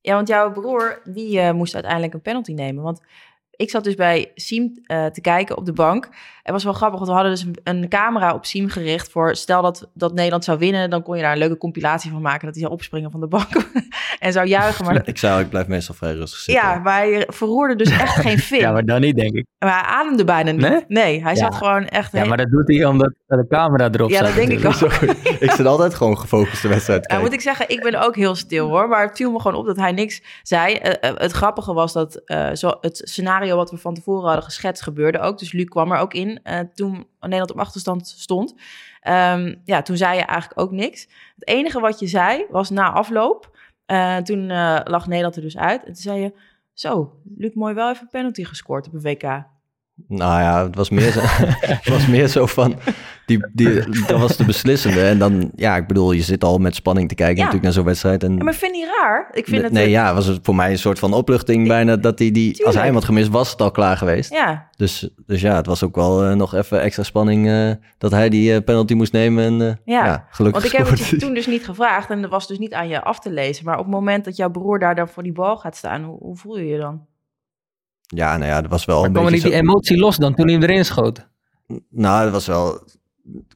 Ja, 0.00 0.14
want 0.14 0.28
jouw 0.28 0.52
broer, 0.52 1.00
die 1.04 1.38
uh, 1.38 1.50
moest 1.50 1.74
uiteindelijk 1.74 2.14
een 2.14 2.22
penalty 2.22 2.52
nemen. 2.52 2.82
Want 2.82 3.00
ik 3.50 3.70
zat 3.70 3.84
dus 3.84 3.94
bij 3.94 4.32
Siem 4.34 4.72
uh, 4.86 5.06
te 5.06 5.20
kijken 5.20 5.56
op 5.56 5.66
de 5.66 5.72
bank. 5.72 6.08
Het 6.46 6.54
was 6.54 6.64
wel 6.64 6.72
grappig, 6.72 6.98
want 6.98 7.10
we 7.10 7.16
hadden 7.16 7.32
dus 7.32 7.42
een, 7.42 7.76
een, 7.82 7.88
camera 7.88 8.34
op 8.34 8.46
Siem 8.46 8.68
gericht 8.68 9.10
voor... 9.10 9.36
stel 9.36 9.62
dat, 9.62 9.88
dat 9.94 10.14
Nederland 10.14 10.44
zou 10.44 10.58
winnen, 10.58 10.90
dan 10.90 11.02
kon 11.02 11.16
je 11.16 11.22
daar 11.22 11.32
een 11.32 11.38
leuke 11.38 11.56
compilatie 11.56 12.10
van 12.10 12.22
maken... 12.22 12.44
dat 12.44 12.54
hij 12.54 12.62
zou 12.62 12.74
opspringen 12.74 13.10
van 13.10 13.20
de 13.20 13.26
bank 13.26 13.48
en 14.18 14.32
zou 14.32 14.46
juichen. 14.46 14.84
Maar... 14.84 15.02
Ik 15.04 15.18
zou, 15.18 15.40
ik 15.40 15.48
blijf 15.48 15.66
meestal 15.66 15.94
vrij 15.94 16.14
rustig 16.14 16.38
zitten. 16.38 16.64
Ja, 16.64 16.78
maar 16.78 16.98
hij 16.98 17.26
verroerde 17.28 17.76
dus 17.76 17.90
echt 17.90 18.14
geen 18.26 18.38
vin. 18.38 18.60
ja, 18.60 18.72
maar 18.72 18.84
dan 18.84 19.00
niet, 19.00 19.16
denk 19.16 19.32
ik. 19.32 19.46
Maar 19.58 19.72
hij 19.72 19.82
ademde 19.82 20.24
bijna 20.24 20.50
niet. 20.50 20.60
Nee, 20.60 20.84
nee 20.88 21.22
hij 21.22 21.34
ja. 21.34 21.38
zat 21.38 21.54
gewoon 21.54 21.86
echt... 21.86 22.12
Ja, 22.12 22.24
maar 22.24 22.36
dat 22.36 22.50
doet 22.50 22.68
hij 22.68 22.84
omdat 22.84 23.12
de 23.26 23.46
camera 23.48 23.88
erop 23.90 24.10
ja, 24.10 24.16
staat. 24.16 24.28
Ja, 24.28 24.40
dat 24.40 24.48
denk 24.48 24.60
ik 24.60 24.66
ook. 24.66 24.92
ik 25.40 25.50
zit 25.50 25.66
altijd 25.66 25.94
gewoon 25.94 26.18
gefocust 26.18 26.62
de 26.62 26.68
wedstrijd 26.68 27.06
kijken. 27.06 27.24
moet 27.24 27.34
ik 27.34 27.40
zeggen, 27.40 27.68
ik 27.68 27.82
ben 27.82 28.02
ook 28.02 28.16
heel 28.16 28.34
stil 28.34 28.68
hoor. 28.68 28.88
Maar 28.88 29.06
het 29.06 29.16
viel 29.16 29.30
me 29.30 29.40
gewoon 29.40 29.56
op 29.56 29.66
dat 29.66 29.76
hij 29.76 29.92
niks 29.92 30.22
zei. 30.42 30.74
Uh, 30.74 31.10
uh, 31.10 31.16
het 31.16 31.32
grappige 31.32 31.72
was 31.72 31.92
dat 31.92 32.22
uh, 32.26 32.52
zo, 32.52 32.72
het 32.80 33.00
scenario 33.04 33.56
wat 33.56 33.70
we 33.70 33.76
van 33.76 33.94
tevoren 33.94 34.24
hadden 34.24 34.44
geschetst 34.44 34.82
gebeurde 34.82 35.18
ook. 35.18 35.38
Dus 35.38 35.52
Luc 35.52 35.64
kwam 35.64 35.92
er 35.92 35.98
ook 35.98 36.14
in 36.14 36.35
uh, 36.44 36.60
toen 36.74 37.06
Nederland 37.20 37.50
op 37.50 37.58
achterstand 37.58 38.08
stond. 38.08 38.54
Um, 39.08 39.60
ja, 39.64 39.82
toen 39.82 39.96
zei 39.96 40.16
je 40.16 40.24
eigenlijk 40.24 40.60
ook 40.60 40.70
niks. 40.70 41.08
Het 41.34 41.48
enige 41.48 41.80
wat 41.80 41.98
je 41.98 42.06
zei 42.06 42.46
was 42.50 42.70
na 42.70 42.92
afloop. 42.92 43.58
Uh, 43.86 44.16
toen 44.16 44.50
uh, 44.50 44.80
lag 44.84 45.06
Nederland 45.06 45.36
er 45.36 45.42
dus 45.42 45.56
uit. 45.56 45.80
En 45.80 45.92
toen 45.92 46.02
zei 46.02 46.20
je, 46.20 46.32
zo, 46.72 47.20
Luc 47.36 47.54
mooi 47.54 47.74
wel 47.74 47.90
even 47.90 48.02
een 48.02 48.10
penalty 48.10 48.44
gescoord 48.44 48.86
op 48.86 48.94
een 48.94 49.00
WK. 49.00 49.44
Nou 50.08 50.40
ja, 50.40 50.64
het 50.64 50.74
was 50.74 50.90
meer 50.90 51.10
zo, 51.10 51.20
het 51.74 51.88
was 51.88 52.06
meer 52.06 52.28
zo 52.28 52.46
van, 52.46 52.74
die, 53.26 53.46
die, 53.52 54.04
dat 54.06 54.20
was 54.20 54.36
de 54.36 54.44
beslissende. 54.44 55.00
En 55.06 55.18
dan, 55.18 55.50
ja, 55.54 55.76
ik 55.76 55.86
bedoel, 55.86 56.12
je 56.12 56.22
zit 56.22 56.44
al 56.44 56.58
met 56.58 56.74
spanning 56.74 57.08
te 57.08 57.14
kijken 57.14 57.36
Ja. 57.36 57.40
natuurlijk 57.40 57.64
naar 57.64 57.72
zo'n 57.72 57.84
wedstrijd. 57.84 58.22
En 58.22 58.36
Ja, 58.36 58.44
maar 58.44 58.54
vind 58.54 58.76
je 58.76 58.98
raar? 59.02 59.28
Ik 59.32 59.46
vind 59.46 59.62
het... 59.62 59.72
nee, 59.72 59.90
ja, 59.90 60.14
was 60.14 60.26
het 60.26 60.38
voor 60.42 60.54
mij 60.54 60.70
een 60.70 60.78
soort 60.78 60.98
van 60.98 61.12
opluchting 61.12 61.68
bijna 61.68 61.96
dat 61.96 62.18
hij 62.18 62.30
die, 62.30 62.66
als 62.66 62.74
hij 62.74 62.84
hem 62.84 62.94
had 62.94 63.04
gemist, 63.04 63.28
was 63.28 63.50
het 63.50 63.60
al 63.60 63.70
klaar 63.70 63.96
geweest. 63.96 64.30
Ja, 64.32 64.68
Dus, 64.76 65.08
dus 65.26 65.40
ja, 65.40 65.56
het 65.56 65.66
was 65.66 65.82
ook 65.82 65.94
wel 65.94 66.24
eh, 66.24 66.32
nog 66.34 66.54
even 66.54 66.80
extra 66.80 67.02
spanning 67.02 67.48
eh, 67.48 67.70
dat 67.98 68.10
hij 68.10 68.28
die 68.28 68.54
eh, 68.54 68.64
penalty 68.64 68.94
moest 68.94 69.12
nemen. 69.12 69.44
En 69.44 69.80
Ja, 69.84 70.04
ja, 70.04 70.26
gelukkig 70.30 70.62
want 70.62 70.74
ik 70.74 70.78
heb 70.78 70.88
het 70.88 71.06
je 71.06 71.16
toen 71.16 71.34
dus 71.34 71.46
niet 71.46 71.64
gevraagd 71.64 72.10
en 72.10 72.22
dat 72.22 72.30
was 72.30 72.46
dus 72.46 72.58
niet 72.58 72.72
aan 72.72 72.88
je 72.88 73.02
af 73.02 73.18
te 73.18 73.30
lezen. 73.30 73.64
Maar 73.64 73.78
op 73.78 73.84
het 73.84 73.94
moment 73.94 74.24
dat 74.24 74.36
jouw 74.36 74.50
broer 74.50 74.78
daar 74.78 74.94
dan 74.94 75.08
voor 75.08 75.22
die 75.22 75.32
bal 75.32 75.56
gaat 75.56 75.76
staan, 75.76 76.02
hoe, 76.02 76.18
hoe 76.18 76.36
voel 76.36 76.58
je 76.58 76.66
je 76.66 76.78
dan? 76.78 77.00
Ja, 78.06 78.36
nou 78.36 78.50
ja, 78.50 78.60
dat 78.60 78.70
was 78.70 78.84
wel 78.84 78.96
Maar 78.96 79.06
een 79.06 79.12
kwam 79.12 79.24
er 79.24 79.30
beetje 79.30 79.46
niet 79.48 79.56
die 79.58 79.62
emotie 79.68 79.98
los 79.98 80.16
dan 80.16 80.34
toen 80.34 80.44
hij 80.46 80.54
hem 80.54 80.62
erin 80.62 80.84
schoot? 80.84 81.26
Nou, 81.90 82.22
dat 82.24 82.32
was 82.32 82.46
wel... 82.46 82.82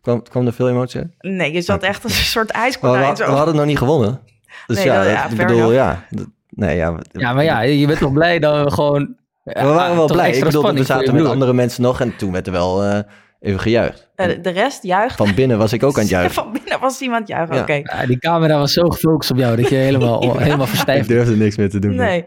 Kwam, 0.01 0.23
kwam 0.23 0.47
er 0.47 0.53
veel 0.53 0.69
emotie? 0.69 1.01
Nee, 1.19 1.53
je 1.53 1.61
zat 1.63 1.83
echt 1.83 2.05
als 2.05 2.19
een 2.19 2.25
soort 2.25 2.47
we, 2.47 2.53
ijskonijn 2.53 3.15
we 3.15 3.23
hadden 3.25 3.57
nog 3.57 3.65
niet 3.67 3.79
gewonnen. 3.79 4.21
Dus 4.67 4.77
Nee, 4.77 4.87
ja, 4.87 5.03
dat- 5.03 5.13
ja, 5.13 5.29
ik 5.29 5.37
bedoel, 5.37 5.57
enough. 5.57 5.75
ja. 5.75 6.05
Nee, 6.49 6.77
ja, 6.77 6.99
Ja, 7.13 7.33
maar 7.33 7.45
ja, 7.45 7.61
je 7.61 7.87
bent 7.87 7.99
toch 7.99 8.13
blij 8.13 8.39
dat 8.39 8.65
we 8.65 8.71
gewoon... 8.71 9.17
we 9.45 9.53
waren 9.63 9.97
wel 9.97 10.07
blij. 10.07 10.31
Ik 10.33 10.45
bedoel, 10.45 10.75
we 10.75 10.85
zaten 10.85 11.15
met 11.15 11.27
andere. 11.27 11.53
mensen 11.53 11.83
nog 11.83 12.01
en 12.01 12.17
toen 12.17 12.33
werd 12.33 12.47
er 12.47 12.53
wel 12.53 12.85
eh, 12.85 12.99
even 13.41 13.61
gejuicht. 13.61 14.09
Eh, 14.15 14.27
de- 14.43 14.51
rest 14.51 14.83
juicht. 14.83 15.17
Van 15.17 15.35
binnen 15.35 15.59
was 15.59 15.73
ik 15.73 15.83
ook 15.83 15.95
aan 15.95 16.01
het 16.01 16.11
juichen. 16.11 16.35
Van 16.43 16.53
binnen 16.53 16.81
was 16.81 17.01
iemand 17.01 17.29
juichen, 17.29 17.55
Ja. 17.57 17.63
oké. 17.63 17.73
Ja, 17.73 18.07
die 18.07 18.19
camera 18.19 18.59
was 18.59 18.73
zo 18.73 18.89
gefocust 18.89 19.31
op 19.31 19.37
jou 19.37 19.57
dat 19.57 19.69
je 19.69 19.75
helemaal, 19.77 20.21
helemaal 20.39 20.63
Ik 20.67 20.69
verstijfd 20.69 21.09
durfde 21.09 21.37
niks 21.37 21.57
meer 21.57 21.71
te 21.71 21.79
doen. 21.79 21.95
Nee, 21.95 22.09
Nee, 22.09 22.25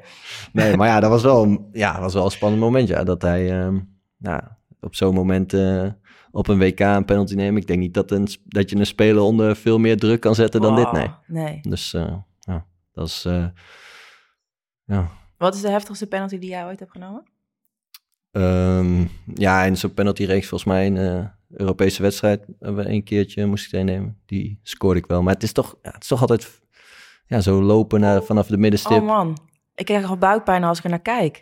maar 0.54 0.88
ja, 0.88 1.00
dat 1.00 1.10
was 1.10 1.24
wel, 1.24 1.44
een- 1.44 1.68
ja, 1.72 2.00
was 2.00 2.14
wel 2.14 2.26
een 2.26 2.32
spannend 2.32 2.62
moment. 2.62 2.88
Ja, 2.88 3.04
dat 3.04 3.22
hij 3.22 3.62
ehm, 3.62 3.80
nou, 4.18 4.42
op 4.80 4.96
zo'n 4.96 5.14
moment 5.14 5.54
eh, 5.54 5.88
op 6.32 6.48
een 6.48 6.58
WK 6.58 6.80
een 6.80 7.06
penalty 7.06 7.36
neemt. 7.36 7.58
Ik 7.58 7.68
denk 7.68 7.80
niet 7.80 7.94
dat, 7.94 8.12
een, 8.12 8.28
dat 8.46 8.70
je 8.70 8.76
een 8.76 8.86
speler 8.86 9.22
onder 9.22 9.56
veel 9.56 9.78
meer 9.80 9.98
druk 9.98 10.20
kan 10.22 10.36
zetten 10.36 10.62
dan 10.62 10.76
dit. 10.76 10.84
Wow, 10.86 10.94
Nee. 10.96 11.06
Oh, 11.08 11.14
nee. 11.28 11.60
Dus 11.62 11.94
eh, 11.94 12.16
ja, 12.40 12.66
dat 12.94 13.08
is. 13.08 13.26
eh, 13.26 13.46
ja. 14.86 15.10
Wat 15.38 15.56
is 15.56 15.62
de 15.62 15.70
heftigste 15.70 16.08
penalty 16.08 16.40
die 16.40 16.50
jij 16.50 16.66
ooit 16.66 16.80
hebt 16.80 16.92
genomen? 16.92 17.24
Ehm, 18.32 19.06
ja, 19.34 19.64
in 19.64 19.78
zo'n 19.78 19.94
penalty-reeks 19.94 20.48
volgens 20.48 20.70
mij 20.72 20.86
een 20.88 21.32
Europese 21.50 22.02
wedstrijd 22.02 22.46
een 22.60 23.04
keertje 23.04 23.46
moest 23.46 23.74
ik 23.74 23.84
nemen. 23.84 24.18
Die 24.26 24.60
scoorde 24.64 25.00
ik 25.00 25.06
wel. 25.06 25.22
Maar 25.22 25.34
het 25.34 25.44
is 25.44 25.52
toch, 25.52 25.76
ja, 25.82 25.92
het 25.92 26.02
is 26.02 26.08
toch 26.08 26.22
altijd 26.22 26.62
ja, 27.26 27.42
zo 27.42 27.62
lopen 27.62 28.00
naar, 28.00 28.24
vanaf 28.24 28.48
de 28.48 28.58
middenstip. 28.58 29.02
Oh 29.02 29.06
man, 29.06 29.38
ik 29.76 29.86
krijg 29.86 30.10
al 30.10 30.18
buikpijn 30.18 30.64
als 30.64 30.78
ik 30.78 30.84
er 30.84 30.90
naar 30.90 31.00
kijk. 31.02 31.38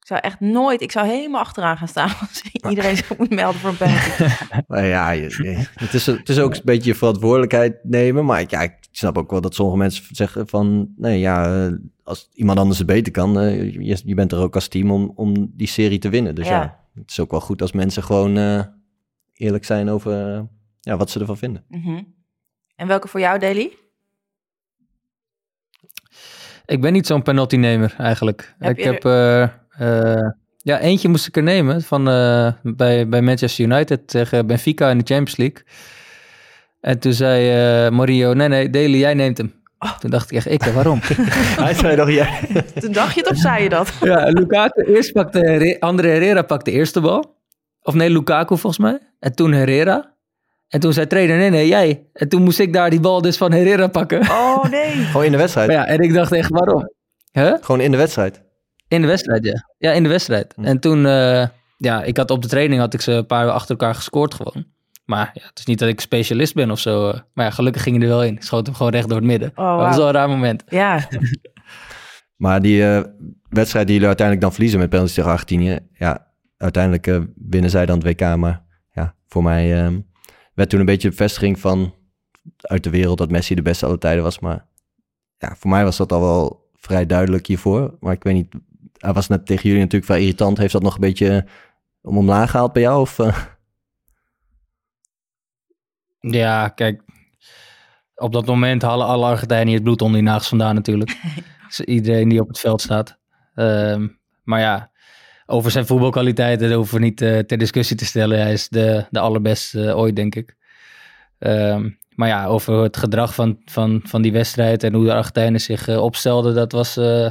Ik 0.00 0.08
zou 0.08 0.20
echt 0.20 0.40
nooit, 0.40 0.80
ik 0.80 0.92
zou 0.92 1.06
helemaal 1.06 1.40
achteraan 1.40 1.76
gaan 1.76 1.88
staan 1.88 2.08
als 2.20 2.42
iedereen 2.70 2.96
zich 2.96 3.18
moet 3.18 3.30
melden 3.30 3.60
voor 3.60 3.70
een 3.70 3.76
penalty. 3.76 4.34
Maar 4.68 4.84
ja, 4.86 5.10
je- 5.10 5.22
je- 5.42 5.66
het, 5.74 5.94
is, 5.94 6.06
het 6.06 6.28
is 6.28 6.38
ook 6.38 6.54
een 6.54 6.60
beetje 6.64 6.90
je 6.90 6.96
verantwoordelijkheid 6.96 7.76
nemen. 7.82 8.24
Maar 8.24 8.44
ja, 8.48 8.60
ik 8.60 8.74
snap 8.90 9.18
ook 9.18 9.30
wel 9.30 9.40
dat 9.40 9.54
sommige 9.54 9.78
mensen 9.78 10.04
zeggen 10.16 10.48
van... 10.48 10.92
Nee, 10.96 11.18
ja, 11.18 11.66
eh, 11.66 11.72
als 12.04 12.28
iemand 12.34 12.58
anders 12.58 12.78
het 12.78 12.86
beter 12.86 13.12
kan... 13.12 13.38
eh, 13.40 13.72
je, 13.74 14.00
je 14.04 14.14
bent 14.14 14.32
er 14.32 14.38
ook 14.38 14.54
als 14.54 14.68
team 14.68 14.90
om, 14.90 15.12
om 15.14 15.50
die 15.54 15.66
serie 15.68 15.98
te 15.98 16.08
winnen. 16.08 16.34
Dus 16.34 16.46
ja. 16.48 16.60
Ja. 16.62 16.80
het 16.94 17.10
is 17.10 17.20
ook 17.20 17.30
wel 17.30 17.40
goed 17.40 17.62
als 17.62 17.72
mensen 17.72 18.02
gewoon 18.02 18.36
eh, 18.36 18.60
eerlijk 19.32 19.64
zijn 19.64 19.88
over 19.88 20.46
ja, 20.80 20.96
wat 20.96 21.10
ze 21.10 21.20
ervan 21.20 21.36
vinden. 21.36 21.64
Mhm. 21.68 22.02
En 22.76 22.86
welke 22.86 23.08
voor 23.08 23.20
jou, 23.20 23.38
Daily? 23.38 23.72
Ik 26.66 26.80
ben 26.80 26.92
niet 26.92 27.06
zo'n 27.06 27.22
penaltynemer 27.22 27.94
eigenlijk. 27.98 28.54
Heb 28.58 28.78
ik 28.78 28.84
je 28.84 28.90
heb... 28.90 29.04
eh, 29.04 29.42
eh, 30.12 30.30
ja, 30.56 30.80
eentje 30.80 31.08
moest 31.08 31.26
ik 31.26 31.36
er 31.36 31.42
nemen 31.42 31.82
van, 31.82 32.08
eh, 32.08 32.52
bij, 32.62 33.08
bij 33.08 33.22
Manchester 33.22 33.64
United 33.64 34.08
tegen 34.08 34.46
Benfica 34.46 34.90
in 34.90 34.98
de 34.98 35.04
Champions 35.04 35.36
League. 35.36 35.64
En 36.80 36.98
toen 36.98 37.12
zei 37.12 37.50
eh, 37.50 37.90
Mario, 37.90 38.32
nee, 38.32 38.48
nee, 38.48 38.70
Deli, 38.70 38.98
jij 38.98 39.14
neemt 39.14 39.38
hem. 39.38 39.52
Oh. 39.78 39.98
Toen 39.98 40.10
dacht 40.10 40.30
ik 40.30 40.36
echt, 40.36 40.50
ik, 40.50 40.62
waarom? 40.62 41.00
Hij 41.64 41.74
zei 41.74 41.96
nog, 41.96 42.10
ja. 42.10 42.26
Toen 42.80 42.92
dacht 42.92 43.14
je 43.14 43.20
het 43.20 43.30
of 43.30 43.36
zei 43.36 43.62
je 43.62 43.68
dat? 43.68 43.92
ja, 44.00 44.24
Lukaku, 44.28 44.82
eerst 44.82 45.12
pakte 45.12 45.76
André 45.80 46.08
Herrera 46.08 46.42
pakte 46.42 46.70
de 46.70 46.76
eerste 46.76 47.00
bal. 47.00 47.40
Of 47.82 47.94
nee, 47.94 48.10
Lukaku 48.10 48.58
volgens 48.58 48.78
mij. 48.78 48.98
En 49.18 49.34
toen 49.34 49.52
Herrera. 49.52 50.11
En 50.72 50.80
toen 50.80 50.92
zei 50.92 51.06
trainer, 51.06 51.36
nee, 51.36 51.50
nee, 51.50 51.66
jij. 51.68 52.06
En 52.12 52.28
toen 52.28 52.42
moest 52.42 52.58
ik 52.58 52.72
daar 52.72 52.90
die 52.90 53.00
bal 53.00 53.22
dus 53.22 53.36
van 53.36 53.52
Herrera 53.52 53.86
pakken. 53.86 54.20
Oh 54.20 54.64
nee. 54.64 54.90
Gewoon 55.10 55.24
in 55.24 55.30
de 55.32 55.38
wedstrijd. 55.38 55.66
Maar 55.68 55.76
ja, 55.76 55.86
en 55.86 55.98
ik 56.00 56.12
dacht 56.12 56.32
echt, 56.32 56.50
waarom? 56.50 56.92
Huh? 57.32 57.54
Gewoon 57.60 57.80
in 57.80 57.90
de 57.90 57.96
wedstrijd. 57.96 58.42
In 58.88 59.00
de 59.00 59.06
wedstrijd, 59.06 59.44
ja. 59.44 59.68
Ja, 59.78 59.92
in 59.92 60.02
de 60.02 60.08
wedstrijd. 60.08 60.52
Hm. 60.56 60.64
En 60.64 60.78
toen, 60.80 61.06
eh, 61.06 61.46
ja, 61.76 62.02
ik 62.02 62.16
had 62.16 62.30
op 62.30 62.42
de 62.42 62.48
training 62.48 62.80
had 62.80 62.94
ik 62.94 63.00
ze 63.00 63.12
een 63.12 63.26
paar 63.26 63.50
achter 63.50 63.70
elkaar 63.70 63.94
gescoord 63.94 64.34
gewoon. 64.34 64.64
Maar 65.04 65.30
ja, 65.34 65.42
het 65.48 65.58
is 65.58 65.64
niet 65.64 65.78
dat 65.78 65.88
ik 65.88 66.00
specialist 66.00 66.54
ben 66.54 66.70
of 66.70 66.78
zo. 66.78 67.08
eh. 67.08 67.18
Maar 67.34 67.44
ja, 67.44 67.50
gelukkig 67.50 67.82
ging 67.82 67.96
hij 67.96 68.04
er 68.04 68.10
wel 68.10 68.24
in. 68.24 68.34
Ik 68.34 68.42
schoot 68.42 68.66
hem 68.66 68.74
gewoon 68.74 68.92
recht 68.92 69.08
door 69.08 69.16
het 69.16 69.26
midden. 69.26 69.50
Oh, 69.54 69.56
Maar 69.56 69.76
dat 69.76 69.86
was 69.86 69.96
wel 69.96 70.06
een 70.06 70.12
raar 70.12 70.28
moment. 70.28 70.64
Ja, 70.68 71.08
Maar 72.36 72.62
die 72.62 72.84
eh, 72.86 73.02
wedstrijd 73.48 73.84
die 73.84 73.92
jullie 73.94 74.08
uiteindelijk 74.08 74.46
dan 74.46 74.52
verliezen 74.54 74.80
met 74.80 74.88
penalty 74.90 75.14
tegen 75.14 75.30
Argentinië. 75.30 75.78
Ja, 75.92 76.26
uiteindelijk 76.56 77.06
eh, 77.06 77.18
winnen 77.48 77.70
zij 77.70 77.86
dan 77.86 77.98
het 77.98 78.06
WK. 78.06 78.36
Maar 78.36 78.62
ja, 78.92 79.14
voor 79.28 79.42
mij 79.42 79.84
eh, 79.84 79.92
werd 80.54 80.70
toen 80.70 80.80
een 80.80 80.86
beetje 80.86 81.08
de 81.08 81.16
bevestiging 81.16 81.58
van 81.58 81.94
uit 82.60 82.84
de 82.84 82.90
wereld 82.90 83.18
dat 83.18 83.30
Messi 83.30 83.54
de 83.54 83.62
beste 83.62 83.86
aller 83.86 83.98
tijden 83.98 84.22
was. 84.22 84.38
Maar 84.38 84.66
ja, 85.38 85.56
voor 85.56 85.70
mij 85.70 85.84
was 85.84 85.96
dat 85.96 86.12
al 86.12 86.20
wel 86.20 86.70
vrij 86.74 87.06
duidelijk 87.06 87.46
hiervoor. 87.46 87.96
Maar 88.00 88.12
ik 88.12 88.22
weet 88.22 88.34
niet, 88.34 88.54
hij 88.96 89.12
was 89.12 89.28
net 89.28 89.46
tegen 89.46 89.62
jullie 89.62 89.82
natuurlijk 89.82 90.12
wel 90.12 90.20
irritant. 90.20 90.58
Heeft 90.58 90.72
dat 90.72 90.82
nog 90.82 90.94
een 90.94 91.00
beetje 91.00 91.46
om 92.00 92.18
omlaag 92.18 92.50
gehaald 92.50 92.72
bij 92.72 92.82
jou? 92.82 93.00
Of, 93.00 93.18
eh? 93.18 93.44
Ja, 96.20 96.68
kijk. 96.68 97.02
Op 98.14 98.32
dat 98.32 98.46
moment 98.46 98.82
halen 98.82 99.06
alle 99.06 99.26
Argentijnen 99.26 99.74
het 99.74 99.82
bloed 99.82 100.02
onder 100.02 100.20
die 100.20 100.28
nagels 100.28 100.48
vandaan 100.48 100.74
natuurlijk. 100.74 101.16
Dus 101.66 101.80
iedereen 101.80 102.28
die 102.28 102.40
op 102.40 102.48
het 102.48 102.58
veld 102.58 102.80
staat. 102.80 103.18
Ehm, 103.54 104.08
maar 104.42 104.60
ja, 104.60 104.91
over 105.52 105.70
zijn 105.70 105.86
voetbalkwaliteiten 105.86 106.68
dat 106.68 106.76
hoeven 106.76 106.98
we 106.98 107.04
niet 107.04 107.20
eh, 107.20 107.38
ter 107.38 107.58
discussie 107.58 107.96
te 107.96 108.04
stellen. 108.04 108.40
Hij 108.40 108.52
is 108.52 108.68
de, 108.68 109.04
de 109.10 109.18
allerbeste 109.20 109.88
eh, 109.88 109.98
ooit, 109.98 110.16
denk 110.16 110.34
ik. 110.34 110.56
Ehm, 111.38 111.88
maar 112.14 112.28
ja, 112.28 112.46
over 112.46 112.82
het 112.82 112.96
gedrag 112.96 113.34
van, 113.34 113.58
van, 113.64 114.00
van 114.04 114.22
die 114.22 114.32
wedstrijd 114.32 114.82
en 114.82 114.94
hoe 114.94 115.04
de 115.04 115.14
Argentijnen 115.14 115.60
zich 115.60 115.88
eh, 115.88 116.02
opstelden, 116.02 116.54
dat 116.54 116.72
was 116.72 116.96
eh, 116.96 117.30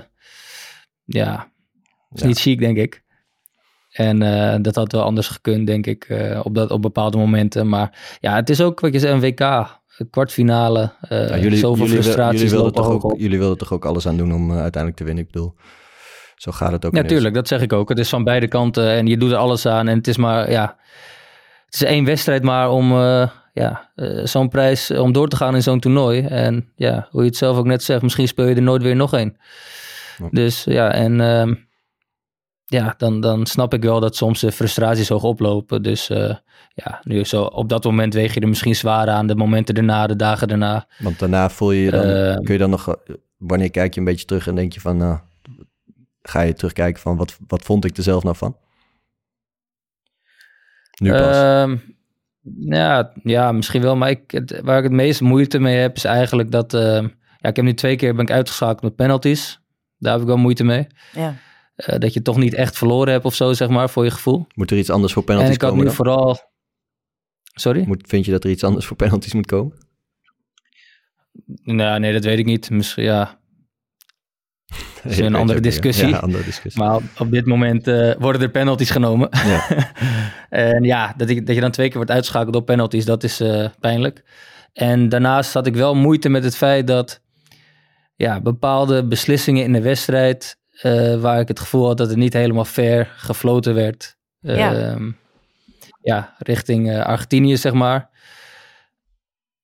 ja, 1.05 1.47
is 2.13 2.21
Ja. 2.21 2.27
niet 2.27 2.39
chic, 2.39 2.59
denk 2.59 2.77
ik. 2.77 3.03
En 3.91 4.19
dat 4.61 4.75
had 4.75 4.91
wel 4.91 5.03
anders 5.03 5.27
gekund, 5.27 5.67
denk 5.67 5.85
ik, 5.85 6.07
op, 6.43 6.55
dat, 6.55 6.71
op 6.71 6.81
bepaalde 6.81 7.17
momenten. 7.17 7.69
Maar 7.69 8.17
ja, 8.19 8.35
het 8.35 8.49
is 8.49 8.61
ook 8.61 8.79
wat 8.79 8.93
je 8.93 8.99
zei, 8.99 9.13
een 9.13 9.19
WK, 9.19 9.67
kwartfinale. 10.09 10.93
Ja, 11.09 11.37
jullie, 11.37 11.57
zoveel 11.57 11.85
jullie, 11.85 12.01
frustraties 12.01 12.39
jullie, 12.39 12.55
wilden 12.55 12.73
toch 12.73 12.89
ook, 12.89 13.03
op. 13.03 13.19
jullie 13.19 13.37
wilden 13.37 13.57
toch 13.57 13.73
ook 13.73 13.85
alles 13.85 14.07
aan 14.07 14.17
doen 14.17 14.33
om 14.33 14.51
uiteindelijk 14.51 14.95
te 14.95 15.03
winnen? 15.03 15.23
Ik 15.23 15.31
bedoel, 15.31 15.53
zo 16.41 16.51
gaat 16.51 16.71
het 16.71 16.85
ook. 16.85 16.91
Ja, 16.91 16.97
ineens. 16.97 17.13
tuurlijk, 17.13 17.35
dat 17.35 17.47
zeg 17.47 17.61
ik 17.61 17.73
ook. 17.73 17.89
Het 17.89 17.99
is 17.99 18.09
van 18.09 18.23
beide 18.23 18.47
kanten 18.47 18.89
en 18.89 19.07
je 19.07 19.17
doet 19.17 19.31
er 19.31 19.37
alles 19.37 19.65
aan. 19.65 19.87
En 19.87 19.97
het 19.97 20.07
is 20.07 20.17
maar, 20.17 20.51
ja, 20.51 20.77
het 21.65 21.73
is 21.73 21.83
één 21.83 22.05
wedstrijd 22.05 22.43
maar 22.43 22.69
om 22.69 22.91
eh, 22.91 23.29
ja, 23.53 23.91
eh, 23.95 24.25
zo'n 24.25 24.49
prijs, 24.49 24.89
eh, 24.89 25.01
om 25.01 25.11
door 25.11 25.27
te 25.27 25.35
gaan 25.35 25.55
in 25.55 25.63
zo'n 25.63 25.79
toernooi. 25.79 26.21
En 26.21 26.71
ja, 26.75 27.07
hoe 27.11 27.21
je 27.21 27.27
het 27.27 27.37
zelf 27.37 27.57
ook 27.57 27.65
net 27.65 27.83
zegt, 27.83 28.01
misschien 28.01 28.27
speel 28.27 28.45
je 28.45 28.55
er 28.55 28.61
nooit 28.61 28.81
weer 28.81 28.95
nog 28.95 29.13
één. 29.13 29.37
Ja. 30.17 30.27
Dus 30.31 30.63
ja, 30.63 30.91
en 30.91 31.21
ehm, 31.21 31.53
ja, 32.65 32.93
dan, 32.97 33.21
dan 33.21 33.45
snap 33.45 33.73
ik 33.73 33.83
wel 33.83 33.99
dat 33.99 34.15
soms 34.15 34.39
de 34.39 34.51
frustraties 34.51 35.09
hoog 35.09 35.23
oplopen. 35.23 35.81
Dus 35.83 36.09
ja, 36.73 36.99
nu 37.03 37.23
zo, 37.23 37.43
op 37.43 37.69
dat 37.69 37.83
moment 37.83 38.13
weeg 38.13 38.33
je 38.33 38.39
er 38.39 38.47
misschien 38.47 38.75
zwaar 38.75 39.07
aan. 39.07 39.27
De 39.27 39.35
momenten 39.35 39.75
daarna, 39.75 40.07
de 40.07 40.15
dagen 40.15 40.47
daarna. 40.47 40.87
Want 40.99 41.19
daarna 41.19 41.49
voel 41.49 41.71
je 41.71 41.83
je 41.83 41.91
dan, 41.91 42.03
Eh, 42.03 42.35
kun 42.35 42.53
je 42.53 42.59
dan 42.59 42.69
nog, 42.69 42.95
wanneer 43.37 43.71
kijk 43.71 43.93
je 43.93 43.99
een 43.99 44.05
beetje 44.05 44.25
terug 44.25 44.47
en 44.47 44.55
denk 44.55 44.73
je 44.73 44.79
van, 44.79 44.97
nou, 44.97 45.19
ga 46.21 46.41
je 46.41 46.53
terugkijken 46.53 47.01
van, 47.01 47.17
wat, 47.17 47.37
wat 47.47 47.61
vond 47.61 47.85
ik 47.85 47.97
er 47.97 48.03
zelf 48.03 48.23
nou 48.23 48.35
van? 48.35 48.57
Nu 51.01 51.11
pas. 51.11 51.35
Ehm, 51.35 51.77
ja, 52.57 53.13
ja, 53.23 53.51
misschien 53.51 53.81
wel. 53.81 53.95
Maar 53.95 54.09
ik, 54.09 54.31
het, 54.31 54.61
waar 54.61 54.77
ik 54.77 54.83
het 54.83 54.91
meest 54.91 55.21
moeite 55.21 55.59
mee 55.59 55.77
heb, 55.77 55.95
is 55.95 56.05
eigenlijk 56.05 56.51
dat... 56.51 56.73
ehm, 56.73 57.07
ja, 57.37 57.49
ik 57.49 57.55
heb 57.55 57.65
nu 57.65 57.73
twee 57.73 57.95
keer 57.95 58.15
ben 58.15 58.25
ik 58.25 58.31
uitgeschakeld 58.31 58.81
met 58.81 58.95
penalties. 58.95 59.59
Daar 59.97 60.11
heb 60.11 60.21
ik 60.21 60.27
wel 60.27 60.37
moeite 60.37 60.63
mee. 60.63 60.87
Ja. 61.13 61.35
Eh, 61.75 61.99
dat 61.99 62.13
je 62.13 62.21
toch 62.21 62.37
niet 62.37 62.53
echt 62.53 62.77
verloren 62.77 63.13
hebt 63.13 63.25
of 63.25 63.35
zo, 63.35 63.53
zeg 63.53 63.69
maar, 63.69 63.89
voor 63.89 64.03
je 64.03 64.11
gevoel. 64.11 64.47
Moet 64.55 64.71
er 64.71 64.77
iets 64.77 64.89
anders 64.89 65.13
voor 65.13 65.21
En 65.21 65.27
penalties 65.27 65.55
ik 65.55 65.61
had 65.61 65.69
komen 65.69 65.85
nu 65.85 65.89
dan? 65.89 65.97
vooral... 65.97 66.39
Sorry? 67.53 67.83
Moet, 67.87 68.07
vind 68.07 68.25
je 68.25 68.31
dat 68.31 68.43
er 68.43 68.49
iets 68.49 68.63
anders 68.63 68.85
voor 68.85 68.97
penalties 68.97 69.33
moet 69.33 69.45
komen? 69.45 69.77
Nou, 71.63 71.99
nee, 71.99 72.13
dat 72.13 72.23
weet 72.23 72.39
ik 72.39 72.45
niet. 72.45 72.69
Misschien, 72.69 73.03
ja. 73.03 73.40
Dat 75.03 75.17
een 75.17 75.35
andere 75.35 75.59
discussie. 75.59 76.07
Ja, 76.07 76.17
andere 76.17 76.43
discussie. 76.43 76.83
Maar 76.83 76.95
op, 76.95 77.03
op 77.17 77.31
dit 77.31 77.45
moment 77.45 77.87
eh, 77.87 78.11
worden 78.19 78.41
er 78.41 78.49
penalties 78.49 78.89
genomen. 78.89 79.29
Ja. 79.31 79.65
en 80.49 80.83
ja, 80.83 81.13
dat, 81.17 81.29
ik, 81.29 81.45
dat 81.45 81.55
je 81.55 81.61
dan 81.61 81.71
twee 81.71 81.87
keer 81.87 81.95
wordt 81.95 82.11
uitgeschakeld 82.11 82.55
op 82.55 82.65
penalties, 82.65 83.05
dat 83.05 83.23
is 83.23 83.39
eh, 83.39 83.65
pijnlijk. 83.79 84.23
En 84.73 85.09
daarnaast 85.09 85.53
had 85.53 85.67
ik 85.67 85.75
wel 85.75 85.95
moeite 85.95 86.29
met 86.29 86.43
het 86.43 86.57
feit 86.57 86.87
dat 86.87 87.21
ja, 88.15 88.41
bepaalde 88.41 89.05
beslissingen 89.07 89.63
in 89.63 89.73
de 89.73 89.81
wedstrijd, 89.81 90.57
eh, 90.81 91.15
waar 91.15 91.39
ik 91.39 91.47
het 91.47 91.59
gevoel 91.59 91.87
had 91.87 91.97
dat 91.97 92.09
het 92.09 92.17
niet 92.17 92.33
helemaal 92.33 92.65
fair 92.65 93.13
gefloten 93.15 93.73
werd, 93.75 94.17
Ja. 94.39 94.73
ehm, 94.73 95.11
ja, 96.01 96.35
richting 96.37 96.91
eh, 96.91 97.05
Argentinië, 97.05 97.57
zeg 97.57 97.73
maar. 97.73 98.09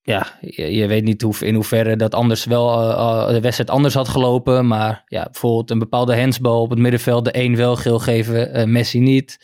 Ja, 0.07 0.27
je, 0.41 0.75
je 0.75 0.87
weet 0.87 1.03
niet 1.03 1.21
hoe, 1.21 1.35
in 1.39 1.55
hoeverre 1.55 1.95
dat 1.95 2.15
anders 2.15 2.45
wel 2.45 2.81
eh, 2.81 2.89
eh, 2.89 3.27
de 3.27 3.41
wedstrijd 3.41 3.69
anders 3.69 3.93
had 3.93 4.07
gelopen. 4.07 4.67
Maar 4.67 5.03
ja, 5.07 5.23
bijvoorbeeld 5.23 5.71
een 5.71 5.79
bepaalde 5.79 6.19
handsbal 6.19 6.61
op 6.61 6.69
het 6.69 6.79
middenveld, 6.79 7.25
de 7.25 7.37
een 7.37 7.55
wel 7.55 7.75
geel 7.75 7.99
geven, 7.99 8.53
eh, 8.53 8.65
Messi 8.65 8.99
niet. 8.99 9.39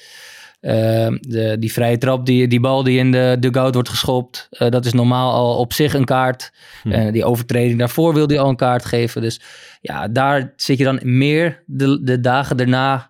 De, 0.60 1.56
die 1.60 1.74
vrije 1.74 1.98
trap, 1.98 2.26
die, 2.26 2.48
die 2.48 2.60
bal 2.60 2.84
die 2.84 2.98
in 2.98 3.12
de 3.12 3.38
dugout 3.40 3.74
wordt 3.74 3.90
geschopt, 3.90 4.48
dat 4.70 4.86
is 4.86 4.94
normaal 4.94 5.34
al 5.34 5.58
op 5.58 5.74
zich 5.74 5.94
een 5.94 6.06
kaart. 6.06 6.52
Hm. 6.84 7.12
Die 7.12 7.26
overtreding 7.26 7.80
daarvoor 7.80 8.14
wil 8.14 8.28
hij 8.28 8.40
al 8.40 8.50
een 8.50 8.56
kaart 8.56 8.86
geven. 8.86 9.22
Dus 9.22 9.42
ja, 9.82 10.08
daar 10.08 10.54
zit 10.56 10.78
je 10.78 10.84
dan 10.84 11.00
meer 11.02 11.64
de, 11.66 12.04
de 12.04 12.20
dagen 12.20 12.58
daarna 12.58 13.10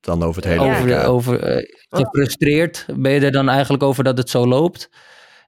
Dan 0.00 0.22
over 0.22 0.42
het 0.42 0.50
hele 0.50 0.64
over, 0.64 1.04
over 1.04 1.66
gefrustreerd 1.88 2.86
ben 2.96 3.12
je 3.12 3.20
er 3.20 3.32
dan 3.32 3.48
eigenlijk 3.48 3.82
over 3.82 4.04
dat 4.04 4.18
het 4.18 4.30
zo 4.30 4.46
loopt. 4.46 4.90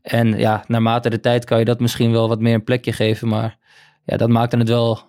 En 0.07 0.39
ja, 0.39 0.65
naarmate 0.67 1.11
de 1.11 1.21
tijd 1.21 1.45
kan 1.45 1.59
je 1.59 1.65
dat 1.65 1.81
misschien 1.81 2.13
wel 2.13 2.29
wat 2.29 2.41
meer 2.41 2.55
een 2.55 2.65
plekje 2.65 2.93
geven. 2.93 3.29
Maar 3.29 3.59
ja, 4.05 4.17
dat 4.17 4.29
maakte 4.29 4.57
het 4.57 4.69
wel 4.69 5.01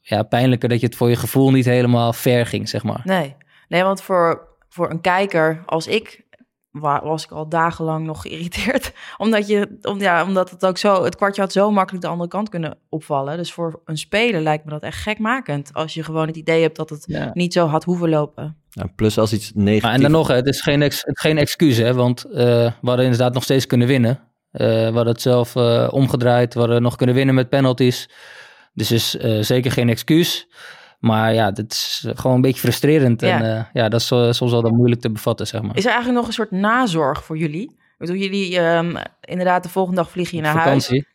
ja, 0.00 0.22
pijnlijker 0.22 0.68
dat 0.68 0.80
je 0.80 0.86
het 0.86 0.96
voor 0.96 1.08
je 1.08 1.16
gevoel 1.16 1.50
niet 1.50 1.64
helemaal 1.64 2.12
ver 2.12 2.46
ging, 2.46 2.68
zeg 2.68 2.82
maar. 2.82 3.00
Nee. 3.04 3.36
nee, 3.68 3.82
want 3.82 4.02
voor, 4.02 4.48
voor 4.68 4.90
een 4.90 5.00
kijker 5.00 5.62
als 5.66 5.86
ik 5.86 6.26
wa- 6.70 7.02
was 7.04 7.24
ik 7.24 7.30
al 7.30 7.48
dagenlang 7.48 8.06
nog 8.06 8.22
geïrriteerd. 8.22 8.92
Omdat, 9.18 9.46
je, 9.48 9.78
om, 9.82 10.00
ja, 10.00 10.24
omdat 10.24 10.50
het 10.50 10.66
ook 10.66 10.78
zo, 10.78 11.04
het 11.04 11.16
kwartje 11.16 11.40
had 11.42 11.52
zo 11.52 11.70
makkelijk 11.70 12.04
de 12.04 12.10
andere 12.10 12.28
kant 12.30 12.48
kunnen 12.48 12.78
opvallen. 12.88 13.36
Dus 13.36 13.52
voor 13.52 13.80
een 13.84 13.96
speler 13.98 14.40
lijkt 14.40 14.64
me 14.64 14.70
dat 14.70 14.82
echt 14.82 15.02
gekmakend. 15.02 15.70
Als 15.74 15.94
je 15.94 16.02
gewoon 16.02 16.26
het 16.26 16.36
idee 16.36 16.62
hebt 16.62 16.76
dat 16.76 16.90
het 16.90 17.04
Ja. 17.06 17.30
niet 17.34 17.52
zo 17.52 17.66
had 17.66 17.84
hoeven 17.84 18.08
lopen. 18.08 18.56
Ja, 18.70 18.86
plus 18.96 19.18
als 19.18 19.32
iets 19.32 19.52
negatiefs... 19.54 19.82
Maar 19.84 19.94
en 19.94 20.00
dan 20.00 20.10
nog, 20.10 20.28
hè, 20.28 20.34
het 20.34 20.46
is 20.46 20.60
geen, 20.60 20.82
ex, 20.82 21.00
geen 21.04 21.38
excuus, 21.38 21.76
hè, 21.76 21.94
want 21.94 22.24
eh, 22.24 22.34
we 22.64 22.72
hadden 22.82 23.04
inderdaad 23.04 23.34
nog 23.34 23.42
steeds 23.42 23.66
kunnen 23.66 23.86
winnen. 23.86 24.20
Eh, 24.50 24.66
we 24.66 24.94
hadden 24.94 25.06
het 25.06 25.22
zelf 25.22 25.56
eh, 25.56 25.88
omgedraaid, 25.90 26.54
we 26.54 26.60
hadden 26.60 26.82
nog 26.82 26.96
kunnen 26.96 27.14
winnen 27.14 27.34
met 27.34 27.48
penalties. 27.48 28.08
Dus 28.74 28.90
is 28.90 29.16
eh, 29.16 29.40
zeker 29.40 29.72
geen 29.72 29.88
excuus. 29.88 30.48
Maar 30.98 31.34
ja, 31.34 31.50
dat 31.50 31.70
is 31.70 32.06
gewoon 32.14 32.36
een 32.36 32.42
beetje 32.42 32.60
frustrerend. 32.60 33.20
Ja. 33.20 33.42
En 33.42 33.68
ja, 33.72 33.88
dat 33.88 34.00
is 34.00 34.06
soms 34.06 34.50
wel 34.50 34.62
dan 34.62 34.74
moeilijk 34.74 35.00
te 35.00 35.10
bevatten, 35.10 35.46
zeg 35.46 35.62
maar. 35.62 35.76
Is 35.76 35.84
er 35.84 35.90
eigenlijk 35.90 36.18
nog 36.18 36.26
een 36.26 36.34
soort 36.34 36.50
nazorg 36.50 37.24
voor 37.24 37.38
jullie? 37.38 37.76
Ik 37.98 38.06
bedoel, 38.06 38.16
jullie 38.16 38.58
ehm, 38.58 38.96
inderdaad 39.20 39.62
de 39.62 39.68
volgende 39.68 40.00
dag 40.00 40.10
vliegen 40.10 40.36
je 40.36 40.42
naar 40.42 40.56
huis. 40.56 40.86
Vakantie. 40.86 41.06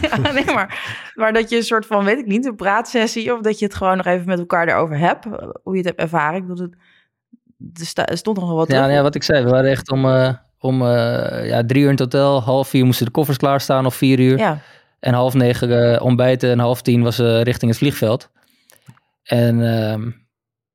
ja, 0.24 0.32
nee, 0.32 0.44
maar, 0.44 0.82
maar 1.14 1.32
dat 1.32 1.50
je 1.50 1.56
een 1.56 1.62
soort 1.62 1.86
van, 1.86 2.04
weet 2.04 2.18
ik 2.18 2.26
niet, 2.26 2.46
een 2.46 2.56
praatsessie... 2.56 3.34
of 3.34 3.40
dat 3.40 3.58
je 3.58 3.64
het 3.64 3.74
gewoon 3.74 3.96
nog 3.96 4.06
even 4.06 4.26
met 4.26 4.38
elkaar 4.38 4.68
erover 4.68 4.98
hebt. 4.98 5.24
Hoe 5.62 5.72
je 5.72 5.76
het 5.76 5.86
hebt 5.86 6.00
ervaren. 6.00 6.40
Ik 6.40 6.46
bedoel, 6.46 6.68
het, 7.72 8.08
er, 8.08 8.16
stond 8.16 8.36
nog 8.36 8.46
wel 8.46 8.56
wat 8.56 8.70
Ja, 8.70 8.86
ja, 8.86 9.02
wat 9.02 9.14
ik 9.14 9.22
zei, 9.22 9.44
we 9.44 9.50
waren 9.50 9.70
echt 9.70 9.90
om, 9.90 10.04
om 10.62 10.82
eh, 10.86 11.46
ja, 11.46 11.64
drie 11.66 11.82
uur 11.82 11.88
in 11.88 11.90
het 11.90 12.00
hotel. 12.00 12.42
Half 12.42 12.68
vier 12.68 12.84
moesten 12.84 13.06
de 13.06 13.12
koffers 13.12 13.38
klaarstaan 13.38 13.86
of 13.86 13.94
vier 13.94 14.20
uur. 14.20 14.38
Ja, 14.38 14.58
En 15.00 15.14
half 15.14 15.34
negen 15.34 15.94
eh, 15.94 16.04
ontbijten 16.04 16.50
en 16.50 16.58
half 16.58 16.82
tien 16.82 17.02
was 17.02 17.18
eh, 17.18 17.42
richting 17.42 17.70
het 17.70 17.80
vliegveld. 17.80 18.30
En 19.22 19.76
ehm, 19.76 20.10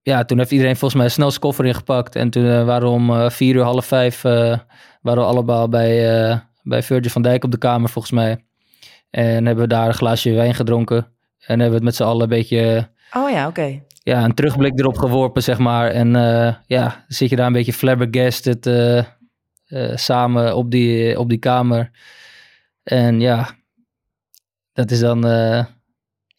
ja, 0.01 0.25
toen 0.25 0.38
heeft 0.38 0.51
iedereen 0.51 0.75
volgens 0.75 1.01
mij 1.01 1.09
snel 1.09 1.29
zijn 1.29 1.41
koffer 1.41 1.65
ingepakt. 1.65 2.15
En 2.15 2.29
toen 2.29 2.65
waren 2.65 2.88
we 2.88 2.93
om 2.93 3.31
vier 3.31 3.55
uur, 3.55 3.63
half 3.63 3.85
vijf, 3.85 4.21
waren 4.21 4.65
we 5.01 5.23
allemaal 5.23 5.69
bij, 5.69 6.41
bij 6.63 6.83
Virgil 6.83 7.11
van 7.11 7.21
Dijk 7.21 7.43
op 7.43 7.51
de 7.51 7.57
kamer 7.57 7.89
volgens 7.89 8.13
mij. 8.13 8.45
En 9.09 9.45
hebben 9.45 9.63
we 9.63 9.67
daar 9.67 9.88
een 9.88 9.93
glaasje 9.93 10.31
wijn 10.31 10.55
gedronken. 10.55 10.97
En 11.39 11.59
hebben 11.59 11.69
we 11.69 11.75
het 11.75 11.83
met 11.83 11.95
z'n 11.95 12.03
allen 12.03 12.21
een 12.21 12.29
beetje 12.29 12.89
oh 13.13 13.29
ja, 13.29 13.47
oké. 13.47 13.81
ja, 14.03 14.23
een 14.23 14.33
terugblik 14.33 14.79
erop 14.79 14.97
geworpen, 14.97 15.43
zeg 15.43 15.57
maar. 15.57 15.89
En 15.89 16.11
ja, 16.65 17.05
zit 17.07 17.29
je 17.29 17.35
daar 17.35 17.47
een 17.47 17.53
beetje 17.53 17.73
flabbergasted 17.73 18.65
eh, 18.65 19.03
eh, 19.68 19.95
samen 19.95 20.55
op 20.55 20.72
die, 20.72 21.20
op 21.20 21.30
die 21.30 21.38
kamer. 21.38 21.91
En 22.84 23.20
ja, 23.22 23.49
dat 24.74 24.91
is 24.91 24.99
dan 24.99 25.26
eh, 25.28 25.65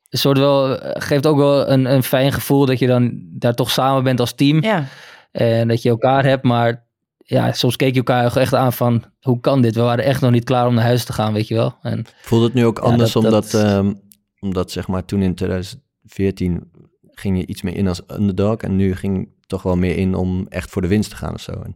een 0.08 0.18
soort 0.18 0.38
wel, 0.38 0.78
geeft 0.82 1.26
ook 1.26 1.36
wel 1.36 1.68
een, 1.70 1.84
een 1.92 2.02
fijn 2.02 2.32
gevoel 2.32 2.66
dat 2.66 2.78
je 2.78 2.86
dan 2.86 3.20
daar 3.30 3.54
toch 3.54 3.70
samen 3.70 4.02
bent 4.04 4.20
als 4.20 4.34
team. 4.34 4.62
Ja, 4.62 4.84
En 5.30 5.68
dat 5.68 5.82
je 5.82 5.88
elkaar 5.88 6.24
hebt, 6.24 6.44
maar 6.44 6.86
ja, 7.16 7.52
soms 7.52 7.76
keek 7.76 7.90
je 7.92 7.98
elkaar 7.98 8.36
echt 8.36 8.54
aan 8.54 8.72
van, 8.72 9.04
hoe 9.20 9.40
kan 9.40 9.62
dit? 9.62 9.74
We 9.74 9.80
waren 9.80 10.04
echt 10.04 10.20
nog 10.20 10.30
niet 10.30 10.44
klaar 10.44 10.66
om 10.66 10.74
naar 10.74 10.84
huis 10.84 11.04
te 11.04 11.12
gaan, 11.12 11.32
weet 11.32 11.48
je 11.48 11.54
wel. 11.54 11.76
En 11.82 12.04
Voelt 12.22 12.42
het 12.42 12.54
nu 12.54 12.64
ook 12.66 12.76
Ja, 12.78 12.82
anders 12.82 13.12
dat- 13.12 13.24
omdat, 13.24 13.50
dat- 13.50 13.62
ehm, 13.64 13.92
omdat 14.40 14.70
zeg 14.70 14.88
maar 14.88 15.04
toen 15.04 15.22
in 15.22 15.34
2014 15.34 16.70
ging 17.12 17.38
je 17.38 17.46
iets 17.46 17.62
meer 17.62 17.76
in 17.76 17.88
als 17.88 18.02
underdog 18.10 18.56
en 18.56 18.76
nu 18.76 18.94
ging 18.94 19.28
toch 19.46 19.62
wel 19.62 19.76
meer 19.76 19.96
in 19.96 20.14
om 20.14 20.46
echt 20.48 20.70
voor 20.70 20.82
de 20.82 20.88
winst 20.88 21.10
te 21.10 21.16
gaan 21.16 21.34
of 21.34 21.40
zo. 21.40 21.52
En 21.52 21.74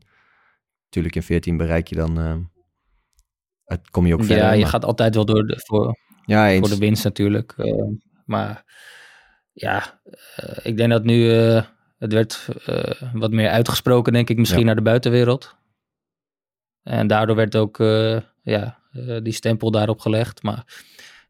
natuurlijk 0.93 1.14
in 1.16 1.22
14 1.22 1.57
bereik 1.57 1.86
je 1.88 1.95
dan, 1.95 2.18
ehm, 2.18 2.40
het 3.64 3.90
kom 3.90 4.07
je 4.07 4.14
ook 4.14 4.24
verder. 4.24 4.45
ja, 4.45 4.53
je 4.53 4.61
maar- 4.61 4.68
gaat 4.70 4.84
altijd 4.84 5.14
wel 5.14 5.24
door 5.24 5.47
de, 5.47 5.55
voor, 5.66 5.97
ja, 6.24 6.51
eens. 6.51 6.68
voor 6.68 6.76
de 6.78 6.84
winst 6.84 7.05
natuurlijk. 7.05 7.53
Eh, 7.57 7.82
maar 8.24 8.64
ja, 9.53 10.01
eh, 10.36 10.57
ik 10.62 10.76
denk 10.76 10.90
dat 10.90 11.05
nu 11.05 11.32
eh, 11.38 11.62
het 11.99 12.12
werd 12.12 12.49
eh, 12.66 13.03
wat 13.12 13.30
meer 13.30 13.49
uitgesproken, 13.51 14.12
denk 14.12 14.28
ik, 14.30 14.38
misschien 14.38 14.59
Ja. 14.61 14.64
naar 14.66 14.74
de 14.74 14.82
buitenwereld. 14.82 15.57
En 16.82 17.07
daardoor 17.07 17.36
werd 17.36 17.57
ook 17.57 17.76
ja, 18.43 18.78
die 19.22 19.32
stempel 19.32 19.70
daarop 19.70 20.01
gelegd. 20.01 20.43
Maar 20.43 20.64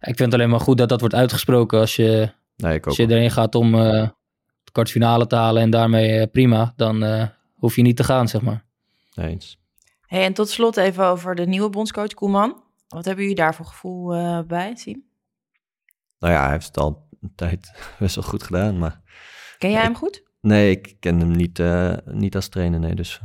ik 0.00 0.16
vind 0.16 0.18
het 0.18 0.34
alleen 0.34 0.50
maar 0.50 0.60
goed 0.60 0.78
dat 0.78 0.88
dat 0.88 1.00
wordt 1.00 1.14
uitgesproken 1.14 1.78
als 1.78 1.96
je, 1.96 2.32
Nee, 2.56 2.82
als 2.82 2.96
je 2.96 3.10
erin 3.10 3.30
gaat 3.30 3.54
om 3.54 3.70
kwartfinale 4.72 5.26
te 5.26 5.36
halen 5.36 5.62
en 5.62 5.70
daarmee 5.70 6.26
prima. 6.26 6.72
Dan 6.76 7.28
hoef 7.54 7.76
je 7.76 7.82
niet 7.82 7.96
te 7.96 8.04
gaan, 8.04 8.28
zeg 8.28 8.40
maar. 8.40 8.64
Nee, 9.14 9.28
eens. 9.28 9.60
hey, 10.06 10.24
en 10.24 10.32
tot 10.32 10.48
slot 10.48 10.76
even 10.76 11.04
over 11.06 11.34
de 11.34 11.46
nieuwe 11.46 11.70
bondscoach 11.70 12.14
Koeman. 12.14 12.62
Wat 12.88 13.04
hebben 13.04 13.22
jullie 13.24 13.38
daar 13.38 13.54
voor 13.54 13.66
gevoel 13.66 14.14
eh, 14.14 14.40
bij, 14.46 14.74
Siem? 14.76 15.04
Nou 16.18 16.32
ja, 16.32 16.42
hij 16.42 16.52
heeft 16.52 16.66
het 16.66 16.76
al 16.78 17.08
een 17.20 17.32
tijd 17.34 17.72
best 17.98 18.14
wel 18.14 18.24
goed 18.24 18.42
gedaan, 18.42 18.78
maar 18.78 19.00
Ken 19.58 19.70
jij 19.70 19.78
Ik- 19.78 19.84
hem 19.86 19.96
goed? 19.96 20.22
nee, 20.40 20.70
ik 20.70 20.96
ken 21.00 21.18
hem 21.20 21.30
niet, 21.30 21.58
eh, 21.58 21.96
niet 22.04 22.34
als 22.34 22.48
trainer, 22.48 22.80
nee. 22.80 22.94
Dus 22.94 23.20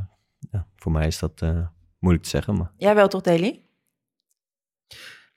ja, 0.52 0.68
voor 0.76 0.92
mij 0.92 1.08
is 1.08 1.20
dat 1.20 1.42
eh, 1.42 1.68
moeilijk 2.00 2.24
te 2.26 2.32
zeggen, 2.32 2.58
maar 2.58 2.72
Jij 2.78 2.96
wel 2.96 3.08
toch, 3.08 3.22
Deli? 3.22 3.66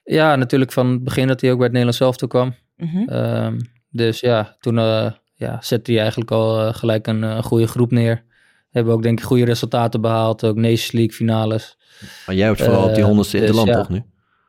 Ja, 0.03 0.37
natuurlijk 0.37 0.73
van 0.73 0.87
het 0.91 1.05
begin 1.05 1.27
dat 1.27 1.41
hij 1.41 1.51
ook 1.51 1.57
bij 1.57 1.65
het 1.67 1.73
Nederlands 1.77 1.99
zelf 2.03 2.17
toe 2.17 2.29
kwam. 2.29 2.55
Mhm. 2.77 3.09
Ehm, 3.09 3.61
dus 3.89 4.21
ja, 4.21 4.57
toen 4.61 4.79
eh, 4.79 5.13
ja, 5.35 5.61
zette 5.63 5.91
hij 5.91 6.01
eigenlijk 6.01 6.31
al 6.31 6.73
gelijk 6.73 7.07
een, 7.07 7.25
eh, 7.25 7.43
goede 7.43 7.67
groep 7.67 7.91
neer. 7.91 8.25
Hebben 8.71 8.93
ook 8.93 9.03
denk 9.03 9.19
ik 9.19 9.25
goede 9.25 9.45
resultaten 9.45 10.01
behaald. 10.01 10.45
Ook 10.45 10.57
Nations 10.57 10.93
League 10.93 11.13
finales. 11.13 11.79
Maar 12.27 12.35
jij 12.35 12.47
hebt 12.47 12.63
vooral 12.63 12.83
op 12.83 12.89
die 12.89 12.99
Eh, 12.99 13.05
honderdste 13.05 13.37
in 13.37 13.43
dus 13.47 13.51
het 13.51 13.59
land, 13.59 13.69
ja. 13.69 13.77
toch 13.77 13.89
nu? 13.89 14.03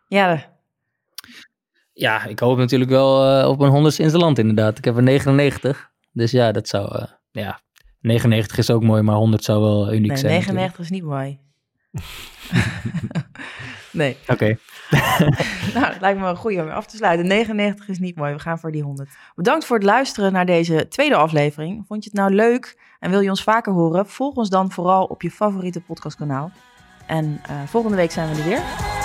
Ja, 0.08 0.50
Ja, 1.94 2.26
ik 2.26 2.40
hoop 2.40 2.58
natuurlijk 2.58 2.92
wel 2.92 3.40
eh, 3.40 3.48
op 3.50 3.60
een 3.60 3.70
honderdste 3.70 4.04
in 4.04 4.10
zijn 4.10 4.22
land 4.22 4.40
inderdaad. 4.40 4.78
Ik 4.78 4.86
heb 4.86 4.96
er 4.96 5.04
99. 5.04 5.90
Dus 6.12 6.32
ja, 6.32 6.52
dat 6.52 6.68
zou... 6.68 6.96
eh, 6.96 7.04
ja, 7.32 7.60
99 8.00 8.58
is 8.58 8.70
ook 8.70 8.84
mooi, 8.84 9.02
maar 9.02 9.16
100 9.16 9.44
zou 9.44 9.62
wel 9.62 9.94
uniek 9.94 10.08
nee, 10.08 10.18
zijn. 10.18 10.32
99 10.34 10.80
is 10.80 10.90
niet 10.90 11.04
mooi. 11.04 11.40
nee. 13.92 14.18
Oké. 14.28 14.46
nou, 15.74 15.86
het 15.86 16.02
lijkt 16.02 16.20
me 16.20 16.28
een 16.28 16.36
goeie 16.36 16.62
om 16.62 16.70
af 16.70 16.86
te 16.86 16.96
sluiten. 16.96 17.28
99 17.28 17.88
is 17.88 18.00
niet 18.00 18.16
mooi, 18.16 18.34
we 18.34 18.40
gaan 18.40 18.60
voor 18.60 18.72
die 18.72 18.84
100. 18.84 19.10
Bedankt 19.36 19.66
voor 19.66 19.76
het 19.76 19.86
luisteren 19.86 20.32
naar 20.32 20.46
deze 20.46 20.88
tweede 20.88 21.16
aflevering. 21.16 21.84
Vond 21.88 22.04
je 22.04 22.10
het 22.10 22.20
nou 22.20 22.34
leuk 22.34 22.78
en 23.02 23.10
wil 23.10 23.20
je 23.20 23.30
ons 23.30 23.44
vaker 23.44 23.74
horen? 23.74 24.08
Volg 24.08 24.36
ons 24.36 24.50
dan 24.50 24.72
vooral 24.72 25.06
op 25.06 25.22
je 25.22 25.32
favoriete 25.32 25.82
podcastkanaal. 25.82 26.52
En 27.08 27.42
eh, 27.48 27.56
volgende 27.66 27.98
week 27.98 28.12
zijn 28.12 28.30
we 28.30 28.42
er 28.42 28.48
weer. 28.48 29.01